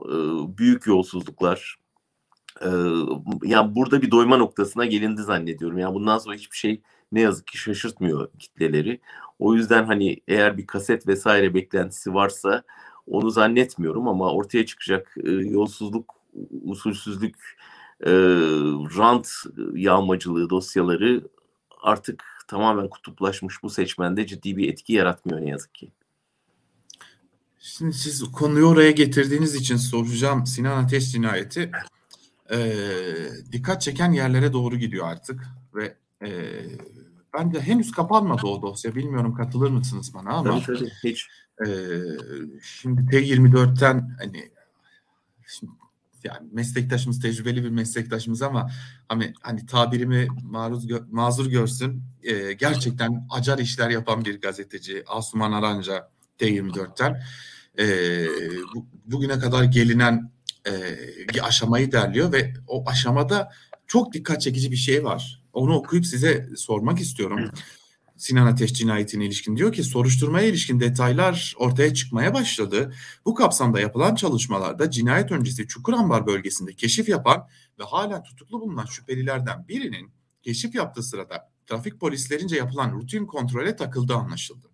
e, 0.06 0.15
büyük 0.58 0.88
yolsuzluklar, 0.88 1.78
e, 2.62 2.69
yani 3.43 3.75
burada 3.75 4.02
bir 4.02 4.12
doyma 4.12 4.38
noktasına 4.38 4.86
gelindi 4.86 5.21
zannediyorum. 5.21 5.78
Yani 5.78 5.93
bundan 5.93 6.17
sonra 6.17 6.36
hiçbir 6.36 6.58
şey 6.58 6.82
ne 7.12 7.21
yazık 7.21 7.47
ki 7.47 7.58
şaşırtmıyor 7.58 8.30
kitleleri. 8.39 8.99
O 9.39 9.56
yüzden 9.56 9.84
hani 9.86 10.21
eğer 10.28 10.58
bir 10.58 10.67
kaset 10.67 11.08
vesaire 11.08 11.54
beklentisi 11.54 12.13
varsa 12.13 12.63
onu 13.10 13.30
zannetmiyorum 13.30 14.08
ama 14.08 14.34
ortaya 14.34 14.65
çıkacak 14.65 15.15
e, 15.24 15.32
yolsuzluk, 15.32 16.15
usulsüzlük, 16.63 17.58
e, 18.06 18.12
rant 18.98 19.30
yağmacılığı 19.74 20.50
dosyaları 20.50 21.28
artık 21.82 22.24
tamamen 22.48 22.89
kutuplaşmış 22.89 23.63
bu 23.63 23.69
seçmende 23.69 24.28
ciddi 24.28 24.58
bir 24.58 24.69
etki 24.69 24.93
yaratmıyor 24.93 25.41
ne 25.41 25.50
yazık 25.50 25.76
ki. 25.76 25.91
Şimdi 27.60 27.93
siz 27.93 28.24
konuyu 28.24 28.65
oraya 28.65 28.91
getirdiğiniz 28.91 29.56
için 29.56 29.76
soracağım 29.76 30.45
Sinan 30.45 30.84
Ateş 30.84 31.12
cinayeti 31.12 31.72
e, 32.52 32.76
dikkat 33.52 33.82
çeken 33.82 34.12
yerlere 34.12 34.54
doğru 34.54 34.78
gidiyor 34.78 35.08
artık 35.08 35.45
ve 35.76 35.95
e, 36.22 36.30
ben 37.34 37.54
de 37.54 37.62
henüz 37.62 37.91
kapanmadı 37.91 38.48
o 38.48 38.62
dosya. 38.62 38.95
Bilmiyorum 38.95 39.36
katılır 39.36 39.69
mısınız 39.69 40.13
bana 40.13 40.30
ama. 40.30 40.62
Tabii 40.62 40.80
tabii 40.80 40.89
hiç. 41.04 41.28
E, 41.65 41.69
şimdi 42.63 43.02
T24'ten 43.02 44.15
hani 44.19 44.52
şimdi, 45.48 45.72
yani 46.24 46.48
meslektaşımız 46.52 47.19
tecrübeli 47.19 47.63
bir 47.63 47.69
meslektaşımız 47.69 48.41
ama 48.41 48.72
hani 49.10 49.34
hani 49.41 49.65
tabirimi 49.65 50.28
maruz 50.43 50.88
gö 50.88 51.00
mazur 51.12 51.45
görsün. 51.45 52.04
E, 52.24 52.54
gerçekten 52.54 53.28
acar 53.30 53.58
işler 53.58 53.89
yapan 53.89 54.26
bir 54.26 54.41
gazeteci 54.41 55.04
Asuman 55.08 55.52
Aranca 55.52 56.10
T24'ten. 56.39 57.24
E, 57.80 57.86
bu, 58.76 58.86
bugüne 59.06 59.39
kadar 59.39 59.63
gelinen 59.63 60.32
e, 60.65 61.41
aşamayı 61.41 61.91
derliyor 61.91 62.32
ve 62.32 62.54
o 62.67 62.89
aşamada 62.89 63.52
çok 63.88 64.13
dikkat 64.13 64.41
çekici 64.41 64.72
bir 64.72 64.76
şey 64.76 65.04
var. 65.04 65.43
Onu 65.54 65.76
okuyup 65.76 66.06
size 66.06 66.50
sormak 66.56 67.00
istiyorum. 67.00 67.52
Sinan 68.20 68.48
Ateş 68.48 68.74
cinayetine 68.74 69.26
ilişkin 69.26 69.58
diyor 69.58 69.74
ki 69.74 69.84
soruşturmaya 69.84 70.48
ilişkin 70.48 70.80
detaylar 70.80 71.56
ortaya 71.58 71.94
çıkmaya 71.94 72.34
başladı. 72.34 72.94
Bu 73.26 73.36
kapsamda 73.36 73.80
yapılan 73.80 74.16
çalışmalarda 74.16 74.92
cinayet 74.92 75.32
öncesi 75.32 75.68
Çukurambar 75.68 76.28
bölgesinde 76.28 76.74
keşif 76.74 77.10
yapan 77.10 77.48
ve 77.80 77.84
hala 77.84 78.24
tutuklu 78.24 78.62
bulunan 78.62 78.86
şüphelilerden 78.86 79.68
birinin 79.68 80.12
keşif 80.42 80.76
yaptığı 80.76 81.04
sırada 81.04 81.50
trafik 81.68 82.00
polislerince 82.00 82.56
yapılan 82.56 82.92
rutin 82.92 83.26
kontrole 83.26 83.76
takıldığı 83.76 84.16
anlaşıldı. 84.16 84.68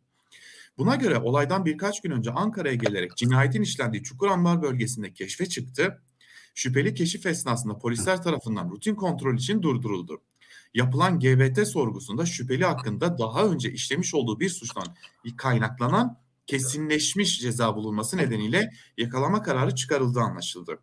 Buna 0.78 0.96
göre 0.96 1.18
olaydan 1.18 1.66
birkaç 1.66 2.02
gün 2.02 2.12
önce 2.12 2.32
Ankara'ya 2.32 2.76
gelerek 2.76 3.18
cinayetin 3.18 3.62
işlendiği 3.62 4.04
Çukurambar 4.04 4.62
bölgesinde 4.62 5.14
keşfe 5.14 5.46
çıktı. 5.46 6.02
Şüpheli 6.56 6.94
keşif 6.94 7.26
esnasında 7.26 7.78
polisler 7.78 8.24
tarafından 8.24 8.70
rutin 8.70 8.96
kontrol 8.96 9.36
için 9.36 9.62
durduruldu. 9.62 10.22
Yapılan 10.76 11.20
GBT 11.20 11.68
sorgusunda 11.68 12.26
şüpheli 12.26 12.66
hakkında 12.66 13.18
daha 13.18 13.46
önce 13.46 13.72
işlemiş 13.72 14.14
olduğu 14.14 14.40
bir 14.40 14.50
suçtan 14.50 14.86
kaynaklanan 15.38 16.18
kesinleşmiş 16.48 17.40
ceza 17.40 17.76
bulunması 17.76 18.18
nedeniyle 18.18 18.72
yakalama 18.98 19.44
kararı 19.44 19.76
çıkarıldığı 19.76 20.20
anlaşıldı. 20.20 20.80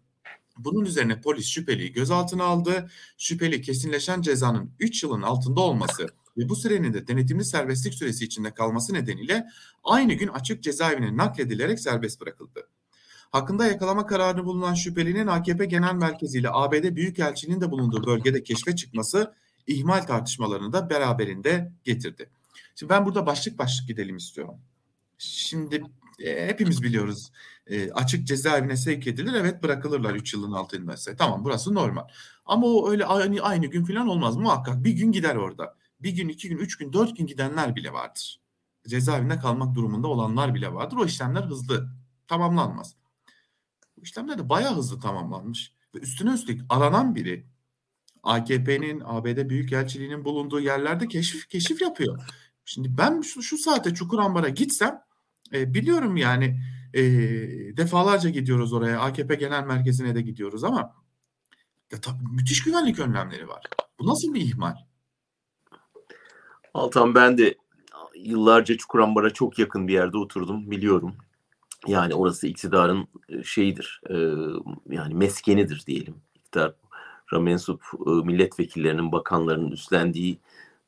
Bunun 0.59 0.85
üzerine 0.85 1.21
polis 1.21 1.47
şüpheliyi 1.47 1.93
gözaltına 1.93 2.45
aldı. 2.45 2.91
Şüpheli 3.19 3.63
kesinleşen 3.63 4.23
cezanın 4.23 4.71
3 4.81 5.03
yılın 5.03 5.23
altında 5.23 5.61
olması 5.61 6.07
ve 6.37 6.49
bu 6.49 6.57
sürenin 6.57 6.93
de 6.93 7.07
denetimli 7.07 7.45
serbestlik 7.45 7.95
süresi 7.95 8.25
içinde 8.25 8.55
kalması 8.55 8.95
nedeniyle 8.95 9.47
aynı 9.85 10.13
gün 10.13 10.29
açık 10.29 10.63
cezaevine 10.63 11.17
nakledilerek 11.17 11.81
serbest 11.81 12.21
bırakıldı. 12.21 12.69
Hakkında 13.31 13.67
yakalama 13.67 14.07
kararı 14.07 14.45
bulunan 14.45 14.75
şüphelinin 14.75 15.27
AKP 15.27 15.65
Genel 15.65 15.95
Merkezi 15.95 16.39
ile 16.39 16.49
ABD 16.53 16.97
Büyükelçiliğinin 16.97 17.61
de 17.61 17.71
bulunduğu 17.71 18.07
bölgede 18.07 18.43
keşfe 18.43 18.77
çıkması 18.77 19.35
ihmal 19.67 20.01
tartışmalarını 20.01 20.73
da 20.73 20.91
beraberinde 20.91 21.73
getirdi. 21.85 22.31
Şimdi 22.75 22.91
ben 22.91 23.07
burada 23.07 23.27
başlık 23.27 23.59
başlık 23.59 23.89
gidelim 23.89 24.17
istiyorum. 24.17 24.61
Şimdi 25.19 25.83
e, 26.19 26.47
hepimiz 26.47 26.83
biliyoruz 26.83 27.33
e, 27.67 27.93
açık 27.93 28.27
cezaevine 28.27 28.77
sevk 28.77 29.07
edilir 29.07 29.33
evet 29.35 29.63
bırakılırlar 29.63 30.15
3 30.15 30.35
yılın 30.35 30.53
altındaysa 30.53 31.17
tamam 31.17 31.45
burası 31.45 31.75
normal. 31.75 32.05
Ama 32.47 32.67
o 32.67 32.91
öyle 32.91 33.07
aynı, 33.07 33.41
aynı 33.43 33.67
gün 33.67 33.85
falan 33.85 34.09
olmaz 34.09 34.37
muhakkak 34.37 34.85
bir 34.85 34.93
gün 34.93 35.13
gider 35.13 35.37
orada 35.37 35.77
bir 36.03 36.11
gün, 36.11 36.29
iki 36.29 36.49
gün, 36.49 36.59
üç 36.59 36.79
gün, 36.79 36.93
dört 36.93 37.17
gün 37.17 37.27
gidenler 37.27 37.77
bile 37.77 37.93
vardır. 37.93 38.41
Cezaevinde 38.89 39.39
kalmak 39.39 39.75
durumunda 39.75 40.09
olanlar 40.09 40.55
bile 40.55 40.75
vardır. 40.75 40.97
O 40.97 41.05
işlemler 41.05 41.43
hızlı 41.43 41.89
tamamlanmaz. 42.29 42.97
Bu 43.97 44.03
işlemler 44.03 44.39
de 44.39 44.49
bayağı 44.49 44.77
hızlı 44.77 45.01
tamamlanmış. 45.01 45.73
Ve 45.95 45.99
üstüne 45.99 46.33
üstlük 46.33 46.61
aranan 46.69 47.15
biri 47.15 47.47
AKP'nin, 48.23 49.03
ABD 49.05 49.49
Büyükelçiliği'nin 49.49 50.25
bulunduğu 50.25 50.61
yerlerde 50.61 51.09
keşif 51.09 51.49
keşif 51.49 51.83
yapıyor. 51.83 52.23
Şimdi 52.65 52.99
ben 52.99 53.21
şu, 53.21 53.43
şu 53.43 53.59
saate 53.59 53.95
Çukurambar'a 53.95 54.49
gitsem 54.49 55.03
e, 55.53 55.75
biliyorum 55.75 56.17
yani 56.17 56.61
e, 56.95 57.03
defalarca 57.77 58.31
gidiyoruz 58.31 58.73
oraya. 58.73 59.01
AKP 59.01 59.35
Genel 59.35 59.65
Merkezi'ne 59.65 60.15
de 60.15 60.23
gidiyoruz 60.23 60.65
ama 60.65 60.95
ya, 61.93 62.01
tabii, 62.01 62.25
müthiş 62.33 62.63
güvenlik 62.63 62.99
önlemleri 62.99 63.49
var. 63.49 63.63
Bu 63.99 64.07
nasıl 64.07 64.35
bir 64.35 64.41
ihmal? 64.41 64.75
Altan 66.75 67.15
ben 67.15 67.39
de 67.39 67.55
yıllarca 68.17 68.77
Çukurambar'a 68.77 69.31
çok 69.31 69.59
yakın 69.59 69.89
bir 69.89 69.93
yerde 69.93 70.19
oturdum 70.19 70.71
biliyorum. 70.71 71.17
Yani 71.87 72.15
orası 72.15 72.47
iktidarın 72.47 73.09
e, 73.29 73.43
şeyidir, 73.43 74.01
e, 74.11 74.15
yani 74.95 75.15
meskenidir 75.15 75.85
diyelim. 75.87 76.15
İktidara 76.35 76.75
mensup 77.41 77.83
e, 78.07 78.11
milletvekillerinin, 78.11 79.13
bakanlarının 79.13 79.71
üstlendiği, 79.71 80.39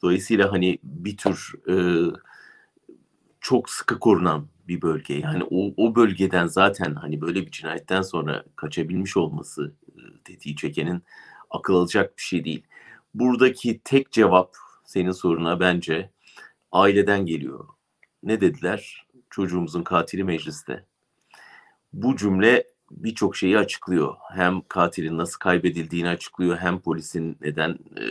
dolayısıyla 0.02 0.52
hani 0.52 0.78
bir 0.82 1.16
tür 1.16 1.52
çok 3.40 3.70
sıkı 3.70 3.98
korunan 3.98 4.46
bir 4.68 4.82
bölge. 4.82 5.14
Yani 5.14 5.44
o, 5.50 5.74
o 5.76 5.94
bölgeden 5.94 6.46
zaten 6.46 6.94
hani 6.94 7.20
böyle 7.20 7.46
bir 7.46 7.50
cinayetten 7.50 8.02
sonra 8.02 8.44
kaçabilmiş 8.56 9.16
olması 9.16 9.74
tetiği 10.24 10.56
çekenin 10.56 11.02
akıl 11.50 11.74
alacak 11.74 12.16
bir 12.16 12.22
şey 12.22 12.44
değil. 12.44 12.62
Buradaki 13.14 13.80
tek 13.84 14.12
cevap 14.12 14.56
senin 14.84 15.10
soruna 15.10 15.60
bence 15.60 16.10
aileden 16.72 17.26
geliyor. 17.26 17.68
Ne 18.22 18.40
dediler? 18.40 19.06
Çocuğumuzun 19.30 19.82
katili 19.82 20.24
mecliste. 20.24 20.84
Bu 21.92 22.16
cümle 22.16 22.64
birçok 22.96 23.36
şeyi 23.36 23.58
açıklıyor. 23.58 24.14
Hem 24.34 24.62
katilin 24.68 25.18
nasıl 25.18 25.38
kaybedildiğini 25.38 26.08
açıklıyor, 26.08 26.56
hem 26.56 26.80
polisin 26.80 27.36
neden 27.40 27.70
e, 27.96 28.06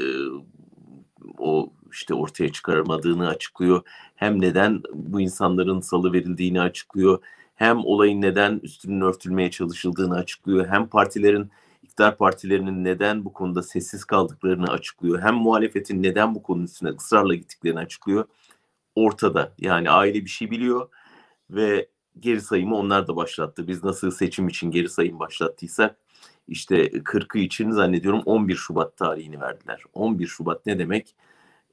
o 1.37 1.73
işte 1.91 2.13
ortaya 2.13 2.51
çıkaramadığını 2.51 3.27
açıklıyor. 3.27 3.81
Hem 4.15 4.41
neden 4.41 4.81
bu 4.93 5.21
insanların 5.21 5.79
salı 5.79 6.13
verildiğini 6.13 6.61
açıklıyor. 6.61 7.19
Hem 7.55 7.85
olayın 7.85 8.21
neden 8.21 8.59
üstünün 8.63 9.01
örtülmeye 9.01 9.51
çalışıldığını 9.51 10.15
açıklıyor. 10.15 10.67
Hem 10.67 10.87
partilerin 10.87 11.51
iktidar 11.83 12.17
partilerinin 12.17 12.83
neden 12.83 13.25
bu 13.25 13.33
konuda 13.33 13.63
sessiz 13.63 14.05
kaldıklarını 14.05 14.71
açıklıyor. 14.71 15.21
Hem 15.21 15.35
muhalefetin 15.35 16.03
neden 16.03 16.35
bu 16.35 16.43
konunun 16.43 16.65
üstüne 16.65 16.89
ısrarla 16.89 17.35
gittiklerini 17.35 17.79
açıklıyor. 17.79 18.25
Ortada 18.95 19.53
yani 19.59 19.89
aile 19.89 20.25
bir 20.25 20.29
şey 20.29 20.51
biliyor 20.51 20.89
ve 21.49 21.87
geri 22.19 22.41
sayımı 22.41 22.76
onlar 22.76 23.08
da 23.08 23.15
başlattı. 23.15 23.67
Biz 23.67 23.84
nasıl 23.84 24.12
seçim 24.12 24.47
için 24.47 24.71
geri 24.71 24.89
sayım 24.89 25.19
başlattıysak 25.19 25.97
işte 26.47 26.88
40'ı 26.88 27.39
için 27.39 27.71
zannediyorum 27.71 28.21
11 28.26 28.56
Şubat 28.56 28.97
tarihini 28.97 29.41
verdiler. 29.41 29.84
11 29.93 30.28
Şubat 30.28 30.65
ne 30.65 30.80
demek? 30.80 31.15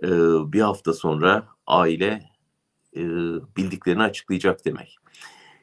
Ee, 0.03 0.09
bir 0.53 0.61
hafta 0.61 0.93
sonra 0.93 1.47
aile 1.67 2.23
e, 2.97 3.03
bildiklerini 3.57 4.03
açıklayacak 4.03 4.65
demek. 4.65 4.99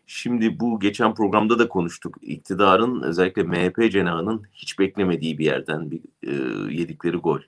Şimdi 0.08 0.60
bu 0.60 0.80
geçen 0.80 1.16
programda 1.16 1.60
da 1.60 1.68
konuştuk. 1.70 2.18
İktidarın 2.22 3.02
özellikle 3.02 3.44
MHP 3.44 3.92
cenahının 3.92 4.44
hiç 4.54 4.80
beklemediği 4.80 5.38
bir 5.38 5.46
yerden 5.46 5.92
bir, 5.92 6.02
e, 6.24 6.34
yedikleri 6.74 7.18
gol. 7.18 7.40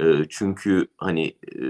E, 0.00 0.04
çünkü 0.28 0.86
hani 0.96 1.26
e, 1.26 1.62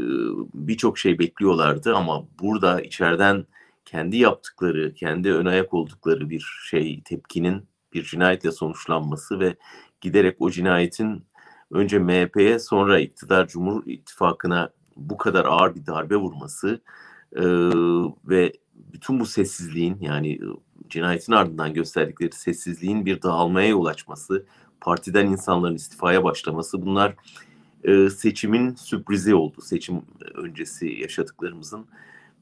birçok 0.55 0.99
şey 0.99 1.19
bekliyorlardı 1.19 1.95
ama 1.95 2.25
burada 2.41 2.81
içeriden 2.81 3.47
kendi 3.87 4.17
yaptıkları, 4.17 4.95
kendi 4.95 5.33
ön 5.33 5.47
ayak 5.47 5.75
oldukları 5.75 6.31
bir 6.31 6.47
şey 6.71 7.03
tepkinin 7.03 7.69
bir 7.93 8.03
cinayetle 8.03 8.53
sonuçlanması 8.53 9.41
ve 9.41 9.57
giderek 10.01 10.37
o 10.39 10.51
cinayetin 10.51 11.25
önce 11.71 11.99
MHP'ye 11.99 12.59
sonra 12.59 13.01
iktidar 13.01 13.49
Cumhur 13.49 13.87
İttifakı'na 13.87 14.71
bu 14.97 15.17
kadar 15.17 15.45
ağır 15.45 15.75
bir 15.75 15.87
darbe 15.87 16.17
vurması 16.17 16.81
e, 17.37 17.45
ve 18.25 18.53
bütün 18.75 19.21
bu 19.21 19.27
sessizliğin 19.27 19.99
yani 20.01 20.39
cinayetin 20.89 21.33
ardından 21.33 21.75
gösterdikleri 21.75 22.33
sessizliğin 22.33 23.07
bir 23.07 23.23
dağılmaya 23.23 23.69
yol 23.69 23.87
açması, 23.87 24.47
partiden 24.81 25.27
insanların 25.27 25.75
istifaya 25.75 26.25
başlaması 26.25 26.83
bunlar 26.87 27.15
e, 27.85 28.11
seçimin 28.11 28.75
sürprizi 28.75 29.35
oldu. 29.35 29.61
Seçim 29.63 30.03
öncesi 30.35 30.87
yaşadıklarımızın 30.87 31.87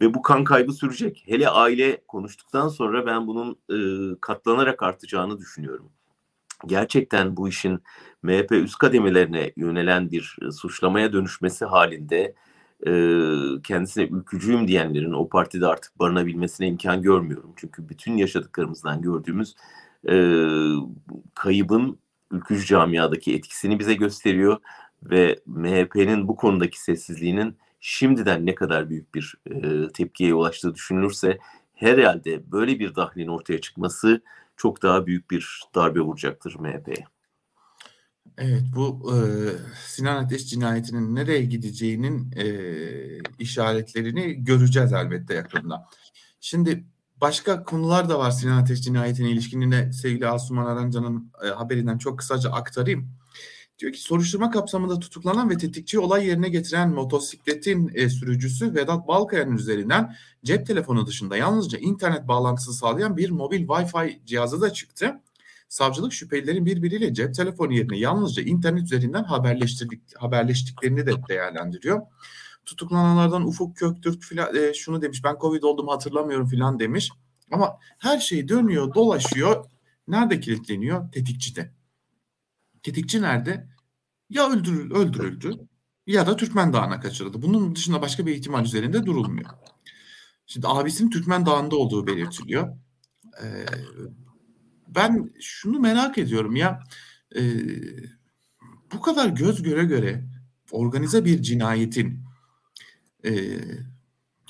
ve 0.01 0.15
bu 0.15 0.23
kan 0.23 0.45
kaybı 0.45 0.73
sürecek. 0.73 1.25
Hele 1.27 1.49
aile 1.49 2.01
konuştuktan 2.09 2.69
sonra 2.69 3.07
ben 3.07 3.27
bunun 3.27 3.57
e, 3.71 3.79
katlanarak 4.21 4.83
artacağını 4.83 5.39
düşünüyorum. 5.39 5.91
Gerçekten 6.67 7.37
bu 7.37 7.49
işin 7.49 7.83
MHP 8.23 8.53
üst 8.53 8.79
kademelerine 8.79 9.53
yönelen 9.57 10.11
bir 10.11 10.37
suçlamaya 10.53 11.13
dönüşmesi 11.13 11.65
halinde 11.65 12.35
e, 12.87 12.93
kendisine 13.63 14.05
ülkücüyüm 14.05 14.69
diyenlerin 14.69 15.13
o 15.13 15.29
partide 15.29 15.67
artık 15.67 15.99
barınabilmesine 15.99 16.67
imkan 16.67 17.03
görmüyorum. 17.03 17.53
Çünkü 17.57 17.89
bütün 17.89 18.17
yaşadıklarımızdan 18.17 19.03
gördüğümüz 19.03 19.55
e, 20.09 20.15
kaybın 21.35 21.99
ülkücü 22.31 22.67
camiadaki 22.67 23.35
etkisini 23.35 23.79
bize 23.79 23.95
gösteriyor 23.95 24.59
ve 25.03 25.41
MHP'nin 25.47 26.29
bu 26.29 26.37
konudaki 26.37 26.83
sessizliğinin 26.83 27.57
şimdiden 27.87 28.47
ne 28.47 28.55
kadar 28.55 28.91
büyük 28.91 29.15
bir 29.15 29.35
e, 29.51 29.89
tepkiye 29.93 30.35
ulaştığı 30.35 30.75
düşünülürse 30.75 31.39
herhalde 31.75 32.53
böyle 32.53 32.79
bir 32.79 32.95
dahlin 32.95 33.29
ortaya 33.29 33.61
çıkması 33.61 34.21
çok 34.57 34.83
daha 34.83 35.07
büyük 35.07 35.31
bir 35.31 35.63
darbe 35.75 36.01
vuracaktır 36.01 36.57
MHP'ye. 36.59 37.07
Evet 38.39 38.63
bu 38.77 39.13
e, 39.15 39.17
Sinan 39.87 40.25
Ateş 40.25 40.51
cinayetinin 40.51 41.15
nereye 41.15 41.45
gideceğinin 41.45 42.33
e, 42.37 42.47
işaretlerini 43.39 44.45
göreceğiz 44.45 44.93
elbette 44.93 45.35
yakında. 45.35 45.89
Şimdi 46.41 46.85
başka 47.21 47.65
konular 47.65 48.09
da 48.09 48.19
var 48.19 48.31
Sinan 48.31 48.63
Ateş 48.63 48.83
cinayetine 48.83 49.31
ilişkin 49.31 49.91
sevgili 49.91 50.29
Asuman 50.29 50.67
Arancan'ın 50.67 51.33
e, 51.45 51.49
haberinden 51.49 51.99
çok 51.99 52.19
kısaca 52.19 52.51
aktarayım. 52.51 53.11
Diyor 53.79 53.93
ki 53.93 54.01
soruşturma 54.01 54.51
kapsamında 54.51 54.99
tutuklanan 54.99 55.51
ve 55.51 55.57
tetikçi 55.57 55.99
olay 55.99 56.27
yerine 56.27 56.49
getiren 56.49 56.91
motosikletin 56.91 57.91
e, 57.95 58.09
sürücüsü 58.09 58.75
Vedat 58.75 59.09
Balkaya'nın 59.09 59.57
üzerinden 59.57 60.17
cep 60.45 60.67
telefonu 60.67 61.07
dışında 61.07 61.37
yalnızca 61.37 61.79
internet 61.79 62.29
bağlantısı 62.29 62.73
sağlayan 62.73 63.17
bir 63.17 63.31
mobil 63.31 63.67
Wi-Fi 63.67 64.27
cihazı 64.27 64.61
da 64.61 64.73
çıktı. 64.73 65.21
Savcılık 65.69 66.13
şüphelilerin 66.13 66.67
birbiriyle 66.67 67.15
cep 67.15 67.35
telefonu 67.35 67.73
yerine 67.73 67.99
yalnızca 67.99 68.43
internet 68.43 68.83
üzerinden 68.83 69.25
haberleştirdik, 69.25 70.03
haberleştiklerini 70.17 71.07
de 71.07 71.13
değerlendiriyor. 71.29 72.01
Tutuklananlardan 72.67 73.47
Ufuk 73.47 73.77
Köktürk 73.77 74.23
filan, 74.23 74.57
e, 74.57 74.75
şunu 74.75 75.03
demiş 75.03 75.25
ben 75.25 75.37
Covid 75.41 75.63
oldum 75.63 75.89
hatırlamıyorum 75.89 76.47
filan 76.47 76.79
demiş. 76.79 77.11
Ama 77.53 77.79
her 77.99 78.19
şey 78.19 78.49
dönüyor 78.49 78.95
dolaşıyor. 78.95 79.65
Nerede 80.09 80.41
kilitleniyor? 80.41 81.13
Tetikçide. 81.13 81.74
Tetikçi 82.85 83.23
nerede? 83.23 83.69
Ya 84.31 84.51
öldürül, 84.51 84.91
öldürüldü 84.95 85.55
ya 86.07 86.27
da 86.27 86.37
Türkmen 86.37 86.73
Dağı'na 86.73 87.01
kaçırıldı. 87.01 87.43
Bunun 87.43 87.77
dışında 87.77 88.03
başka 88.03 88.27
bir 88.27 88.35
ihtimal 88.35 88.65
üzerinde 88.65 89.07
durulmuyor. 89.07 89.51
Şimdi 90.47 90.69
abisinin 90.69 91.11
Türkmen 91.11 91.47
Dağı'nda 91.47 91.77
olduğu 91.77 92.07
belirtiliyor. 92.07 92.77
Ee, 93.43 93.67
ben 94.89 95.31
şunu 95.41 95.81
merak 95.81 96.19
ediyorum 96.19 96.57
ya 96.57 96.81
e, 97.37 97.43
bu 98.93 99.01
kadar 99.01 99.29
göz 99.29 99.63
göre 99.63 99.85
göre 99.85 100.25
organize 100.71 101.25
bir 101.25 101.43
cinayetin 101.43 102.25
e, 103.25 103.33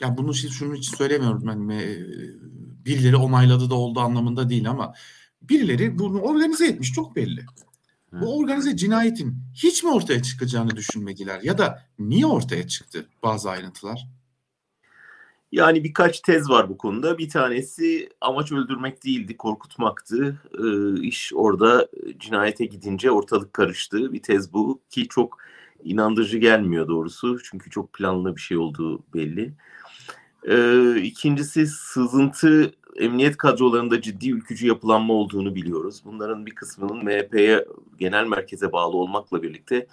ya 0.01 0.17
bunu 0.17 0.35
şunun 0.35 0.75
için 0.75 0.97
söylemiyorum 0.97 1.47
ben 1.47 1.69
e, 1.69 1.99
birileri 2.85 3.17
onayladı 3.17 3.71
da 3.71 3.75
oldu 3.75 4.01
anlamında 4.01 4.49
değil 4.49 4.71
ama 4.71 4.95
birileri 5.43 5.99
bunu 5.99 6.21
organize 6.21 6.67
etmiş 6.67 6.93
çok 6.93 7.17
belli. 7.17 7.47
Bu 8.21 8.39
organize 8.39 8.77
cinayetin 8.77 9.37
hiç 9.55 9.85
mi 9.85 9.91
ortaya 9.91 10.23
çıkacağını 10.23 10.77
düşünmediler 10.77 11.41
ya 11.43 11.59
da 11.59 11.83
niye 11.99 12.27
ortaya 12.27 12.69
çıktı 12.69 13.07
bazı 13.23 13.51
ayrıntılar? 13.51 14.09
Yani 15.53 15.85
birkaç 15.85 16.21
tez 16.21 16.51
var 16.51 16.69
bu 16.69 16.79
konuda. 16.79 17.19
Bir 17.19 17.29
tanesi 17.29 18.09
amaç 18.21 18.53
öldürmek 18.53 19.05
değildi, 19.05 19.37
korkutmaktı. 19.37 20.41
Ee, 20.59 21.01
iş 21.01 21.33
orada 21.35 21.89
cinayete 22.19 22.65
gidince 22.65 23.11
ortalık 23.11 23.53
karıştı. 23.53 24.13
Bir 24.13 24.23
tez 24.23 24.53
bu 24.53 24.81
ki 24.91 25.09
çok 25.09 25.39
inandırıcı 25.85 26.39
gelmiyor 26.39 26.89
doğrusu. 26.89 27.39
Çünkü 27.43 27.71
çok 27.71 27.93
planlı 27.93 28.37
bir 28.37 28.41
şey 28.41 28.57
olduğu 28.57 29.03
belli. 29.15 29.55
Ee, 30.49 31.01
ikincisi 31.03 31.67
sızıntı 31.67 32.75
emniyet 32.97 33.37
kadrolarında 33.37 34.01
ciddi 34.01 34.31
ülkücü 34.31 34.67
yapılanma 34.67 35.15
olduğunu 35.15 35.55
biliyoruz. 35.55 36.03
Bunların 36.05 36.47
bir 36.47 36.55
kısmının 36.55 37.05
MHP'ye 37.05 37.65
genel 37.99 38.27
merkeze 38.27 38.73
bağlı 38.73 38.97
olmakla 38.97 39.43
birlikte 39.43 39.87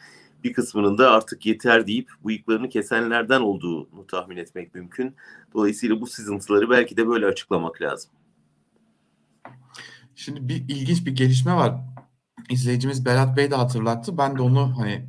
bir 0.44 0.54
kısmının 0.54 0.98
da 0.98 1.12
artık 1.12 1.46
yeter 1.46 1.88
deyip 1.88 2.10
bıyıklarını 2.26 2.70
kesenlerden 2.70 3.42
olduğunu 3.42 4.08
tahmin 4.08 4.38
etmek 4.38 4.76
mümkün. 4.76 5.16
Dolayısıyla 5.54 6.02
bu 6.02 6.08
sızıntıları 6.08 6.70
belki 6.70 6.98
de 6.98 7.08
böyle 7.08 7.26
açıklamak 7.26 7.82
lazım. 7.82 8.12
Şimdi 10.16 10.48
bir 10.48 10.56
ilginç 10.56 11.06
bir 11.06 11.16
gelişme 11.16 11.56
var. 11.56 11.76
İzleyicimiz 12.50 13.06
Berat 13.06 13.38
Bey 13.38 13.52
de 13.52 13.56
hatırlattı. 13.56 14.18
Ben 14.18 14.38
de 14.38 14.42
onu 14.42 14.74
hani 14.80 15.06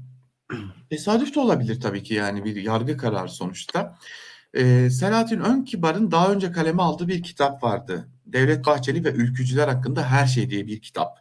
tesadüf 0.90 1.34
de 1.34 1.40
olabilir 1.40 1.80
tabii 1.80 2.02
ki 2.02 2.14
yani 2.14 2.44
bir 2.44 2.56
yargı 2.56 2.96
kararı 2.96 3.28
sonuçta. 3.28 3.98
Ee, 4.54 4.90
Selahattin 4.90 5.40
Önkibar'ın 5.40 6.10
daha 6.10 6.32
önce 6.32 6.52
kaleme 6.52 6.82
aldığı 6.82 7.08
bir 7.08 7.22
kitap 7.22 7.62
vardı. 7.62 8.08
Devlet 8.26 8.66
Bahçeli 8.66 9.04
ve 9.04 9.12
Ülkücüler 9.12 9.68
hakkında 9.68 10.04
her 10.04 10.26
şey 10.26 10.50
diye 10.50 10.66
bir 10.66 10.80
kitap. 10.80 11.18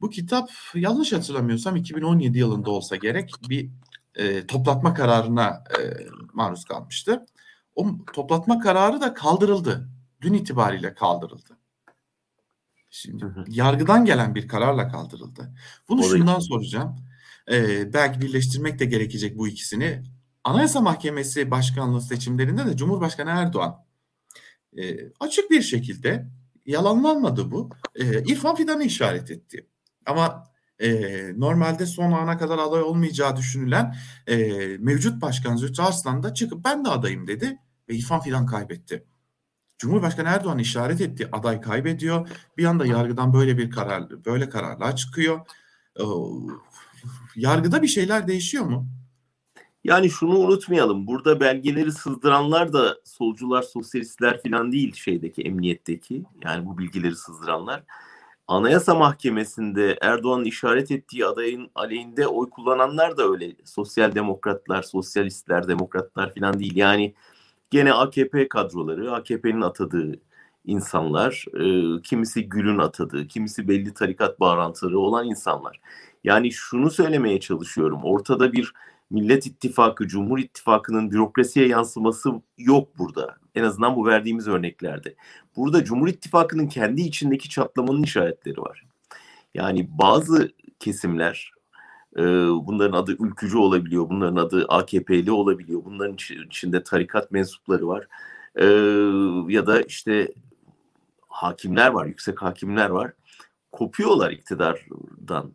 Bu 0.00 0.10
kitap 0.10 0.50
yanlış 0.74 1.12
hatırlamıyorsam 1.12 1.76
2017 1.76 2.38
yılında 2.38 2.70
olsa 2.70 2.96
gerek 2.96 3.30
bir 3.48 3.70
e, 4.14 4.46
toplatma 4.46 4.94
kararına 4.94 5.64
e, 5.78 5.80
maruz 6.32 6.64
kalmıştı. 6.64 7.26
O 7.74 8.04
toplatma 8.12 8.58
kararı 8.58 9.00
da 9.00 9.14
kaldırıldı. 9.14 9.88
Dün 10.20 10.34
itibariyle 10.34 10.94
kaldırıldı. 10.94 11.58
Şimdi 12.90 13.24
yargıdan 13.48 14.04
gelen 14.04 14.34
bir 14.34 14.48
kararla 14.48 14.88
kaldırıldı. 14.88 15.54
Bunu 15.88 16.00
Orayı... 16.00 16.18
şundan 16.18 16.38
soracağım. 16.38 16.96
Ee, 17.50 17.92
belki 17.92 18.20
birleştirmek 18.20 18.78
de 18.78 18.84
gerekecek 18.84 19.38
bu 19.38 19.48
ikisini. 19.48 20.02
Anayasa 20.46 20.80
Mahkemesi 20.80 21.50
başkanlığı 21.50 22.00
seçimlerinde 22.00 22.66
de 22.66 22.76
Cumhurbaşkanı 22.76 23.30
Erdoğan 23.30 23.84
e, 24.78 25.12
açık 25.20 25.50
bir 25.50 25.62
şekilde 25.62 26.26
yalanlanmadı 26.66 27.50
bu. 27.50 27.70
E, 27.94 28.22
İrfan 28.22 28.56
Fidan'ı 28.56 28.84
işaret 28.84 29.30
etti. 29.30 29.66
Ama 30.06 30.44
e, 30.78 30.90
normalde 31.36 31.86
son 31.86 32.12
ana 32.12 32.38
kadar 32.38 32.58
aday 32.58 32.82
olmayacağı 32.82 33.36
düşünülen 33.36 33.96
e, 34.26 34.36
mevcut 34.78 35.22
başkan 35.22 35.56
Zühtü 35.56 35.82
Arslan 35.82 36.22
da 36.22 36.34
çıkıp 36.34 36.64
ben 36.64 36.84
de 36.84 36.88
adayım 36.88 37.26
dedi 37.26 37.58
ve 37.88 37.94
İrfan 37.94 38.20
Fidan 38.20 38.46
kaybetti. 38.46 39.04
Cumhurbaşkanı 39.78 40.28
Erdoğan 40.28 40.58
işaret 40.58 41.00
etti 41.00 41.28
aday 41.32 41.60
kaybediyor. 41.60 42.28
Bir 42.56 42.64
anda 42.64 42.86
yargıdan 42.86 43.32
böyle 43.32 43.58
bir 43.58 43.70
karar 43.70 44.24
böyle 44.24 44.48
kararlar 44.48 44.96
çıkıyor. 44.96 45.40
E, 46.00 46.04
yargıda 47.36 47.82
bir 47.82 47.88
şeyler 47.88 48.28
değişiyor 48.28 48.64
mu? 48.64 48.88
Yani 49.86 50.10
şunu 50.10 50.38
unutmayalım. 50.38 51.06
Burada 51.06 51.40
belgeleri 51.40 51.92
sızdıranlar 51.92 52.72
da 52.72 52.98
solcular, 53.04 53.62
sosyalistler 53.62 54.42
falan 54.42 54.72
değil 54.72 54.94
şeydeki 54.94 55.42
emniyetteki. 55.42 56.22
Yani 56.44 56.66
bu 56.66 56.78
bilgileri 56.78 57.14
sızdıranlar. 57.14 57.82
Anayasa 58.48 58.94
Mahkemesi'nde 58.94 59.98
Erdoğan'ın 60.00 60.44
işaret 60.44 60.90
ettiği 60.90 61.26
adayın 61.26 61.70
aleyhinde 61.74 62.26
oy 62.26 62.50
kullananlar 62.50 63.16
da 63.16 63.28
öyle. 63.28 63.52
Sosyal 63.64 64.14
demokratlar, 64.14 64.82
sosyalistler, 64.82 65.68
demokratlar 65.68 66.34
falan 66.34 66.58
değil. 66.60 66.76
Yani 66.76 67.14
gene 67.70 67.92
AKP 67.92 68.48
kadroları, 68.48 69.12
AKP'nin 69.12 69.60
atadığı 69.60 70.20
insanlar, 70.64 71.44
e, 71.54 72.02
kimisi 72.02 72.48
Gül'ün 72.48 72.78
atadığı, 72.78 73.26
kimisi 73.26 73.68
belli 73.68 73.94
tarikat 73.94 74.40
bağlantıları 74.40 74.98
olan 74.98 75.26
insanlar. 75.26 75.80
Yani 76.24 76.52
şunu 76.52 76.90
söylemeye 76.90 77.40
çalışıyorum. 77.40 78.00
Ortada 78.04 78.52
bir 78.52 78.72
Millet 79.10 79.46
İttifakı, 79.46 80.08
Cumhur 80.08 80.38
İttifakı'nın 80.38 81.10
bürokrasiye 81.10 81.68
yansıması 81.68 82.30
yok 82.58 82.98
burada. 82.98 83.36
En 83.54 83.62
azından 83.62 83.96
bu 83.96 84.06
verdiğimiz 84.06 84.48
örneklerde. 84.48 85.14
Burada 85.56 85.84
Cumhur 85.84 86.08
İttifakı'nın 86.08 86.66
kendi 86.66 87.02
içindeki 87.02 87.48
çatlamanın 87.48 88.02
işaretleri 88.02 88.60
var. 88.60 88.86
Yani 89.54 89.88
bazı 89.98 90.52
kesimler 90.78 91.52
e, 92.16 92.22
bunların 92.66 92.98
adı 92.98 93.12
ülkücü 93.12 93.58
olabiliyor, 93.58 94.10
bunların 94.10 94.36
adı 94.36 94.66
AKP'li 94.68 95.32
olabiliyor, 95.32 95.84
bunların 95.84 96.16
içinde 96.46 96.82
tarikat 96.82 97.30
mensupları 97.30 97.88
var. 97.88 98.08
E, 98.56 98.64
ya 99.54 99.66
da 99.66 99.82
işte 99.82 100.32
hakimler 101.28 101.90
var, 101.90 102.06
yüksek 102.06 102.42
hakimler 102.42 102.90
var. 102.90 103.12
Kopuyorlar 103.72 104.30
iktidardan. 104.30 105.52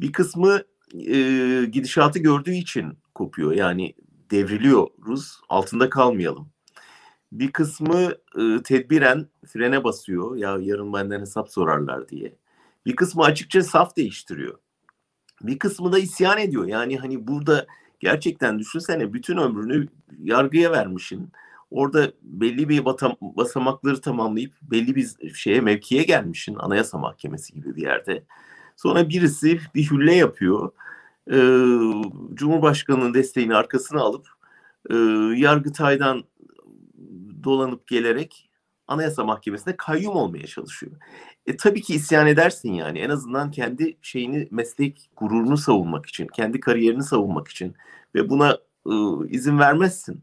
Bir 0.00 0.12
kısmı 0.12 0.60
e, 0.94 1.64
gidişatı 1.64 2.18
gördüğü 2.18 2.54
için 2.54 2.98
kopuyor. 3.14 3.52
Yani 3.52 3.94
devriliyoruz, 4.30 5.40
altında 5.48 5.90
kalmayalım. 5.90 6.48
Bir 7.32 7.52
kısmı 7.52 8.14
e, 8.38 8.62
tedbiren 8.64 9.26
frene 9.46 9.84
basıyor 9.84 10.36
ya 10.36 10.58
yarın 10.60 10.92
benden 10.92 11.20
hesap 11.20 11.50
sorarlar 11.50 12.08
diye. 12.08 12.34
Bir 12.86 12.96
kısmı 12.96 13.24
açıkça 13.24 13.62
saf 13.62 13.96
değiştiriyor. 13.96 14.58
Bir 15.42 15.58
kısmı 15.58 15.92
da 15.92 15.98
isyan 15.98 16.38
ediyor. 16.38 16.66
Yani 16.66 16.96
hani 16.98 17.26
burada 17.26 17.66
gerçekten 18.00 18.58
düşünsene 18.58 19.12
bütün 19.12 19.36
ömrünü 19.36 19.88
yargıya 20.18 20.72
vermişin. 20.72 21.32
Orada 21.70 22.12
belli 22.22 22.68
bir 22.68 22.84
batam, 22.84 23.16
basamakları 23.20 24.00
tamamlayıp 24.00 24.52
belli 24.62 24.94
bir 24.94 25.34
şeye 25.34 25.60
mevkiye 25.60 26.02
gelmişin. 26.02 26.54
Anayasa 26.54 26.98
Mahkemesi 26.98 27.54
gibi 27.54 27.76
bir 27.76 27.82
yerde. 27.82 28.24
Sonra 28.82 29.08
birisi 29.08 29.60
bir 29.74 29.90
hülle 29.90 30.14
yapıyor. 30.14 30.72
Ee, 31.30 31.36
Cumhurbaşkanı'nın 32.34 33.14
desteğini 33.14 33.54
arkasına 33.54 34.00
alıp 34.00 34.28
e, 34.90 34.94
Yargıtay'dan 35.36 36.24
dolanıp 37.44 37.86
gelerek 37.86 38.50
Anayasa 38.86 39.24
Mahkemesi'nde 39.24 39.76
kayyum 39.76 40.16
olmaya 40.16 40.46
çalışıyor. 40.46 40.92
E, 41.46 41.56
tabii 41.56 41.82
ki 41.82 41.94
isyan 41.94 42.26
edersin 42.26 42.72
yani. 42.72 42.98
En 42.98 43.10
azından 43.10 43.50
kendi 43.50 43.96
şeyini, 44.02 44.48
meslek 44.50 45.10
gururunu 45.16 45.56
savunmak 45.56 46.06
için, 46.06 46.26
kendi 46.26 46.60
kariyerini 46.60 47.02
savunmak 47.02 47.48
için 47.48 47.74
ve 48.14 48.30
buna 48.30 48.58
e, 48.86 48.92
izin 49.28 49.58
vermezsin. 49.58 50.22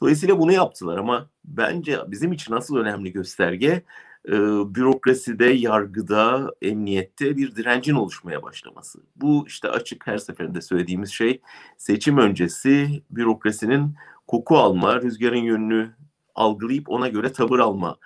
Dolayısıyla 0.00 0.38
bunu 0.38 0.52
yaptılar 0.52 0.98
ama 0.98 1.30
bence 1.44 1.98
bizim 2.08 2.32
için 2.32 2.52
asıl 2.52 2.76
önemli 2.76 3.12
gösterge 3.12 3.82
e, 4.28 4.32
bürokraside, 4.74 5.44
yargıda, 5.44 6.54
emniyette 6.62 7.36
bir 7.36 7.56
direncin 7.56 7.94
oluşmaya 7.94 8.42
başlaması. 8.42 8.98
Bu 9.16 9.44
işte 9.46 9.68
açık 9.68 10.06
her 10.06 10.18
seferinde 10.18 10.60
söylediğimiz 10.60 11.10
şey 11.10 11.40
seçim 11.76 12.18
öncesi 12.18 13.02
bürokrasinin 13.10 13.94
koku 14.26 14.56
alma, 14.56 15.02
rüzgarın 15.02 15.36
yönünü 15.36 15.94
algılayıp 16.34 16.88
ona 16.88 17.08
göre 17.08 17.32
tavır 17.32 17.58
alma 17.58 17.96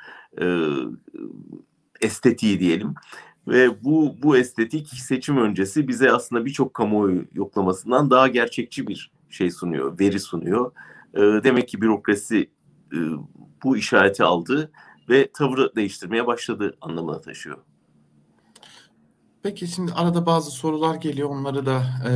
e, 0.41 0.65
estetiği 2.01 2.61
diyelim. 2.61 2.95
Ve 3.49 3.85
bu 3.85 4.15
bu 4.23 4.37
estetik 4.37 4.89
seçim 4.89 5.37
öncesi 5.37 5.89
bize 5.89 6.13
aslında 6.13 6.45
birçok 6.45 6.75
kamuoyu 6.75 7.25
yoklamasından 7.33 8.11
daha 8.11 8.29
gerçekçi 8.29 8.87
bir 8.87 9.13
şey 9.31 9.51
sunuyor, 9.51 9.99
veri 10.01 10.21
sunuyor. 10.21 10.73
E, 11.15 11.21
demek 11.21 11.69
ki 11.69 11.81
bürokrasi 11.81 12.51
e, 12.93 12.99
bu 13.65 13.77
işareti 13.77 14.25
aldı 14.25 14.73
ve 15.11 15.31
tavrı 15.33 15.77
değiştirmeye 15.77 16.27
başladı 16.27 16.77
anlamına 16.81 17.21
taşıyor. 17.21 17.59
Peki 19.43 19.69
şimdi 19.69 19.93
arada 19.93 20.27
bazı 20.27 20.51
sorular 20.51 20.95
geliyor 20.95 21.29
onları 21.29 21.67
da 21.67 21.85
e, 22.09 22.13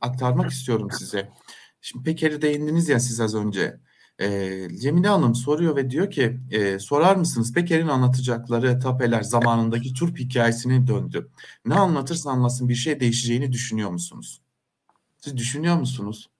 aktarmak 0.00 0.50
istiyorum 0.50 0.88
size. 0.98 1.32
Şimdi 1.80 2.04
Peker'i 2.04 2.42
değindiniz 2.42 2.88
ya 2.88 3.00
siz 3.00 3.20
az 3.20 3.34
önce. 3.34 3.80
E, 4.18 4.28
Cemile 4.80 5.08
Hanım 5.08 5.34
soruyor 5.34 5.76
ve 5.76 5.90
diyor 5.90 6.10
ki 6.10 6.40
e, 6.50 6.78
sorar 6.78 7.16
mısınız 7.16 7.52
Peker'in 7.52 7.88
anlatacakları 7.88 8.80
tapeler 8.80 9.22
zamanındaki 9.22 9.94
turp 9.94 10.18
hikayesine 10.18 10.86
döndü. 10.86 11.30
Ne 11.64 11.74
anlatırsa 11.74 12.30
anlasın 12.30 12.68
bir 12.68 12.74
şey 12.74 13.00
değişeceğini 13.00 13.52
düşünüyor 13.52 13.90
musunuz? 13.90 14.42
Siz 15.18 15.36
düşünüyor 15.36 15.76
musunuz? 15.76 16.30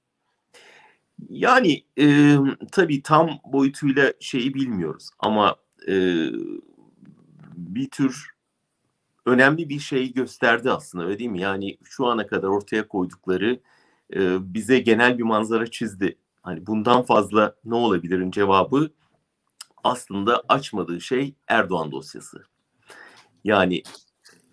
Yani 1.28 1.84
e, 1.98 2.36
tabii 2.72 3.02
tam 3.02 3.30
boyutuyla 3.52 4.12
şeyi 4.20 4.54
bilmiyoruz 4.54 5.10
ama 5.18 5.56
e, 5.88 6.26
bir 7.56 7.90
tür 7.90 8.36
önemli 9.26 9.68
bir 9.68 9.78
şey 9.78 10.12
gösterdi 10.12 10.70
aslında 10.70 11.04
öyle 11.04 11.18
değil 11.18 11.30
mi? 11.30 11.40
Yani 11.40 11.78
şu 11.84 12.06
ana 12.06 12.26
kadar 12.26 12.48
ortaya 12.48 12.88
koydukları 12.88 13.60
e, 14.14 14.54
bize 14.54 14.78
genel 14.78 15.18
bir 15.18 15.22
manzara 15.22 15.66
çizdi. 15.70 16.18
Hani 16.42 16.66
bundan 16.66 17.02
fazla 17.02 17.56
ne 17.64 17.74
olabilirin 17.74 18.30
cevabı 18.30 18.90
aslında 19.84 20.42
açmadığı 20.48 21.00
şey 21.00 21.34
Erdoğan 21.48 21.92
dosyası. 21.92 22.42
Yani 23.44 23.82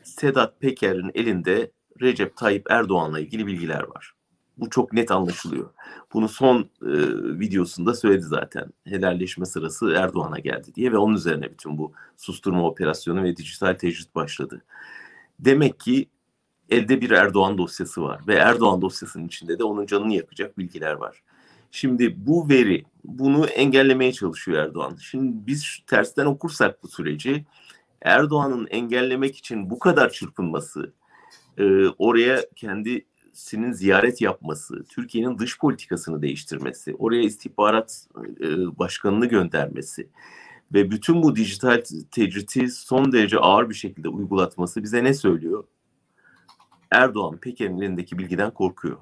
Sedat 0.04 0.62
Peker'in 0.62 1.12
elinde 1.14 1.72
Recep 2.02 2.38
Tayyip 2.38 2.72
Erdoğan'la 2.72 3.20
ilgili 3.20 3.48
bilgiler 3.48 3.84
var. 3.84 4.13
Bu 4.58 4.70
çok 4.70 4.94
net 4.94 5.12
anlaşılıyor. 5.12 5.70
Bunu 6.14 6.30
son 6.30 6.62
e, 6.62 6.92
videosunda 7.40 7.94
söyledi 7.94 8.24
zaten. 8.24 8.66
Helalleşme 8.86 9.46
sırası 9.46 9.92
Erdoğan'a 9.92 10.40
geldi 10.40 10.76
diye 10.76 10.92
ve 10.92 10.98
onun 10.98 11.16
üzerine 11.16 11.52
bütün 11.52 11.78
bu 11.78 11.94
susturma 12.18 12.68
operasyonu 12.68 13.24
ve 13.24 13.38
dijital 13.38 13.74
tecrit 13.74 14.16
başladı. 14.16 14.62
Demek 15.40 15.80
ki 15.80 16.10
elde 16.70 17.02
bir 17.02 17.12
Erdoğan 17.12 17.58
dosyası 17.58 18.02
var 18.02 18.22
ve 18.28 18.36
Erdoğan 18.36 18.82
dosyasının 18.82 19.28
içinde 19.28 19.60
de 19.60 19.64
onun 19.64 19.86
canını 19.86 20.14
yakacak 20.14 20.58
bilgiler 20.58 20.94
var. 20.94 21.24
Şimdi 21.72 22.28
bu 22.28 22.50
veri 22.50 22.84
bunu 23.04 23.46
engellemeye 23.46 24.14
çalışıyor 24.14 24.64
Erdoğan. 24.64 24.96
Şimdi 24.96 25.48
biz 25.48 25.80
tersten 25.88 26.26
okursak 26.26 26.84
bu 26.84 26.88
süreci 26.88 27.46
Erdoğan'ın 28.02 28.68
engellemek 28.68 29.38
için 29.38 29.70
bu 29.70 29.80
kadar 29.80 30.10
çırpınması, 30.10 30.94
e, 31.58 31.88
oraya 31.88 32.46
kendisinin 33.34 33.72
ziyaret 33.72 34.22
yapması, 34.22 34.84
Türkiye'nin 34.84 35.38
dış 35.38 35.60
politikasını 35.60 36.22
değiştirmesi, 36.22 36.96
oraya 36.96 37.24
istihbarat 37.24 38.08
e, 38.42 38.48
başkanını 38.80 39.26
göndermesi 39.26 40.10
ve 40.74 40.92
bütün 40.92 41.24
bu 41.24 41.36
dijital 41.36 41.82
tecriti 42.12 42.70
son 42.70 43.12
derece 43.12 43.38
ağır 43.38 43.70
bir 43.70 43.76
şekilde 43.76 44.10
uygulatması 44.10 44.84
bize 44.84 45.04
ne 45.04 45.14
söylüyor? 45.14 45.64
Erdoğan 46.92 47.38
Peker'in 47.38 47.78
elindeki 47.78 48.18
bilgiden 48.18 48.52
korkuyor. 48.52 48.98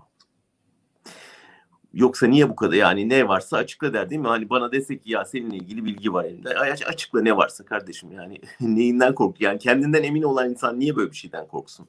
Yoksa 1.94 2.28
niye 2.28 2.50
bu 2.50 2.56
kadar 2.56 2.76
yani 2.76 3.10
ne 3.10 3.28
varsa 3.28 3.58
açıkla 3.58 3.94
der 3.94 4.10
değil 4.10 4.22
mi? 4.22 4.28
Hani 4.28 4.50
bana 4.50 4.72
desek 4.72 5.04
ki 5.04 5.12
ya 5.12 5.26
seninle 5.26 5.56
ilgili 5.56 5.86
bilgi 5.86 6.14
var 6.14 6.26
elinde. 6.26 6.50
Açıkla 6.86 7.22
ne 7.22 7.38
varsa 7.38 7.66
kardeşim 7.66 8.12
yani 8.12 8.42
neyinden 8.62 9.16
kork? 9.16 9.42
Yani 9.42 9.60
kendinden 9.60 10.04
emin 10.04 10.24
olan 10.24 10.50
insan 10.50 10.80
niye 10.80 10.96
böyle 10.96 11.12
bir 11.12 11.16
şeyden 11.16 11.48
korksun? 11.48 11.88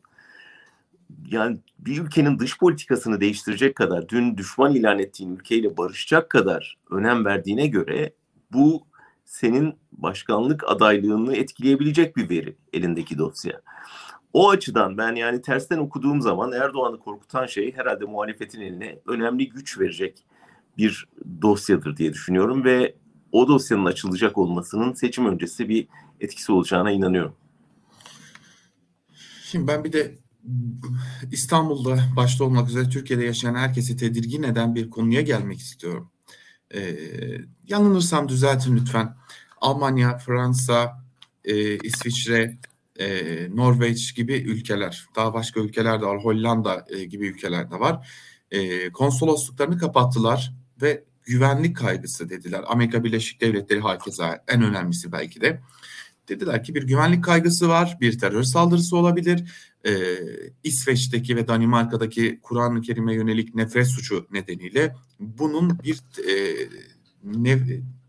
Yani 1.26 1.58
bir 1.78 2.02
ülkenin 2.02 2.38
dış 2.38 2.58
politikasını 2.58 3.20
değiştirecek 3.20 3.76
kadar 3.76 4.08
dün 4.08 4.36
düşman 4.36 4.74
ilan 4.74 4.98
ettiğin 4.98 5.36
ülkeyle 5.36 5.76
barışacak 5.76 6.30
kadar 6.30 6.78
önem 6.90 7.24
verdiğine 7.24 7.66
göre 7.66 8.12
bu 8.52 8.86
senin 9.24 9.74
başkanlık 9.92 10.64
adaylığını 10.66 11.36
etkileyebilecek 11.36 12.16
bir 12.16 12.30
veri 12.30 12.56
elindeki 12.72 13.18
dosya. 13.18 13.60
O 14.32 14.50
açıdan 14.50 14.98
ben 14.98 15.14
yani 15.14 15.42
tersten 15.42 15.78
okuduğum 15.78 16.20
zaman 16.20 16.52
Erdoğan'ı 16.52 16.98
korkutan 16.98 17.46
şey 17.46 17.76
herhalde 17.76 18.04
muhalefetin 18.04 18.60
eline 18.60 18.98
önemli 19.06 19.48
güç 19.48 19.78
verecek 19.78 20.24
bir 20.78 21.08
dosyadır 21.42 21.96
diye 21.96 22.12
düşünüyorum 22.12 22.64
ve 22.64 22.94
o 23.32 23.48
dosyanın 23.48 23.84
açılacak 23.84 24.38
olmasının 24.38 24.92
seçim 24.92 25.26
öncesi 25.26 25.68
bir 25.68 25.88
etkisi 26.20 26.52
olacağına 26.52 26.90
inanıyorum. 26.90 27.34
Şimdi 29.44 29.68
ben 29.68 29.84
bir 29.84 29.92
de 29.92 30.21
İstanbul'da 31.32 31.98
başta 32.16 32.44
olmak 32.44 32.68
üzere 32.68 32.88
Türkiye'de 32.88 33.24
yaşayan 33.24 33.54
herkesi 33.54 33.96
tedirgin 33.96 34.42
eden 34.42 34.74
bir 34.74 34.90
konuya 34.90 35.20
gelmek 35.20 35.58
istiyorum. 35.58 36.10
Ee, 36.74 36.96
yanılırsam 37.68 38.28
düzeltin 38.28 38.76
lütfen. 38.76 39.16
Almanya, 39.60 40.18
Fransa, 40.18 41.02
e, 41.44 41.78
İsviçre, 41.78 42.58
e, 42.98 43.48
Norveç 43.56 44.14
gibi 44.14 44.34
ülkeler, 44.34 45.06
daha 45.16 45.34
başka 45.34 45.60
ülkeler 45.60 46.00
de 46.00 46.06
var, 46.06 46.24
Hollanda 46.24 46.86
e, 46.88 47.04
gibi 47.04 47.26
ülkeler 47.26 47.70
de 47.70 47.80
var. 47.80 48.08
E, 48.50 48.90
konsolosluklarını 48.92 49.78
kapattılar 49.78 50.52
ve 50.82 51.04
güvenlik 51.22 51.76
kaygısı 51.76 52.28
dediler. 52.28 52.64
Amerika 52.66 53.04
Birleşik 53.04 53.40
Devletleri 53.40 53.80
hakeza 53.80 54.44
en 54.48 54.62
önemlisi 54.62 55.12
belki 55.12 55.40
de. 55.40 55.60
Dediler 56.28 56.64
ki 56.64 56.74
bir 56.74 56.82
güvenlik 56.82 57.24
kaygısı 57.24 57.68
var, 57.68 57.96
bir 58.00 58.18
terör 58.18 58.42
saldırısı 58.42 58.96
olabilir. 58.96 59.44
Ee, 59.86 60.18
İsveç'teki 60.64 61.36
ve 61.36 61.48
Danimarka'daki 61.48 62.40
Kur'an-ı 62.42 62.80
Kerim'e 62.80 63.14
yönelik 63.14 63.54
nefret 63.54 63.86
suçu 63.86 64.26
nedeniyle 64.32 64.96
bunun 65.20 65.78
bir 65.78 66.00
e, 66.28 66.68
ne, 67.24 67.58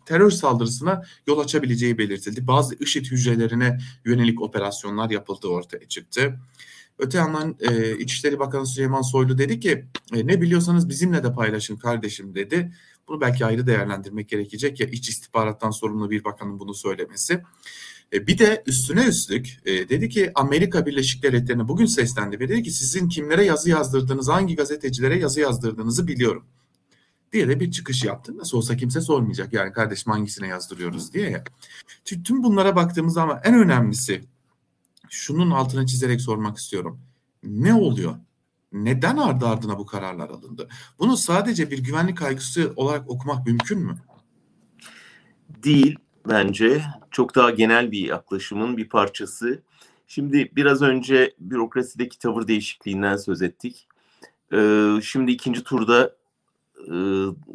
terör 0.05 0.31
saldırısına 0.31 1.03
yol 1.27 1.39
açabileceği 1.39 1.97
belirtildi. 1.97 2.47
Bazı 2.47 2.75
IŞİD 2.75 3.05
hücrelerine 3.05 3.79
yönelik 4.05 4.41
operasyonlar 4.41 5.09
yapıldığı 5.09 5.47
ortaya 5.47 5.87
çıktı. 5.87 6.39
Öte 6.99 7.17
yandan 7.17 7.55
e, 7.59 7.97
İçişleri 7.97 8.39
Bakanı 8.39 8.67
Süleyman 8.67 9.01
Soylu 9.01 9.37
dedi 9.37 9.59
ki 9.59 9.85
e, 10.13 10.27
ne 10.27 10.41
biliyorsanız 10.41 10.89
bizimle 10.89 11.23
de 11.23 11.33
paylaşın 11.33 11.77
kardeşim 11.77 12.35
dedi. 12.35 12.73
Bunu 13.07 13.21
belki 13.21 13.45
ayrı 13.45 13.67
değerlendirmek 13.67 14.29
gerekecek 14.29 14.79
ya 14.79 14.87
iç 14.87 15.09
istihbarattan 15.09 15.71
sorumlu 15.71 16.09
bir 16.09 16.23
bakanın 16.23 16.59
bunu 16.59 16.73
söylemesi. 16.73 17.43
E, 18.13 18.27
bir 18.27 18.37
de 18.37 18.63
üstüne 18.65 19.05
üstlük 19.05 19.59
e, 19.65 19.89
dedi 19.89 20.09
ki 20.09 20.31
Amerika 20.35 20.85
Birleşik 20.85 21.23
Devletleri'ne 21.23 21.67
bugün 21.67 21.85
seslendi 21.85 22.39
ve 22.39 22.49
dedi 22.49 22.63
ki 22.63 22.71
sizin 22.71 23.09
kimlere 23.09 23.45
yazı 23.45 23.69
yazdırdığınızı, 23.69 24.31
hangi 24.31 24.55
gazetecilere 24.55 25.19
yazı 25.19 25.39
yazdırdığınızı 25.39 26.07
biliyorum 26.07 26.45
diye 27.31 27.47
de 27.47 27.59
bir 27.59 27.71
çıkış 27.71 28.03
yaptı. 28.03 28.37
Nasıl 28.37 28.57
olsa 28.57 28.77
kimse 28.77 29.01
sormayacak 29.01 29.53
yani 29.53 29.73
kardeşim 29.73 30.11
hangisine 30.11 30.47
yazdırıyoruz 30.47 31.13
diye 31.13 31.29
ya. 31.29 31.43
Tüm 32.05 32.43
bunlara 32.43 32.75
baktığımız 32.75 33.13
zaman 33.13 33.39
en 33.43 33.53
önemlisi 33.53 34.21
şunun 35.09 35.51
altını 35.51 35.85
çizerek 35.85 36.21
sormak 36.21 36.57
istiyorum. 36.57 37.01
Ne 37.43 37.73
oluyor? 37.73 38.15
Neden 38.71 39.17
ardı 39.17 39.47
ardına 39.47 39.79
bu 39.79 39.85
kararlar 39.85 40.29
alındı? 40.29 40.69
Bunu 40.99 41.17
sadece 41.17 41.71
bir 41.71 41.79
güvenlik 41.79 42.17
kaygısı 42.17 42.73
olarak 42.75 43.09
okumak 43.09 43.45
mümkün 43.45 43.79
mü? 43.79 43.97
değil 45.63 45.95
bence. 46.29 46.81
Çok 47.11 47.35
daha 47.35 47.49
genel 47.49 47.91
bir 47.91 48.07
yaklaşımın 48.07 48.77
bir 48.77 48.89
parçası. 48.89 49.61
Şimdi 50.07 50.51
biraz 50.55 50.81
önce 50.81 51.33
bürokrasideki 51.39 52.19
tavır 52.19 52.47
değişikliğinden 52.47 53.17
söz 53.17 53.41
ettik. 53.41 53.87
Ee, 54.53 54.89
şimdi 55.03 55.31
ikinci 55.31 55.63
turda 55.63 56.15
e, 56.87 56.95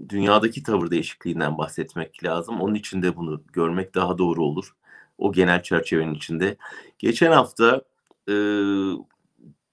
dünyadaki 0.09 0.62
tavır 0.62 0.91
değişikliğinden 0.91 1.59
bahsetmek 1.59 2.25
lazım. 2.25 2.61
Onun 2.61 2.75
için 2.75 3.03
de 3.03 3.16
bunu 3.16 3.43
görmek 3.53 3.95
daha 3.95 4.19
doğru 4.19 4.45
olur. 4.45 4.75
O 5.19 5.33
genel 5.33 5.62
çerçevenin 5.62 6.14
içinde. 6.14 6.57
Geçen 6.99 7.33
hafta 7.33 7.83
e, 8.29 8.35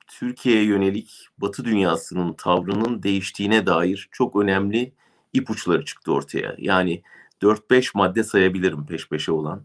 Türkiye'ye 0.07 0.63
yönelik 0.63 1.27
Batı 1.37 1.65
dünyasının 1.65 2.33
tavrının 2.33 3.03
değiştiğine 3.03 3.65
dair 3.65 4.09
çok 4.11 4.35
önemli 4.35 4.93
ipuçları 5.33 5.85
çıktı 5.85 6.13
ortaya. 6.13 6.55
Yani 6.57 7.01
4-5 7.45 7.91
madde 7.95 8.23
sayabilirim 8.23 8.85
peş 8.85 9.09
peşe 9.09 9.31
olan. 9.31 9.63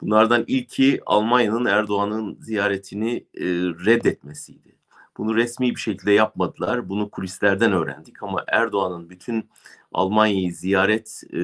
Bunlardan 0.00 0.44
ilki 0.46 1.00
Almanya'nın 1.06 1.64
Erdoğan'ın 1.64 2.38
ziyaretini 2.40 3.16
e, 3.16 3.44
reddetmesiydi. 3.86 4.78
Bunu 5.16 5.36
resmi 5.36 5.70
bir 5.70 5.80
şekilde 5.80 6.12
yapmadılar. 6.12 6.88
Bunu 6.88 7.10
kulislerden 7.10 7.72
öğrendik 7.72 8.22
ama 8.22 8.44
Erdoğan'ın 8.48 9.10
bütün 9.10 9.50
Almanya'yı 9.92 10.52
ziyaret 10.52 11.22
e, 11.32 11.38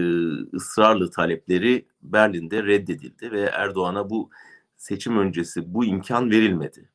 ısrarlı 0.57 1.11
talepleri 1.11 1.87
Berlin'de 2.03 2.63
reddedildi 2.63 3.33
ve 3.33 3.41
Erdoğan'a 3.41 4.11
bu 4.11 4.31
seçim 4.77 5.19
öncesi 5.19 5.75
bu 5.75 5.85
imkan 5.85 6.31
verilmedi. 6.31 6.91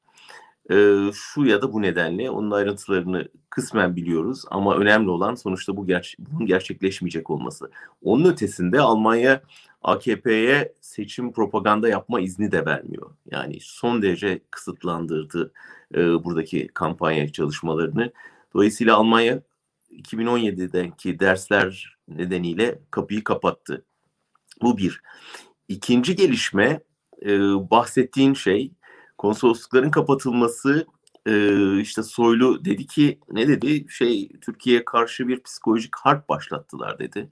E, 0.70 1.00
şu 1.14 1.46
ya 1.46 1.62
da 1.62 1.74
bu 1.74 1.82
nedenle 1.82 2.30
onun 2.30 2.52
ayrıntılarını 2.52 3.28
kısmen 3.50 3.96
biliyoruz 3.96 4.44
ama 4.52 4.76
önemli 4.76 5.10
olan 5.10 5.36
sonuçta 5.36 5.78
bu 5.78 5.88
ger 5.88 6.16
bunun 6.20 6.46
gerçekleşmeyecek 6.46 7.30
olması. 7.30 7.72
Onun 8.02 8.32
ötesinde 8.32 8.82
Almanya 8.82 9.42
AKP'ye 9.84 10.74
seçim 10.82 11.34
propaganda 11.34 11.90
yapma 11.90 12.20
izni 12.20 12.52
de 12.52 12.66
vermiyor. 12.66 13.12
Yani 13.32 13.58
son 13.62 14.02
derece 14.02 14.42
kısıtlandırdı 14.52 15.52
e, 15.96 16.24
buradaki 16.24 16.68
kampanya 16.68 17.32
çalışmalarını. 17.32 18.12
Dolayısıyla 18.54 18.98
Almanya 18.98 19.42
2017'deki 19.92 21.20
dersler 21.20 21.98
nedeniyle 22.08 22.80
kapıyı 22.92 23.24
kapattı. 23.24 23.86
Bu 24.62 24.78
bir. 24.78 25.02
İkinci 25.68 26.16
gelişme 26.16 26.80
e, 27.26 27.40
bahsettiğin 27.72 28.34
şey 28.34 28.72
konsoloslukların 29.20 29.92
kapatılması 29.92 30.88
e, 31.26 31.80
işte 31.80 32.04
Soylu 32.04 32.66
dedi 32.66 32.88
ki 32.88 33.20
ne 33.32 33.48
dedi 33.48 33.86
şey 33.90 34.30
Türkiye'ye 34.42 34.86
karşı 34.86 35.28
bir 35.28 35.44
psikolojik 35.44 35.96
harp 35.96 36.30
başlattılar 36.30 37.00
dedi. 37.00 37.30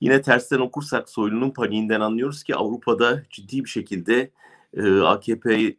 Yine 0.00 0.22
tersten 0.22 0.58
okursak 0.58 1.08
Soylu'nun 1.08 1.50
paniğinden 1.50 2.00
anlıyoruz 2.00 2.42
ki 2.42 2.56
Avrupa'da 2.56 3.22
ciddi 3.30 3.64
bir 3.64 3.68
şekilde 3.68 4.30
e, 4.74 5.00
AKP'ye 5.00 5.76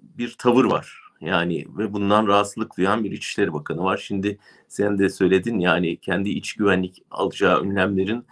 bir 0.00 0.34
tavır 0.38 0.64
var. 0.64 1.02
Yani 1.20 1.66
ve 1.78 1.92
bundan 1.92 2.26
rahatsızlık 2.26 2.76
duyan 2.76 3.04
bir 3.04 3.12
İçişleri 3.12 3.52
Bakanı 3.52 3.84
var. 3.84 3.96
Şimdi 3.96 4.38
sen 4.68 4.98
de 4.98 5.10
söyledin 5.10 5.58
yani 5.58 5.96
kendi 5.96 6.30
iç 6.30 6.52
güvenlik 6.52 7.02
alacağı 7.10 7.60
önlemlerin 7.60 8.24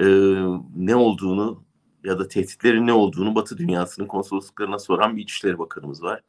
e, 0.00 0.06
ne 0.76 0.96
olduğunu 0.96 1.64
ya 2.04 2.18
da 2.18 2.28
tehditlerin 2.28 2.86
ne 2.86 2.92
olduğunu 2.92 3.34
Batı 3.34 3.58
dünyasının 3.58 4.06
konsolosluklarına 4.06 4.78
soran 4.78 5.16
bir 5.16 5.22
İçişleri 5.22 5.58
Bakanımız 5.58 6.02
var. 6.02 6.20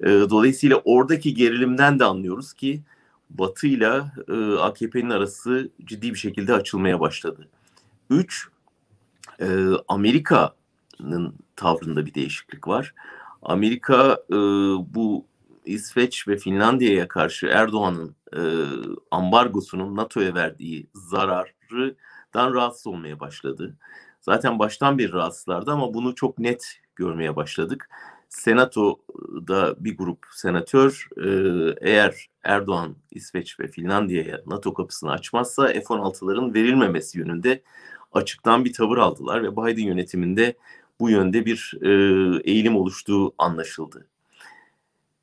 E, 0.00 0.06
dolayısıyla 0.06 0.76
oradaki 0.84 1.34
gerilimden 1.34 1.98
de 1.98 2.04
anlıyoruz 2.04 2.52
ki 2.52 2.82
Batı 3.30 3.66
ile 3.66 4.02
e, 4.28 4.58
AKP'nin 4.58 5.10
arası 5.10 5.70
ciddi 5.84 6.10
bir 6.10 6.18
şekilde 6.18 6.54
açılmaya 6.54 7.00
başladı. 7.00 7.48
Üç, 8.10 8.48
e, 9.40 9.46
Amerika'nın 9.88 11.34
tavrında 11.56 12.06
bir 12.06 12.14
değişiklik 12.14 12.68
var. 12.68 12.94
Amerika 13.42 14.22
e, 14.30 14.36
bu 14.94 15.26
İsveç 15.64 16.28
ve 16.28 16.36
Finlandiya'ya 16.36 17.08
karşı 17.08 17.46
Erdoğan'ın 17.46 18.14
e, 18.36 18.42
ambargosunun 19.10 19.96
NATO'ya 19.96 20.34
verdiği 20.34 20.86
zarardan 20.94 22.54
rahatsız 22.54 22.86
olmaya 22.86 23.20
başladı. 23.20 23.76
Zaten 24.20 24.58
baştan 24.58 24.98
bir 24.98 25.12
rahatsızlardı 25.12 25.70
ama 25.70 25.94
bunu 25.94 26.14
çok 26.14 26.38
net 26.38 26.80
görmeye 26.96 27.36
başladık. 27.36 27.88
Senato'da 28.28 29.84
bir 29.84 29.96
grup 29.96 30.26
senatör 30.32 31.08
eğer 31.80 32.30
Erdoğan 32.42 32.96
İsveç 33.10 33.60
ve 33.60 33.68
Finlandiya'ya 33.68 34.40
NATO 34.46 34.74
kapısını 34.74 35.10
açmazsa 35.10 35.68
F-16'ların 35.68 36.54
verilmemesi 36.54 37.18
yönünde 37.18 37.62
açıktan 38.12 38.64
bir 38.64 38.72
tavır 38.72 38.98
aldılar 38.98 39.42
ve 39.42 39.52
Biden 39.52 39.84
yönetiminde 39.84 40.56
bu 41.00 41.10
yönde 41.10 41.46
bir 41.46 41.78
eğilim 42.44 42.76
oluştuğu 42.76 43.34
anlaşıldı. 43.38 44.06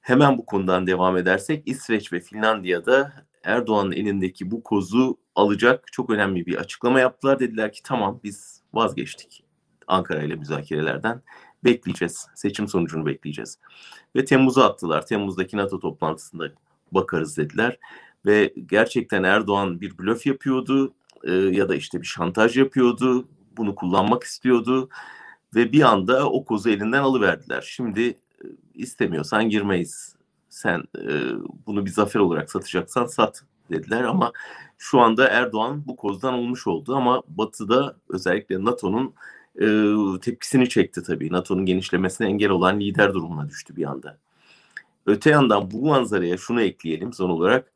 Hemen 0.02 0.38
bu 0.38 0.45
konudan 0.45 0.88
devam 0.88 1.18
edersek 1.18 1.64
İsveç 1.66 2.14
ve 2.14 2.20
Finlandiya'da 2.20 3.14
Erdoğan'ın 3.43 3.91
elindeki 3.91 4.52
bu 4.52 4.64
kozu 4.64 5.18
alacak 5.36 5.86
çok 5.91 6.10
önemli 6.10 6.45
bir 6.45 6.56
açıklama 6.56 7.00
yaptılar. 7.00 7.39
Dediler 7.39 7.72
ki 7.72 7.84
tamam 7.84 8.20
biz 8.24 8.57
vazgeçtik 8.78 9.43
Ankara 9.88 10.23
ile 10.23 10.36
müzakerelerden. 10.36 11.21
Bekleyeceğiz. 11.63 12.28
Seçim 12.36 12.67
sonucunu 12.67 13.05
bekleyeceğiz. 13.05 13.59
Ve 14.15 14.25
Temmuz'a 14.25 14.65
attılar. 14.65 15.05
Temmuz'daki 15.05 15.57
NATO 15.57 15.80
toplantısında 15.80 16.51
bakarız 16.91 17.38
dediler. 17.38 17.80
Ve 18.25 18.53
gerçekten 18.65 19.23
Erdoğan 19.23 19.82
bir 19.82 19.97
blöf 19.97 20.25
yapıyordu 20.25 20.93
e, 21.23 21.34
ya 21.34 21.69
da 21.69 21.75
işte 21.75 22.01
bir 22.01 22.07
şantaj 22.07 22.57
yapıyordu. 22.57 23.28
Bunu 23.57 23.75
kullanmak 23.75 24.23
istiyordu. 24.23 24.89
Ve 25.55 25.71
bir 25.71 25.82
anda 25.82 26.30
o 26.30 26.45
kozu 26.45 26.69
elinden 26.69 27.03
alıverdiler. 27.03 27.61
Şimdi 27.61 28.17
istemiyorsan 28.73 29.49
girmeyiz. 29.49 30.15
Sen 30.49 30.84
e, 30.97 31.11
bunu 31.65 31.86
bir 31.86 31.91
zafer 31.91 32.19
olarak 32.19 32.51
satacaksan 32.51 33.05
sat 33.05 33.43
dediler 33.72 34.03
ama 34.03 34.32
şu 34.78 34.99
anda 34.99 35.28
Erdoğan 35.28 35.84
bu 35.88 35.95
kozdan 35.95 36.34
olmuş 36.34 36.68
oldu 36.68 36.95
ama 36.95 37.24
Batı'da 37.28 37.95
özellikle 38.09 38.65
NATO'nun 38.65 39.13
e, 39.61 39.68
tepkisini 40.20 40.70
çekti 40.70 41.03
tabii. 41.03 41.32
NATO'nun 41.32 41.65
genişlemesine 41.65 42.28
engel 42.28 42.49
olan 42.49 42.80
lider 42.80 43.13
durumuna 43.13 43.49
düştü 43.49 43.76
bir 43.76 43.84
anda. 43.84 44.18
Öte 45.05 45.30
yandan 45.30 45.72
bu 45.72 45.86
manzaraya 45.86 46.38
şunu 46.38 46.61
ekleyelim 46.61 47.13
son 47.13 47.30
olarak. 47.30 47.72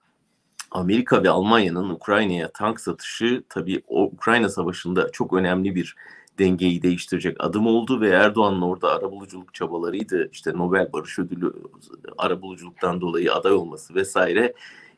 Amerika 0.71 1.23
ve 1.23 1.29
Almanya'nın 1.29 1.89
Ukrayna'ya 1.89 2.51
tank 2.51 2.79
satışı 2.79 3.43
tabii 3.49 3.81
o 3.87 4.03
Ukrayna 4.03 4.49
Savaşı'nda 4.49 5.11
çok 5.11 5.33
önemli 5.33 5.75
bir 5.75 5.95
dengeyi 6.39 6.81
değiştirecek 6.81 7.37
adım 7.39 7.67
oldu 7.67 8.01
ve 8.01 8.09
Erdoğan'ın 8.09 8.61
orada 8.61 8.91
arabuluculuk 8.91 9.53
çabalarıydı. 9.53 10.29
işte 10.31 10.53
Nobel 10.53 10.93
Barış 10.93 11.19
Ödülü 11.19 11.53
arabuluculuktan 12.17 13.01
dolayı 13.01 13.33
aday 13.33 13.53
olması 13.53 13.95
vesaire 13.95 14.53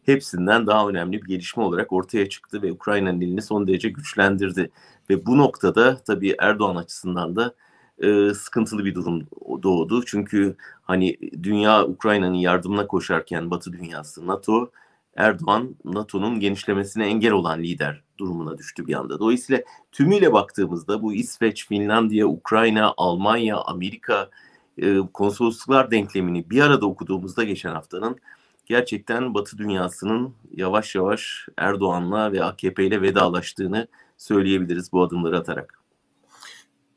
hepsinden 0.06 0.68
daha 0.68 0.90
önemli 0.90 1.22
bir 1.22 1.28
gelişme 1.28 1.64
olarak 1.64 1.94
ortaya 1.94 2.30
çıktı 2.30 2.62
ve 2.62 2.72
Ukrayna'nın 2.72 3.22
elini 3.22 3.42
son 3.42 3.68
derece 3.68 3.90
güçlendirdi. 3.90 4.72
Ve 5.10 5.26
bu 5.26 5.38
noktada 5.38 5.98
tabii 5.98 6.36
Erdoğan 6.40 6.76
açısından 6.76 7.36
da 7.36 7.56
e, 8.04 8.34
sıkıntılı 8.34 8.86
bir 8.86 8.96
durum 8.96 9.28
doğdu. 9.64 10.06
Çünkü 10.06 10.56
hani 10.82 11.18
dünya 11.44 11.86
Ukrayna'nın 11.86 12.34
yardımına 12.34 12.88
koşarken 12.88 13.52
Batı 13.52 13.74
dünyası 13.74 14.28
NATO 14.28 14.72
Erdoğan 15.16 15.76
NATO'nun 15.86 16.40
genişlemesine 16.40 17.06
engel 17.06 17.32
olan 17.32 17.64
lider 17.64 18.04
durumuna 18.18 18.58
düştü 18.58 18.88
bir 18.88 18.94
anda. 18.94 19.20
Dolayısıyla 19.20 19.62
tümüyle 19.92 20.34
baktığımızda 20.34 21.02
bu 21.02 21.14
İsveç, 21.14 21.68
Finlandiya, 21.68 22.28
Ukrayna, 22.28 22.94
Almanya, 22.98 23.58
Amerika 23.58 24.30
e, 24.78 24.98
konsolosluklar 25.14 25.92
denklemini 25.92 26.50
bir 26.50 26.62
arada 26.62 26.86
okuduğumuzda 26.86 27.44
geçen 27.44 27.72
haftanın 27.72 28.18
gerçekten 28.66 29.34
Batı 29.34 29.58
dünyasının 29.58 30.34
yavaş 30.52 30.96
yavaş 30.96 31.48
Erdoğan'la 31.58 32.32
ve 32.32 32.44
AKP 32.44 32.86
ile 32.86 33.02
vedalaştığını 33.02 33.88
söyleyebiliriz 34.18 34.92
bu 34.92 35.04
adımları 35.04 35.40
atarak. 35.40 35.80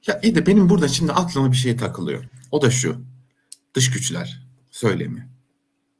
Ya 0.06 0.20
iyi 0.22 0.34
de 0.34 0.46
benim 0.46 0.68
burada 0.68 0.88
şimdi 0.88 1.12
aklıma 1.12 1.50
bir 1.50 1.56
şey 1.56 1.76
takılıyor. 1.76 2.24
O 2.50 2.62
da 2.62 2.70
şu. 2.70 2.96
Dış 3.74 3.90
güçler 3.90 4.42
söylemi. 4.70 5.28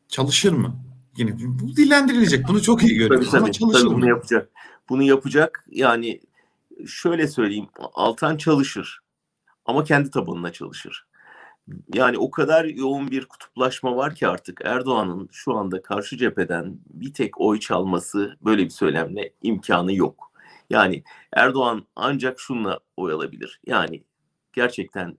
Çalışır 0.08 0.52
mı? 0.52 0.76
Yine 1.16 1.36
bu 1.40 1.76
dillendirilecek. 1.76 2.48
Bunu 2.48 2.62
çok 2.62 2.82
iyi 2.82 2.94
görüyoruz. 2.94 3.30
Tabii, 3.30 3.50
tabii, 3.52 3.72
tabii 3.72 3.94
bunu 3.94 4.08
yapacak. 4.08 4.50
Bunu 4.88 5.02
yapacak. 5.02 5.64
Yani 5.70 6.20
şöyle 6.86 7.28
söyleyeyim. 7.28 7.66
Altan 7.94 8.36
çalışır. 8.36 9.00
Ama 9.66 9.84
kendi 9.84 10.10
tabanına 10.10 10.52
çalışır. 10.52 11.06
Yani 11.94 12.18
o 12.18 12.30
kadar 12.30 12.64
yoğun 12.64 13.10
bir 13.10 13.24
kutuplaşma 13.24 13.96
var 13.96 14.14
ki 14.14 14.28
artık 14.28 14.60
Erdoğan'ın 14.64 15.28
şu 15.32 15.54
anda 15.54 15.82
karşı 15.82 16.16
cepheden 16.16 16.78
bir 16.90 17.12
tek 17.12 17.40
oy 17.40 17.60
çalması 17.60 18.36
böyle 18.44 18.64
bir 18.64 18.70
söylemle 18.70 19.32
imkanı 19.42 19.94
yok. 19.94 20.32
Yani 20.70 21.02
Erdoğan 21.32 21.82
ancak 21.96 22.40
şunla 22.40 22.80
oy 22.96 23.12
alabilir. 23.12 23.60
Yani 23.66 24.02
gerçekten 24.52 25.18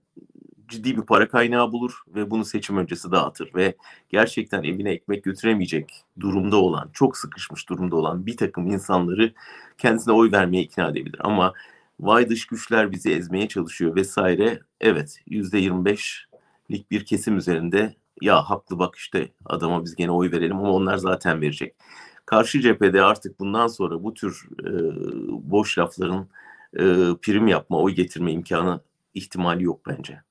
ciddi 0.68 0.96
bir 0.96 1.02
para 1.02 1.28
kaynağı 1.28 1.72
bulur 1.72 2.02
ve 2.08 2.30
bunu 2.30 2.44
seçim 2.44 2.76
öncesi 2.76 3.10
dağıtır 3.10 3.54
ve 3.54 3.76
gerçekten 4.08 4.62
evine 4.62 4.90
ekmek 4.90 5.24
götüremeyecek 5.24 6.04
durumda 6.20 6.56
olan, 6.56 6.90
çok 6.92 7.16
sıkışmış 7.16 7.68
durumda 7.68 7.96
olan 7.96 8.26
bir 8.26 8.36
takım 8.36 8.66
insanları 8.66 9.32
kendisine 9.78 10.14
oy 10.14 10.32
vermeye 10.32 10.62
ikna 10.62 10.88
edebilir. 10.88 11.20
Ama 11.24 11.52
vay 12.00 12.28
dış 12.28 12.46
güçler 12.46 12.92
bizi 12.92 13.10
ezmeye 13.10 13.48
çalışıyor 13.48 13.96
vesaire. 13.96 14.60
Evet 14.80 15.22
%25'lik 16.70 16.90
bir 16.90 17.04
kesim 17.04 17.36
üzerinde 17.36 17.94
ya 18.22 18.42
haklı 18.50 18.78
bak 18.78 18.96
işte 18.96 19.32
adama 19.44 19.84
biz 19.84 19.94
gene 19.96 20.10
oy 20.10 20.30
verelim 20.32 20.56
ama 20.56 20.70
onlar 20.70 20.96
zaten 20.96 21.40
verecek. 21.40 21.74
Karşı 22.26 22.60
cephede 22.60 23.02
artık 23.02 23.40
bundan 23.40 23.66
sonra 23.66 24.02
bu 24.02 24.14
tür 24.14 24.48
e, 24.64 24.70
boş 25.50 25.78
lafların 25.78 26.28
e, 26.74 26.84
prim 27.22 27.48
yapma, 27.48 27.78
oy 27.78 27.92
getirme 27.94 28.32
imkanı 28.32 28.80
ihtimali 29.14 29.64
yok 29.64 29.80
bence. 29.86 30.22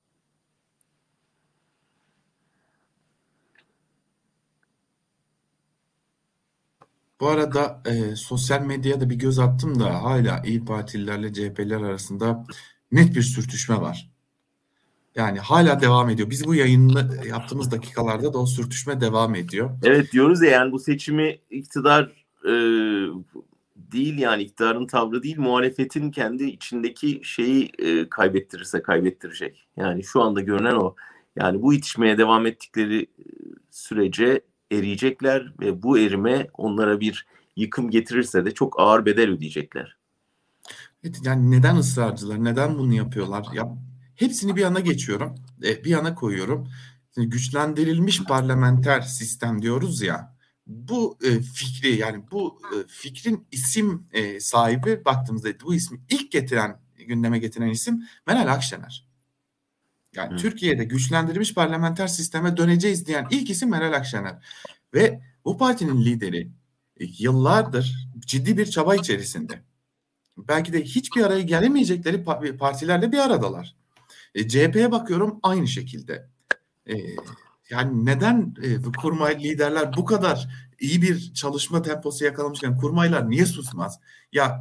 Bu 7.20 7.28
arada 7.28 7.82
e, 7.86 8.16
sosyal 8.16 8.62
medyaya 8.62 9.00
da 9.00 9.10
bir 9.10 9.14
göz 9.16 9.38
attım 9.38 9.80
da 9.80 10.02
hala 10.02 10.42
İyi 10.44 10.64
Partililerle 10.64 11.32
CHP'ler 11.32 11.80
arasında 11.80 12.44
net 12.92 13.14
bir 13.16 13.22
sürtüşme 13.22 13.80
var. 13.80 14.17
Yani 15.14 15.38
hala 15.38 15.80
devam 15.80 16.10
ediyor. 16.10 16.30
Biz 16.30 16.46
bu 16.46 16.54
yayını 16.54 17.26
yaptığımız 17.26 17.70
dakikalarda 17.70 18.32
da 18.32 18.38
o 18.38 18.46
sürtüşme 18.46 19.00
devam 19.00 19.34
ediyor. 19.34 19.70
Evet 19.82 20.12
diyoruz 20.12 20.42
ya 20.42 20.50
yani 20.50 20.72
bu 20.72 20.78
seçimi 20.78 21.38
iktidar 21.50 22.12
e, 22.44 22.52
değil 23.76 24.18
yani 24.18 24.42
iktidarın 24.42 24.86
tavrı 24.86 25.22
değil 25.22 25.38
muhalefetin 25.38 26.10
kendi 26.10 26.44
içindeki 26.44 27.20
şeyi 27.24 27.72
e, 27.78 28.08
kaybettirirse 28.08 28.82
kaybettirecek. 28.82 29.68
Yani 29.76 30.04
şu 30.04 30.22
anda 30.22 30.40
görünen 30.40 30.74
o. 30.74 30.94
Yani 31.36 31.62
bu 31.62 31.74
itişmeye 31.74 32.18
devam 32.18 32.46
ettikleri 32.46 33.06
sürece 33.70 34.40
eriyecekler 34.72 35.52
ve 35.60 35.82
bu 35.82 35.98
erime 35.98 36.48
onlara 36.54 37.00
bir 37.00 37.26
yıkım 37.56 37.90
getirirse 37.90 38.44
de 38.44 38.50
çok 38.50 38.80
ağır 38.80 39.06
bedel 39.06 39.30
ödeyecekler. 39.30 39.96
Evet, 41.04 41.16
yani 41.24 41.50
neden 41.50 41.76
ısrarcılar? 41.76 42.44
Neden 42.44 42.78
bunu 42.78 42.94
yapıyorlar? 42.94 43.46
Ya 43.54 43.76
hepsini 44.18 44.56
bir 44.56 44.60
yana 44.60 44.80
geçiyorum. 44.80 45.34
E, 45.62 45.84
bir 45.84 45.90
yana 45.90 46.14
koyuyorum. 46.14 46.68
Şimdi 47.14 47.28
güçlendirilmiş 47.28 48.24
parlamenter 48.24 49.00
sistem 49.00 49.62
diyoruz 49.62 50.02
ya. 50.02 50.36
Bu 50.66 51.18
e, 51.24 51.40
fikri 51.40 51.96
yani 51.96 52.24
bu 52.30 52.60
e, 52.74 52.76
fikrin 52.88 53.46
isim 53.52 54.06
e, 54.12 54.40
sahibi 54.40 55.04
baktığımızda 55.04 55.48
bu 55.64 55.74
ismi 55.74 56.00
ilk 56.10 56.32
getiren 56.32 56.80
gündeme 57.08 57.38
getiren 57.38 57.68
isim 57.68 58.02
Meral 58.26 58.52
Akşener. 58.52 59.08
Yani 60.14 60.32
Hı. 60.32 60.36
Türkiye'de 60.36 60.84
güçlendirilmiş 60.84 61.54
parlamenter 61.54 62.06
sisteme 62.06 62.56
döneceğiz 62.56 63.06
diyen 63.06 63.26
ilk 63.30 63.50
isim 63.50 63.70
Meral 63.70 63.92
Akşener. 63.92 64.38
Ve 64.94 65.20
bu 65.44 65.58
partinin 65.58 66.04
lideri 66.04 66.50
e, 67.00 67.04
yıllardır 67.18 68.08
ciddi 68.18 68.58
bir 68.58 68.66
çaba 68.66 68.96
içerisinde. 68.96 69.62
Belki 70.38 70.72
de 70.72 70.84
hiçbir 70.84 71.22
araya 71.24 71.42
gelemeyecekleri 71.42 72.24
partilerle 72.58 73.12
bir 73.12 73.18
aradalar. 73.18 73.77
E, 74.34 74.48
CHP'ye 74.48 74.92
bakıyorum 74.92 75.40
aynı 75.42 75.68
şekilde. 75.68 76.28
E, 76.86 76.94
yani 77.70 78.06
neden 78.06 78.54
e, 78.62 78.82
kurmay 79.00 79.42
liderler 79.42 79.96
bu 79.96 80.04
kadar 80.04 80.48
iyi 80.80 81.02
bir 81.02 81.34
çalışma 81.34 81.82
temposu 81.82 82.24
yakalamışken 82.24 82.76
kurmaylar 82.76 83.30
niye 83.30 83.46
susmaz? 83.46 84.00
Ya 84.32 84.60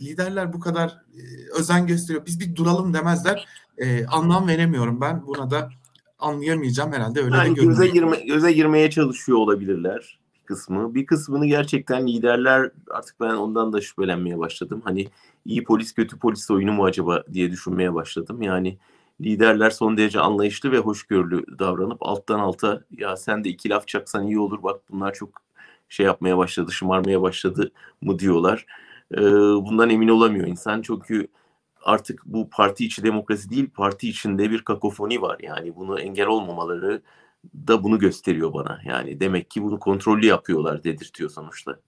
liderler 0.00 0.52
bu 0.52 0.60
kadar 0.60 0.88
e, 0.88 1.22
özen 1.58 1.86
gösteriyor. 1.86 2.26
Biz 2.26 2.40
bir 2.40 2.56
duralım 2.56 2.94
demezler. 2.94 3.48
E, 3.78 4.06
anlam 4.06 4.48
veremiyorum 4.48 5.00
ben. 5.00 5.26
Buna 5.26 5.50
da 5.50 5.70
anlayamayacağım 6.18 6.92
herhalde. 6.92 7.20
Öyle 7.20 7.36
yani 7.36 7.56
de 7.56 7.62
göze, 7.62 7.88
girme, 7.88 8.20
göze 8.20 8.52
girmeye 8.52 8.90
çalışıyor 8.90 9.38
olabilirler 9.38 10.23
kısmı. 10.44 10.94
Bir 10.94 11.06
kısmını 11.06 11.46
gerçekten 11.46 12.06
liderler 12.06 12.70
artık 12.90 13.20
ben 13.20 13.34
ondan 13.34 13.72
da 13.72 13.80
şüphelenmeye 13.80 14.38
başladım. 14.38 14.82
Hani 14.84 15.08
iyi 15.44 15.64
polis 15.64 15.94
kötü 15.94 16.18
polis 16.18 16.50
oyunu 16.50 16.72
mu 16.72 16.84
acaba 16.84 17.24
diye 17.32 17.50
düşünmeye 17.50 17.94
başladım. 17.94 18.42
Yani 18.42 18.78
liderler 19.20 19.70
son 19.70 19.96
derece 19.96 20.20
anlayışlı 20.20 20.72
ve 20.72 20.78
hoşgörülü 20.78 21.58
davranıp 21.58 21.98
alttan 22.00 22.38
alta 22.38 22.82
ya 22.90 23.16
sen 23.16 23.44
de 23.44 23.48
iki 23.48 23.70
laf 23.70 23.88
çaksan 23.88 24.26
iyi 24.26 24.38
olur 24.38 24.62
bak 24.62 24.80
bunlar 24.90 25.12
çok 25.14 25.42
şey 25.88 26.06
yapmaya 26.06 26.38
başladı 26.38 26.72
şımarmaya 26.72 27.22
başladı 27.22 27.72
mı 28.02 28.18
diyorlar. 28.18 28.66
Ee, 29.14 29.20
bundan 29.66 29.90
emin 29.90 30.08
olamıyor 30.08 30.46
insan 30.46 30.82
çünkü 30.82 31.28
artık 31.82 32.22
bu 32.26 32.50
parti 32.50 32.84
içi 32.86 33.02
demokrasi 33.02 33.50
değil 33.50 33.70
parti 33.74 34.08
içinde 34.08 34.50
bir 34.50 34.64
kakofoni 34.64 35.22
var 35.22 35.38
yani 35.42 35.76
bunu 35.76 36.00
engel 36.00 36.26
olmamaları 36.26 37.02
da 37.68 37.84
bunu 37.84 37.98
gösteriyor 37.98 38.52
bana 38.52 38.80
yani 38.84 39.20
demek 39.20 39.50
ki 39.50 39.62
bunu 39.62 39.78
kontrollü 39.78 40.26
yapıyorlar 40.26 40.84
dedirtiyor 40.84 41.30
sonuçta. 41.30 41.80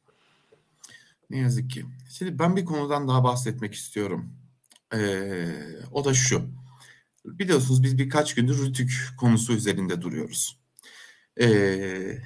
Ne 1.30 1.38
yazık 1.38 1.70
ki. 1.70 1.84
Şimdi 2.10 2.38
ben 2.38 2.56
bir 2.56 2.64
konudan 2.64 3.08
daha 3.08 3.24
bahsetmek 3.24 3.74
istiyorum. 3.74 4.30
Ee, 4.94 5.46
o 5.92 6.04
da 6.04 6.14
şu. 6.14 6.42
Biliyorsunuz 7.24 7.82
biz 7.82 7.98
birkaç 7.98 8.34
gündür 8.34 8.66
Rütük 8.66 9.08
konusu 9.18 9.52
üzerinde 9.52 10.02
duruyoruz. 10.02 10.58
Ee, 11.40 12.18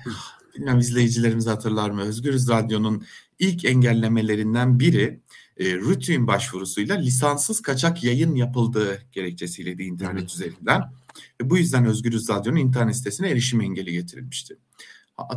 bilmem 0.54 0.78
izleyicilerimiz 0.78 1.46
hatırlar 1.46 1.90
mı? 1.90 2.02
Özgürüz 2.02 2.48
Radyo'nun 2.48 3.04
ilk 3.38 3.64
engellemelerinden 3.64 4.80
biri 4.80 5.20
e, 5.56 5.64
Rütük'ün 5.74 6.26
başvurusuyla 6.26 6.96
lisanssız 6.96 7.62
kaçak 7.62 8.04
yayın 8.04 8.34
yapıldığı 8.34 9.02
gerekçesiyle 9.12 9.84
internet 9.84 10.20
evet. 10.20 10.30
üzerinden. 10.30 10.92
E, 11.40 11.50
bu 11.50 11.58
yüzden 11.58 11.84
Özgürüz 11.84 12.28
Radyo'nun 12.28 12.56
internet 12.56 12.96
sitesine 12.96 13.30
erişim 13.30 13.60
engeli 13.60 13.92
getirilmişti. 13.92 14.56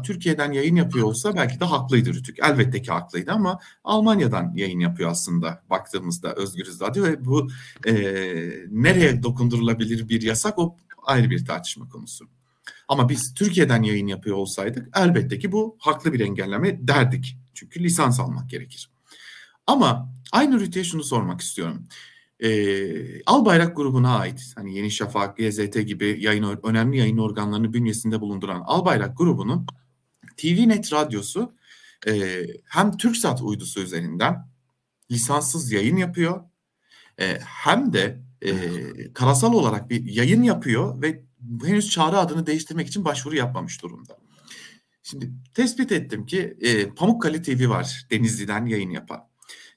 Türkiye'den 0.03 0.51
yayın 0.51 0.75
yapıyor 0.75 1.07
olsa 1.07 1.35
belki 1.35 1.59
de 1.59 1.65
haklıydı 1.65 2.13
Rütük. 2.13 2.39
Elbette 2.39 2.81
ki 2.81 2.91
haklıydı 2.91 3.31
ama 3.31 3.59
Almanya'dan 3.83 4.53
yayın 4.55 4.79
yapıyor 4.79 5.11
aslında 5.11 5.63
baktığımızda 5.69 6.33
Özgürüz 6.33 6.81
Radyo 6.81 7.03
ve 7.03 7.25
bu 7.25 7.47
e, 7.87 7.93
nereye 8.71 9.23
dokundurulabilir 9.23 10.09
bir 10.09 10.21
yasak 10.21 10.59
o 10.59 10.77
ayrı 11.03 11.29
bir 11.29 11.45
tartışma 11.45 11.89
konusu. 11.89 12.25
Ama 12.87 13.09
biz 13.09 13.33
Türkiye'den 13.33 13.83
yayın 13.83 14.07
yapıyor 14.07 14.35
olsaydık 14.35 14.89
elbette 14.95 15.39
ki 15.39 15.51
bu 15.51 15.77
haklı 15.79 16.13
bir 16.13 16.19
engelleme 16.19 16.87
derdik. 16.87 17.37
Çünkü 17.53 17.83
lisans 17.83 18.19
almak 18.19 18.49
gerekir. 18.49 18.89
Ama 19.67 20.13
aynı 20.31 20.59
Rütü'ye 20.59 20.85
şunu 20.85 21.03
sormak 21.03 21.41
istiyorum. 21.41 21.87
Ee, 22.43 23.23
Albayrak 23.25 23.75
grubuna 23.75 24.17
ait 24.19 24.53
hani 24.55 24.75
Yeni 24.77 24.91
Şafak, 24.91 25.37
GZT 25.37 25.87
gibi 25.87 26.17
yayın 26.19 26.59
önemli 26.63 26.97
yayın 26.97 27.17
organlarını 27.17 27.73
bünyesinde 27.73 28.21
bulunduran 28.21 28.61
Albayrak 28.65 29.17
grubunun 29.17 29.65
TVNet 30.37 30.93
radyosu 30.93 31.55
e, 32.07 32.43
hem 32.65 32.97
TürkSat 32.97 33.41
uydusu 33.41 33.81
üzerinden 33.81 34.47
lisanssız 35.11 35.71
yayın 35.71 35.97
yapıyor 35.97 36.43
e, 37.19 37.39
hem 37.39 37.93
de 37.93 38.23
e, 38.41 38.53
karasal 39.13 39.53
olarak 39.53 39.89
bir 39.89 40.05
yayın 40.05 40.43
yapıyor 40.43 41.01
ve 41.01 41.23
henüz 41.65 41.89
çağrı 41.89 42.17
adını 42.17 42.45
değiştirmek 42.45 42.87
için 42.87 43.05
başvuru 43.05 43.35
yapmamış 43.35 43.81
durumda. 43.81 44.17
Şimdi 45.03 45.31
tespit 45.53 45.91
ettim 45.91 46.25
ki 46.25 46.57
e, 46.61 46.89
Pamukkale 46.89 47.41
TV 47.41 47.69
var 47.69 48.07
Denizli'den 48.11 48.65
yayın 48.65 48.89
yapan. 48.89 49.32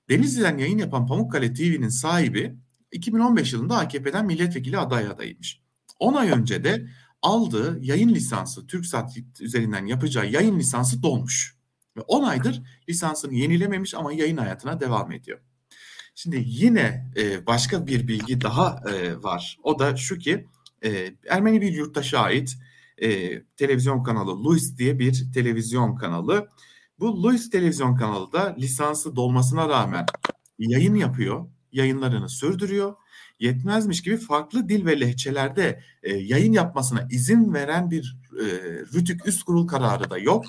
Denizli'den 0.09 0.59
yayın 0.59 0.79
yapan 0.79 1.07
Pamukkale 1.07 1.55
TV'nin 1.55 1.89
sahibi 1.89 2.57
2015 2.93 3.53
yılında 3.53 3.79
AKP'den 3.79 4.27
milletvekili 4.27 4.79
aday 4.79 5.07
adayıymış. 5.07 5.61
10 5.99 6.15
ay 6.15 6.31
önce 6.31 6.65
de 6.65 6.87
aldığı 7.23 7.79
yayın 7.83 8.09
lisansı 8.09 8.67
TürkSat 8.67 9.17
üzerinden 9.41 9.87
yapacağı 9.87 10.31
yayın 10.31 10.59
lisansı 10.59 11.03
dolmuş. 11.03 11.57
Ve 11.97 12.01
10 12.01 12.23
aydır 12.23 12.63
lisansını 12.89 13.35
yenilememiş 13.35 13.95
ama 13.95 14.13
yayın 14.13 14.37
hayatına 14.37 14.81
devam 14.81 15.13
ediyor. 15.13 15.39
Şimdi 16.15 16.45
yine 16.47 17.13
e, 17.17 17.47
başka 17.47 17.87
bir 17.87 18.09
bilgi 18.09 18.41
daha 18.41 18.83
e, 18.91 19.23
var. 19.23 19.59
O 19.63 19.79
da 19.79 19.97
şu 19.97 20.19
ki 20.19 20.47
e, 20.85 21.15
Ermeni 21.29 21.61
bir 21.61 21.73
yurttaşa 21.73 22.19
ait 22.19 22.57
e, 22.99 23.43
televizyon 23.43 24.03
kanalı 24.03 24.45
Louis 24.45 24.79
diye 24.79 24.99
bir 24.99 25.33
televizyon 25.35 25.97
kanalı. 25.97 26.49
Bu 26.99 27.23
Louis 27.23 27.51
televizyon 27.51 27.97
kanalı 27.97 28.33
da 28.33 28.57
lisansı 28.59 29.17
dolmasına 29.17 29.69
rağmen 29.69 30.07
yayın 30.59 30.95
yapıyor, 30.95 31.47
yayınlarını 31.73 32.29
sürdürüyor. 32.29 32.95
Yetmezmiş 33.41 34.03
gibi 34.03 34.17
farklı 34.17 34.69
dil 34.69 34.87
ve 34.87 35.01
lehçelerde 35.01 35.83
e, 36.03 36.17
yayın 36.17 36.53
yapmasına 36.53 37.09
izin 37.11 37.55
veren 37.55 37.91
bir 37.91 38.19
e, 38.41 38.45
Rütük 38.95 39.27
Üst 39.27 39.43
Kurul 39.43 39.67
kararı 39.67 40.11
da 40.11 40.19
yok. 40.19 40.45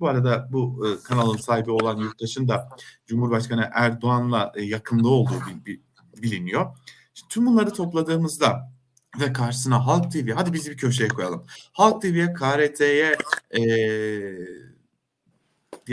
Bu 0.00 0.08
arada 0.08 0.48
bu 0.52 0.86
e, 0.86 1.02
kanalın 1.02 1.36
sahibi 1.36 1.70
olan 1.70 1.96
yurttaşın 1.96 2.48
da 2.48 2.68
Cumhurbaşkanı 3.06 3.70
Erdoğan'la 3.72 4.52
e, 4.56 4.62
yakında 4.62 5.08
olduğu 5.08 5.40
bil, 5.48 5.64
bil, 5.66 5.80
biliniyor. 6.22 6.78
Şimdi 7.14 7.28
tüm 7.28 7.46
bunları 7.46 7.72
topladığımızda 7.72 8.72
ve 9.20 9.32
karşısına 9.32 9.86
Halk 9.86 10.12
TV 10.12 10.30
hadi 10.34 10.52
bizi 10.52 10.70
bir 10.70 10.76
köşeye 10.76 11.08
koyalım. 11.08 11.46
Halk 11.72 12.02
TV'ye, 12.02 12.32
KRT'ye 12.32 13.16
e, 13.50 13.62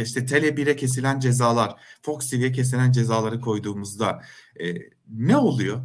işte 0.04 0.20
Tele1'e 0.20 0.76
kesilen 0.76 1.20
cezalar, 1.20 1.76
Fox 2.02 2.30
TV'ye 2.30 2.52
kesilen 2.52 2.92
cezaları 2.92 3.42
koyduğumuzda 3.42 4.22
e, 4.60 4.76
ne 5.10 5.38
oluyor? 5.38 5.82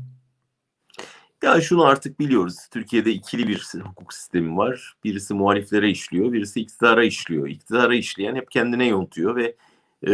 Ya 1.42 1.60
şunu 1.60 1.84
artık 1.84 2.20
biliyoruz. 2.20 2.56
Türkiye'de 2.70 3.12
ikili 3.12 3.48
bir 3.48 3.68
hukuk 3.84 4.12
sistemi 4.12 4.56
var. 4.56 4.94
Birisi 5.04 5.34
muhaliflere 5.34 5.90
işliyor, 5.90 6.32
birisi 6.32 6.60
iktidara 6.60 7.04
işliyor. 7.04 7.48
İktidara 7.48 7.94
işleyen 7.94 8.34
hep 8.34 8.50
kendine 8.50 8.86
yontuyor 8.86 9.36
ve 9.36 9.56
E, 10.08 10.12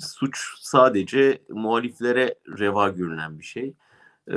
suç 0.00 0.38
sadece 0.60 1.42
muhaliflere 1.48 2.34
reva 2.58 2.88
görünen 2.88 3.38
bir 3.38 3.44
şey. 3.44 3.74
E, 4.28 4.36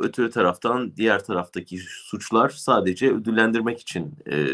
öte 0.00 0.30
taraftan 0.30 0.96
diğer 0.96 1.24
taraftaki 1.24 1.78
suçlar 1.78 2.48
sadece 2.48 3.12
ödüllendirmek 3.12 3.80
için 3.80 4.14
e, 4.30 4.46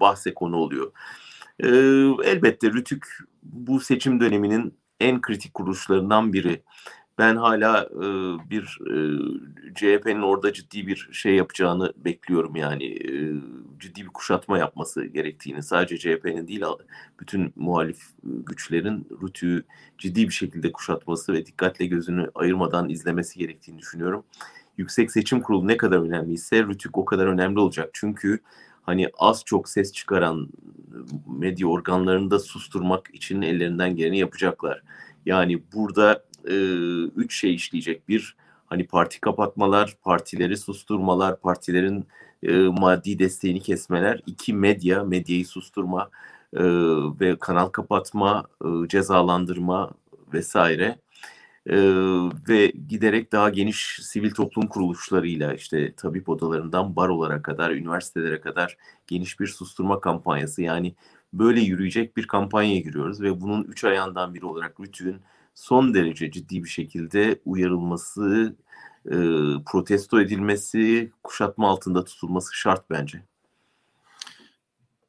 bahse 0.00 0.34
konu 0.34 0.56
oluyor. 0.56 0.92
E, 1.60 1.68
elbette 2.24 2.70
Rütük 2.72 3.18
bu 3.42 3.80
seçim 3.80 4.20
döneminin 4.20 4.74
en 5.00 5.20
kritik 5.20 5.54
kuruluşlarından 5.54 6.32
biri 6.32 6.62
ben 7.18 7.36
hala 7.36 7.82
e, 7.84 8.06
bir 8.50 8.78
e, 8.86 8.94
CHP'nin 9.74 10.22
orada 10.22 10.52
ciddi 10.52 10.86
bir 10.86 11.08
şey 11.12 11.34
yapacağını 11.34 11.92
bekliyorum 11.96 12.56
yani 12.56 12.84
e, 12.84 13.34
ciddi 13.80 14.02
bir 14.02 14.08
kuşatma 14.08 14.58
yapması 14.58 15.04
gerektiğini 15.04 15.62
sadece 15.62 15.98
CHP'nin 15.98 16.48
değil 16.48 16.64
bütün 17.20 17.52
muhalif 17.56 18.02
güçlerin 18.22 19.06
Rütü'yü 19.22 19.64
ciddi 19.98 20.28
bir 20.28 20.32
şekilde 20.32 20.72
kuşatması 20.72 21.32
ve 21.32 21.46
dikkatle 21.46 21.86
gözünü 21.86 22.30
ayırmadan 22.34 22.88
izlemesi 22.88 23.38
gerektiğini 23.38 23.78
düşünüyorum. 23.78 24.24
Yüksek 24.76 25.12
Seçim 25.12 25.40
Kurulu 25.40 25.68
ne 25.68 25.76
kadar 25.76 25.98
önemliyse 25.98 26.62
Rütük 26.62 26.98
o 26.98 27.04
kadar 27.04 27.26
önemli 27.26 27.60
olacak. 27.60 27.90
Çünkü 27.92 28.40
hani 28.88 29.08
az 29.18 29.42
çok 29.44 29.68
ses 29.68 29.92
çıkaran 29.92 30.48
medya 31.26 31.66
organlarını 31.66 32.30
da 32.30 32.38
susturmak 32.38 33.10
için 33.12 33.42
ellerinden 33.42 33.96
geleni 33.96 34.18
yapacaklar. 34.18 34.82
Yani 35.26 35.62
burada 35.74 36.24
e, 36.44 36.54
üç 37.16 37.40
şey 37.40 37.54
işleyecek. 37.54 38.08
Bir, 38.08 38.36
hani 38.66 38.86
parti 38.86 39.20
kapatmalar, 39.20 39.96
partileri 40.02 40.56
susturmalar, 40.56 41.40
partilerin 41.40 42.06
e, 42.42 42.56
maddi 42.56 43.18
desteğini 43.18 43.60
kesmeler. 43.60 44.22
İki, 44.26 44.54
medya, 44.54 45.04
medyayı 45.04 45.46
susturma 45.46 46.10
e, 46.52 46.62
ve 47.20 47.38
kanal 47.38 47.66
kapatma, 47.66 48.44
e, 48.64 48.88
cezalandırma 48.88 49.90
vesaire. 50.32 50.98
Ee, 51.68 51.76
ve 52.48 52.72
giderek 52.88 53.32
daha 53.32 53.50
geniş 53.50 54.00
sivil 54.02 54.30
toplum 54.30 54.66
kuruluşlarıyla 54.66 55.54
işte 55.54 55.94
tabip 55.94 56.28
odalarından 56.28 56.96
barolara 56.96 57.42
kadar, 57.42 57.70
üniversitelere 57.70 58.40
kadar 58.40 58.76
geniş 59.06 59.40
bir 59.40 59.46
susturma 59.46 60.00
kampanyası 60.00 60.62
yani 60.62 60.94
böyle 61.32 61.60
yürüyecek 61.60 62.16
bir 62.16 62.26
kampanyaya 62.26 62.80
giriyoruz 62.80 63.20
ve 63.20 63.40
bunun 63.40 63.64
üç 63.64 63.84
ayağından 63.84 64.34
biri 64.34 64.46
olarak 64.46 64.80
Rütü'nün 64.80 65.20
son 65.54 65.94
derece 65.94 66.30
ciddi 66.30 66.64
bir 66.64 66.68
şekilde 66.68 67.40
uyarılması, 67.44 68.56
e, 69.06 69.16
protesto 69.66 70.20
edilmesi, 70.20 71.12
kuşatma 71.22 71.68
altında 71.68 72.04
tutulması 72.04 72.56
şart 72.56 72.90
bence. 72.90 73.22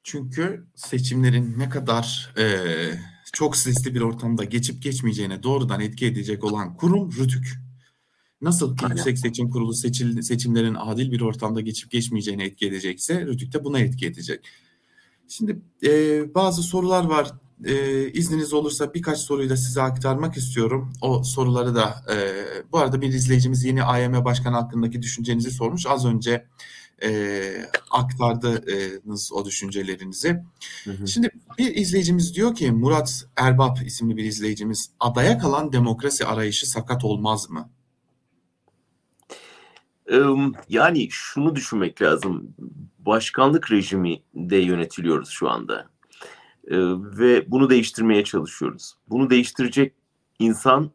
Çünkü 0.03 0.66
seçimlerin 0.76 1.60
ne 1.60 1.70
kadar 1.70 2.34
e, 2.38 2.45
çok 3.34 3.57
sesli 3.57 3.95
bir 3.95 4.01
ortamda 4.01 4.43
geçip 4.43 4.84
geçmeyeceğine 4.84 5.43
doğrudan 5.43 5.82
etki 5.82 6.05
edecek 6.05 6.43
olan 6.43 6.77
kurum 6.77 7.11
RÜTÜK. 7.11 7.45
Nasıl 8.41 8.77
ki 8.77 8.86
Yüksek 8.89 9.19
Seçim 9.19 9.49
Kurulu 9.49 9.73
seçil, 9.73 10.21
seçimlerin 10.21 10.75
adil 10.75 11.11
bir 11.11 11.21
ortamda 11.21 11.61
geçip 11.61 11.91
geçmeyeceğine 11.91 12.43
etki 12.43 12.67
edecekse 12.67 13.25
RÜTÜK 13.25 13.53
de 13.53 13.63
buna 13.63 13.80
etki 13.80 14.05
edecek. 14.05 14.45
Şimdi 15.27 15.61
e, 15.84 15.89
bazı 16.36 16.63
sorular 16.63 17.05
var 17.05 17.32
e, 17.65 18.07
izniniz 18.11 18.53
olursa 18.53 18.93
birkaç 18.93 19.19
soruyu 19.19 19.49
da 19.49 19.57
size 19.57 19.82
aktarmak 19.82 20.38
istiyorum. 20.38 20.93
O 21.01 21.23
soruları 21.23 21.75
da 21.75 22.03
e, 22.13 22.15
bu 22.71 22.77
arada 22.77 23.01
bir 23.01 23.07
izleyicimiz 23.07 23.63
yeni 23.63 23.84
AYM 23.84 24.25
Başkanı 24.25 24.55
hakkındaki 24.55 25.01
düşüncenizi 25.01 25.51
sormuş. 25.51 25.86
Az 25.88 26.05
önce 26.05 26.45
e, 27.04 27.12
aktardınız 27.91 29.34
o 29.34 29.45
düşüncelerinizi. 29.45 30.43
Hı 30.84 30.91
hı. 30.91 31.08
Şimdi 31.08 31.30
bir 31.58 31.76
izleyicimiz 31.76 32.36
diyor 32.36 32.56
ki 32.56 32.72
Murat 32.72 33.26
Erbap 33.36 33.82
isimli 33.86 34.18
bir 34.18 34.24
izleyicimiz 34.24 34.91
adaya 35.00 35.38
kalan 35.38 35.74
demokrasi 35.74 36.26
arayışı 36.26 36.70
sakat 36.70 37.06
olmaz 37.06 37.50
mı? 37.50 37.70
Yani 40.70 41.08
şunu 41.12 41.56
düşünmek 41.56 42.02
lazım. 42.02 42.56
Başkanlık 43.00 43.72
rejimi 43.72 44.22
de 44.36 44.58
yönetiliyoruz 44.58 45.30
şu 45.30 45.50
anda. 45.50 45.89
Ve 47.18 47.52
bunu 47.52 47.70
değiştirmeye 47.70 48.24
çalışıyoruz. 48.24 48.93
Bunu 49.10 49.30
değiştirecek 49.30 49.93
insan 50.39 50.91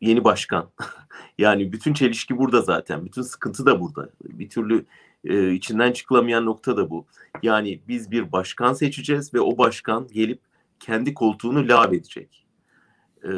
yeni 0.00 0.24
başkan. 0.24 0.70
yani 1.38 1.72
bütün 1.72 1.94
çelişki 1.94 2.38
burada 2.38 2.62
zaten. 2.62 3.04
Bütün 3.04 3.22
sıkıntı 3.22 3.66
da 3.66 3.80
burada. 3.80 4.10
Bir 4.24 4.48
türlü 4.48 4.86
e, 5.24 5.52
içinden 5.52 5.92
çıkılamayan 5.92 6.46
nokta 6.46 6.76
da 6.76 6.90
bu. 6.90 7.06
Yani 7.42 7.80
biz 7.88 8.10
bir 8.10 8.32
başkan 8.32 8.72
seçeceğiz 8.72 9.34
ve 9.34 9.40
o 9.40 9.58
başkan 9.58 10.08
gelip 10.12 10.40
kendi 10.80 11.14
koltuğunu 11.14 11.68
lav 11.68 11.92
edecek. 11.92 12.46
E, 13.24 13.30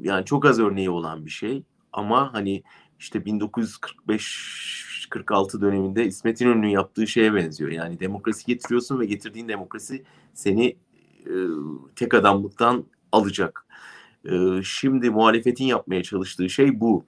yani 0.00 0.24
çok 0.24 0.44
az 0.46 0.60
örneği 0.60 0.90
olan 0.90 1.24
bir 1.26 1.30
şey 1.30 1.62
ama 1.92 2.34
hani 2.34 2.62
işte 2.98 3.24
1945 3.24 5.06
46 5.10 5.60
döneminde 5.60 6.06
İsmet 6.06 6.40
İnönü'nün 6.40 6.68
yaptığı 6.68 7.06
şeye 7.06 7.34
benziyor. 7.34 7.70
Yani 7.70 8.00
demokrasi 8.00 8.46
getiriyorsun 8.46 9.00
ve 9.00 9.06
getirdiğin 9.06 9.48
demokrasi 9.48 10.04
seni 10.34 10.76
e, 11.26 11.34
tek 11.96 12.14
adamlıktan 12.14 12.84
alacak. 13.12 13.66
E, 14.24 14.62
şimdi 14.64 15.10
muhalefetin 15.10 15.64
yapmaya 15.64 16.02
çalıştığı 16.02 16.50
şey 16.50 16.80
bu. 16.80 17.04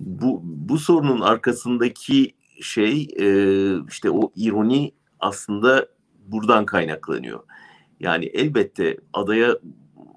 Bu, 0.00 0.40
bu 0.44 0.78
sorunun 0.78 1.20
arkasındaki 1.20 2.34
şey 2.62 3.08
e, 3.18 3.26
işte 3.88 4.10
o 4.10 4.32
ironi 4.36 4.92
aslında 5.20 5.88
buradan 6.26 6.66
kaynaklanıyor. 6.66 7.40
Yani 8.00 8.24
elbette 8.24 8.96
adaya 9.12 9.58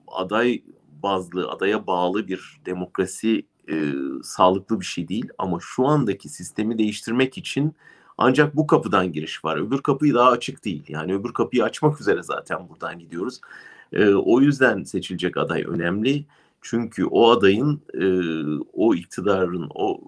aday 0.08 0.64
bazlı, 1.04 1.50
adaya 1.50 1.88
bağlı 1.88 2.28
bir 2.28 2.62
demokrasi 2.66 3.46
e, 3.70 3.94
sağlıklı 4.24 4.80
bir 4.80 4.86
şey 4.86 5.08
değil. 5.08 5.28
Ama 5.38 5.58
şu 5.62 5.88
andaki 5.88 6.30
sistemi 6.30 6.78
değiştirmek 6.78 7.38
için 7.38 7.76
ancak 8.18 8.56
bu 8.56 8.68
kapıdan 8.68 9.12
giriş 9.12 9.46
var. 9.46 9.58
Öbür 9.58 9.82
kapıyı 9.82 10.14
daha 10.14 10.30
açık 10.30 10.66
değil. 10.66 10.84
Yani 10.88 11.14
öbür 11.14 11.34
kapıyı 11.34 11.64
açmak 11.64 12.02
üzere 12.02 12.24
zaten 12.24 12.70
buradan 12.70 13.00
gidiyoruz. 13.00 13.42
E, 13.94 14.10
o 14.10 14.42
yüzden 14.42 14.84
seçilecek 14.84 15.38
aday 15.38 15.64
önemli. 15.68 16.26
Çünkü 16.62 17.06
o 17.06 17.30
adayın 17.32 17.82
e, 17.94 18.06
o 18.74 18.96
iktidarın 18.96 19.68
o 19.76 20.02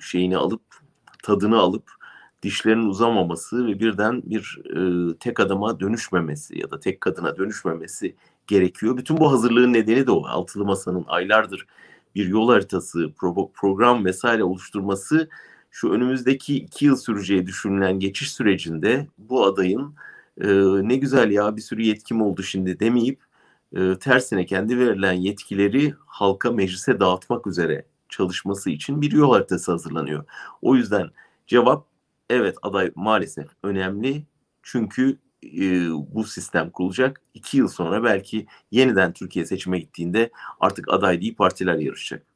şeyini 0.00 0.36
alıp 0.36 0.62
tadını 1.22 1.58
alıp 1.58 1.90
dişlerinin 2.42 2.86
uzamaması 2.88 3.66
ve 3.66 3.80
birden 3.80 4.22
bir 4.24 4.60
e, 4.76 5.14
tek 5.18 5.40
adama 5.40 5.80
dönüşmemesi 5.80 6.58
ya 6.58 6.70
da 6.70 6.80
tek 6.80 7.00
kadına 7.00 7.36
dönüşmemesi 7.36 8.14
gerekiyor. 8.46 8.96
Bütün 8.96 9.16
bu 9.16 9.32
hazırlığın 9.32 9.72
nedeni 9.72 10.06
de 10.06 10.10
o. 10.10 10.26
Altılı 10.26 10.64
Masa'nın 10.64 11.04
aylardır 11.08 11.66
bir 12.14 12.28
yol 12.28 12.48
haritası, 12.48 13.12
pro 13.16 13.50
program 13.54 14.04
vesaire 14.04 14.44
oluşturması 14.44 15.28
şu 15.70 15.90
önümüzdeki 15.90 16.56
iki 16.56 16.84
yıl 16.84 16.96
süreceği 16.96 17.46
düşünülen 17.46 17.98
geçiş 18.00 18.32
sürecinde 18.32 19.06
bu 19.18 19.44
adayın 19.44 19.94
e, 20.40 20.48
ne 20.88 20.96
güzel 20.96 21.30
ya 21.30 21.56
bir 21.56 21.62
sürü 21.62 21.82
yetkim 21.82 22.22
oldu 22.22 22.42
şimdi 22.42 22.80
demeyip 22.80 23.20
e, 23.76 23.98
tersine 23.98 24.46
kendi 24.46 24.78
verilen 24.78 25.12
yetkileri 25.12 25.94
halka 26.06 26.50
meclise 26.50 27.00
dağıtmak 27.00 27.46
üzere 27.46 27.84
çalışması 28.12 28.70
için 28.70 29.00
bir 29.00 29.12
yol 29.12 29.32
haritası 29.32 29.72
hazırlanıyor. 29.72 30.24
O 30.62 30.76
yüzden 30.76 31.10
cevap 31.46 31.86
evet 32.30 32.56
aday 32.62 32.92
maalesef 32.94 33.46
önemli 33.62 34.26
çünkü 34.62 35.18
e, 35.44 35.90
bu 35.90 36.24
sistem 36.24 36.70
kurulacak. 36.70 37.20
İki 37.34 37.56
yıl 37.56 37.68
sonra 37.68 38.04
belki 38.04 38.46
yeniden 38.70 39.12
Türkiye 39.12 39.46
seçime 39.46 39.78
gittiğinde 39.78 40.30
artık 40.60 40.92
aday 40.92 41.20
değil 41.20 41.36
partiler 41.36 41.76
yarışacak. 41.76 42.31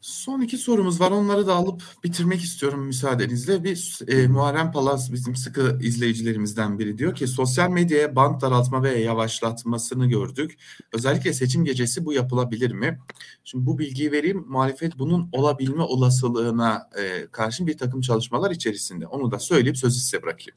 Son 0.00 0.40
iki 0.40 0.58
sorumuz 0.58 1.00
var. 1.00 1.10
Onları 1.10 1.46
da 1.46 1.54
alıp 1.54 1.82
bitirmek 2.04 2.40
istiyorum 2.40 2.86
müsaadenizle. 2.86 3.64
Bir 3.64 3.98
e, 4.08 4.28
Muharrem 4.28 4.72
Palaz 4.72 5.12
bizim 5.12 5.36
sıkı 5.36 5.78
izleyicilerimizden 5.82 6.78
biri 6.78 6.98
diyor 6.98 7.14
ki 7.14 7.26
sosyal 7.26 7.70
medyaya 7.70 8.16
bant 8.16 8.42
daraltma 8.42 8.82
ve 8.82 8.98
yavaşlatmasını 8.98 10.06
gördük. 10.06 10.58
Özellikle 10.92 11.32
seçim 11.32 11.64
gecesi 11.64 12.04
bu 12.04 12.12
yapılabilir 12.12 12.72
mi? 12.72 12.98
Şimdi 13.44 13.66
bu 13.66 13.78
bilgiyi 13.78 14.12
vereyim. 14.12 14.44
Muhalefet 14.48 14.98
bunun 14.98 15.28
olabilme 15.32 15.82
olasılığına 15.82 16.90
e, 16.98 17.26
karşı 17.26 17.66
bir 17.66 17.78
takım 17.78 18.00
çalışmalar 18.00 18.50
içerisinde. 18.50 19.06
Onu 19.06 19.30
da 19.30 19.38
söyleyip 19.38 19.76
sözü 19.76 20.00
size 20.00 20.22
bırakayım 20.22 20.56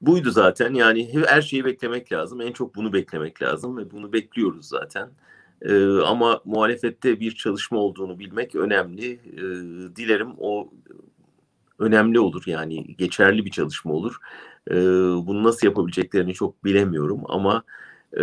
buydu 0.00 0.30
zaten. 0.30 0.74
Yani 0.74 1.24
her 1.26 1.42
şeyi 1.42 1.64
beklemek 1.64 2.12
lazım. 2.12 2.40
En 2.40 2.52
çok 2.52 2.74
bunu 2.74 2.92
beklemek 2.92 3.42
lazım 3.42 3.76
ve 3.76 3.90
bunu 3.90 4.12
bekliyoruz 4.12 4.68
zaten. 4.68 5.10
Ee, 5.62 5.98
ama 5.98 6.40
muhalefette 6.44 7.20
bir 7.20 7.32
çalışma 7.32 7.78
olduğunu 7.78 8.18
bilmek 8.18 8.54
önemli. 8.54 9.12
Ee, 9.12 9.96
dilerim 9.96 10.28
o 10.38 10.70
önemli 11.78 12.20
olur 12.20 12.42
yani 12.46 12.96
geçerli 12.96 13.44
bir 13.44 13.50
çalışma 13.50 13.92
olur. 13.92 14.16
Ee, 14.70 14.74
bunu 15.26 15.44
nasıl 15.44 15.66
yapabileceklerini 15.66 16.34
çok 16.34 16.64
bilemiyorum 16.64 17.20
ama 17.28 17.62
e, 18.12 18.22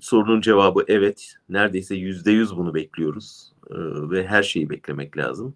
sorunun 0.00 0.40
cevabı 0.40 0.84
evet. 0.88 1.34
Neredeyse 1.48 1.94
yüzde 1.94 2.30
yüz 2.32 2.56
bunu 2.56 2.74
bekliyoruz 2.74 3.52
ee, 3.70 3.74
ve 4.10 4.26
her 4.26 4.42
şeyi 4.42 4.70
beklemek 4.70 5.16
lazım. 5.16 5.54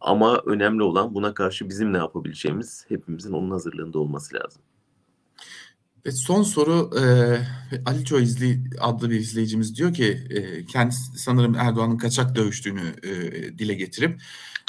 Ama 0.00 0.42
önemli 0.46 0.82
olan 0.82 1.14
buna 1.14 1.34
karşı 1.34 1.68
bizim 1.68 1.92
ne 1.92 1.98
yapabileceğimiz 1.98 2.86
hepimizin 2.88 3.32
onun 3.32 3.50
hazırlığında 3.50 3.98
olması 3.98 4.36
lazım. 4.36 4.62
Ve 6.06 6.12
son 6.12 6.42
soru 6.42 6.90
e, 7.00 7.04
Ali 7.86 8.04
Ço 8.04 8.20
izli, 8.20 8.64
adlı 8.80 9.10
bir 9.10 9.20
izleyicimiz 9.20 9.76
diyor 9.76 9.94
ki 9.94 10.26
e, 10.30 10.66
kendisi 10.66 11.18
sanırım 11.18 11.54
Erdoğan'ın 11.54 11.98
kaçak 11.98 12.34
dövüştüğünü 12.34 12.94
e, 13.02 13.12
dile 13.58 13.74
getirip 13.74 14.22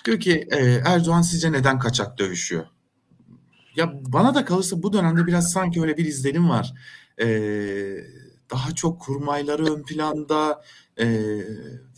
diyor 0.05 0.19
ki 0.19 0.47
e, 0.51 0.81
Erdoğan 0.85 1.21
sizce 1.21 1.51
neden 1.51 1.79
kaçak 1.79 2.17
dövüşüyor? 2.17 2.65
Ya 3.75 3.93
bana 4.07 4.35
da 4.35 4.45
kalırsa 4.45 4.83
bu 4.83 4.93
dönemde 4.93 5.27
biraz 5.27 5.51
sanki 5.51 5.81
öyle 5.81 5.97
bir 5.97 6.05
izlenim 6.05 6.49
var. 6.49 6.73
E, 7.21 7.27
daha 8.51 8.75
çok 8.75 9.01
kurmayları 9.01 9.73
ön 9.73 9.83
planda 9.83 10.63
e, 10.97 11.07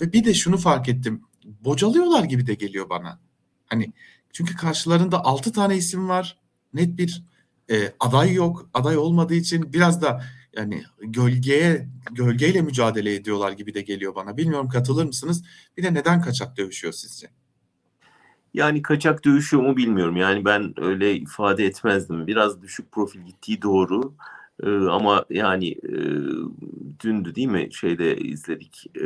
ve 0.02 0.14
bir 0.14 0.26
de 0.26 0.34
şunu 0.34 0.58
fark 0.58 0.90
ettim. 0.90 1.22
Bocalıyorlar 1.46 2.24
gibi 2.24 2.48
de 2.48 2.54
geliyor 2.54 2.90
bana. 2.90 3.20
Hani 3.66 3.94
çünkü 4.34 4.56
karşılarında 4.56 5.26
altı 5.26 5.52
tane 5.52 5.78
isim 5.78 6.10
var. 6.10 6.38
Net 6.74 6.98
bir 6.98 7.24
e, 7.72 7.94
aday 8.00 8.34
yok. 8.34 8.70
Aday 8.74 8.98
olmadığı 8.98 9.36
için 9.36 9.74
biraz 9.74 10.02
da 10.02 10.22
yani 10.56 10.84
gölgeye 11.00 11.88
gölgeyle 12.12 12.62
mücadele 12.62 13.16
ediyorlar 13.16 13.52
gibi 13.52 13.74
de 13.74 13.82
geliyor 13.82 14.16
bana. 14.16 14.38
Bilmiyorum 14.38 14.70
katılır 14.70 15.06
mısınız? 15.06 15.44
Bir 15.78 15.84
de 15.84 15.94
neden 15.94 16.22
kaçak 16.22 16.58
dövüşüyor 16.58 16.94
sizce? 16.94 17.28
Yani 18.54 18.82
kaçak 18.82 19.26
dövüşüyor 19.26 19.64
mu 19.64 19.78
bilmiyorum. 19.78 20.16
Yani 20.16 20.46
ben 20.46 20.74
öyle 20.78 21.16
ifade 21.16 21.66
etmezdim. 21.66 22.28
Biraz 22.28 22.62
düşük 22.62 22.92
profil 22.92 23.22
gittiği 23.22 23.62
doğru. 23.62 24.16
Ee, 24.64 24.70
ama 24.70 25.26
yani 25.30 25.72
e, 25.72 25.98
dündü 27.04 27.36
değil 27.36 27.48
mi 27.48 27.70
şeyde 27.72 28.18
izledik 28.18 28.86
e, 28.96 29.06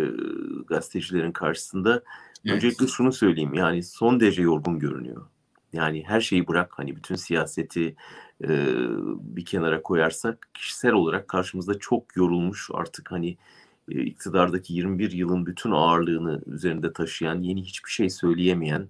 gazetecilerin 0.67 1.31
karşısında. 1.31 2.03
Evet. 2.45 2.55
Öncelikle 2.55 2.87
şunu 2.87 3.11
söyleyeyim 3.11 3.53
yani 3.53 3.83
son 3.83 4.19
derece 4.19 4.41
yorgun 4.41 4.79
görünüyor. 4.79 5.25
Yani 5.73 6.03
her 6.07 6.21
şeyi 6.21 6.47
bırak 6.47 6.71
hani 6.75 6.95
bütün 6.95 7.15
siyaseti 7.15 7.95
e, 8.43 8.49
bir 9.21 9.45
kenara 9.45 9.81
koyarsak 9.81 10.49
kişisel 10.53 10.93
olarak 10.93 11.27
karşımızda 11.27 11.79
çok 11.79 12.15
yorulmuş 12.15 12.69
artık 12.73 13.11
hani 13.11 13.37
e, 13.91 14.01
iktidardaki 14.01 14.73
21 14.73 15.11
yılın 15.11 15.45
bütün 15.45 15.71
ağırlığını 15.71 16.41
üzerinde 16.45 16.93
taşıyan 16.93 17.41
yeni 17.41 17.61
hiçbir 17.61 17.89
şey 17.89 18.09
söyleyemeyen 18.09 18.87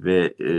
ve 0.00 0.34
e, 0.38 0.54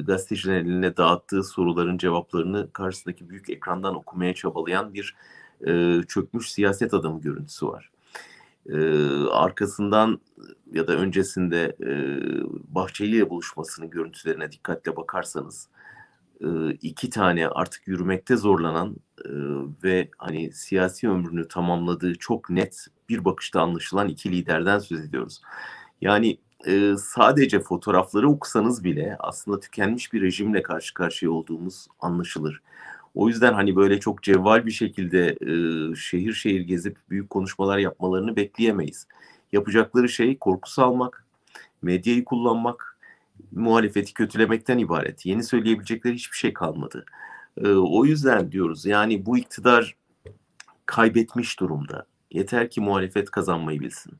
gazetecilerin 0.00 0.66
eline 0.66 0.96
dağıttığı 0.96 1.44
soruların 1.44 1.98
cevaplarını 1.98 2.72
karşısındaki 2.72 3.30
büyük 3.30 3.50
ekrandan 3.50 3.94
okumaya 3.94 4.34
çabalayan 4.34 4.94
bir 4.94 5.16
e, 5.66 6.00
çökmüş 6.08 6.52
siyaset 6.52 6.94
adamı 6.94 7.20
görüntüsü 7.20 7.66
var. 7.66 7.90
E, 8.68 8.78
arkasından 9.30 10.20
ya 10.72 10.86
da 10.86 10.92
öncesinde 10.92 11.76
e, 11.80 11.90
Bahçeli 12.74 13.30
buluşmasının 13.30 13.90
görüntülerine 13.90 14.52
dikkatle 14.52 14.96
bakarsanız 14.96 15.68
iki 16.82 17.10
tane 17.10 17.48
artık 17.48 17.88
yürümekte 17.88 18.36
zorlanan 18.36 18.96
ve 19.84 20.08
hani 20.18 20.52
siyasi 20.52 21.08
ömrünü 21.08 21.48
tamamladığı 21.48 22.14
çok 22.14 22.50
net 22.50 22.86
bir 23.08 23.24
bakışta 23.24 23.60
anlaşılan 23.60 24.08
iki 24.08 24.32
liderden 24.32 24.78
söz 24.78 25.00
ediyoruz. 25.00 25.42
Yani 26.00 26.38
sadece 26.98 27.60
fotoğrafları 27.60 28.28
okusanız 28.28 28.84
bile 28.84 29.16
aslında 29.18 29.60
tükenmiş 29.60 30.12
bir 30.12 30.22
rejimle 30.22 30.62
karşı 30.62 30.94
karşıya 30.94 31.30
olduğumuz 31.30 31.86
anlaşılır. 32.00 32.62
O 33.14 33.28
yüzden 33.28 33.52
hani 33.52 33.76
böyle 33.76 34.00
çok 34.00 34.22
cevval 34.22 34.66
bir 34.66 34.70
şekilde 34.70 35.36
şehir 35.96 36.32
şehir 36.32 36.60
gezip 36.60 36.98
büyük 37.10 37.30
konuşmalar 37.30 37.78
yapmalarını 37.78 38.36
bekleyemeyiz. 38.36 39.06
Yapacakları 39.52 40.08
şey 40.08 40.38
korku 40.38 40.70
salmak, 40.70 41.26
medyayı 41.82 42.24
kullanmak, 42.24 42.87
muhalefeti 43.52 44.14
kötülemekten 44.14 44.78
ibaret. 44.78 45.26
Yeni 45.26 45.42
söyleyebilecekleri 45.42 46.14
hiçbir 46.14 46.36
şey 46.36 46.52
kalmadı. 46.52 47.04
E, 47.64 47.68
o 47.68 48.04
yüzden 48.04 48.52
diyoruz 48.52 48.86
yani 48.86 49.26
bu 49.26 49.38
iktidar 49.38 49.96
kaybetmiş 50.86 51.60
durumda. 51.60 52.06
Yeter 52.30 52.70
ki 52.70 52.80
muhalefet 52.80 53.30
kazanmayı 53.30 53.80
bilsin. 53.80 54.12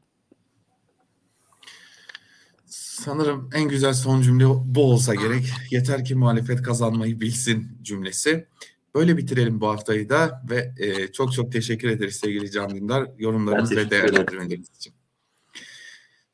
Sanırım 2.66 3.50
en 3.54 3.68
güzel 3.68 3.92
son 3.92 4.22
cümle 4.22 4.44
bu 4.64 4.82
olsa 4.82 5.14
gerek. 5.14 5.52
Yeter 5.70 6.04
ki 6.04 6.14
muhalefet 6.14 6.62
kazanmayı 6.62 7.20
bilsin 7.20 7.78
cümlesi. 7.82 8.46
Böyle 8.94 9.16
bitirelim 9.16 9.60
bu 9.60 9.68
haftayı 9.68 10.08
da 10.08 10.42
ve 10.50 10.72
e, 10.78 11.12
çok 11.12 11.32
çok 11.32 11.52
teşekkür 11.52 11.88
ederiz 11.88 12.16
sevgili 12.16 12.50
Can 12.50 12.70
Dündar 12.70 13.10
yorumlarınız 13.18 13.76
ve 13.76 13.90
değerlendirmeleriniz 13.90 14.68
için. 14.76 14.97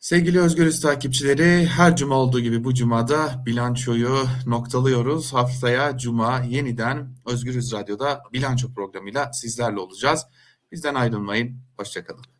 Sevgili 0.05 0.41
Özgürüz 0.41 0.81
takipçileri 0.81 1.67
her 1.67 1.97
cuma 1.97 2.15
olduğu 2.15 2.41
gibi 2.41 2.65
bu 2.65 2.75
cumada 2.75 3.43
bilançoyu 3.47 4.27
noktalıyoruz. 4.47 5.33
Haftaya 5.33 5.99
cuma 5.99 6.41
yeniden 6.41 7.17
Özgürüz 7.27 7.73
Radyo'da 7.73 8.23
bilanço 8.33 8.75
programıyla 8.75 9.33
sizlerle 9.33 9.81
olacağız. 9.81 10.27
Bizden 10.73 10.95
ayrılmayın. 10.95 11.61
Hoşçakalın. 11.79 12.34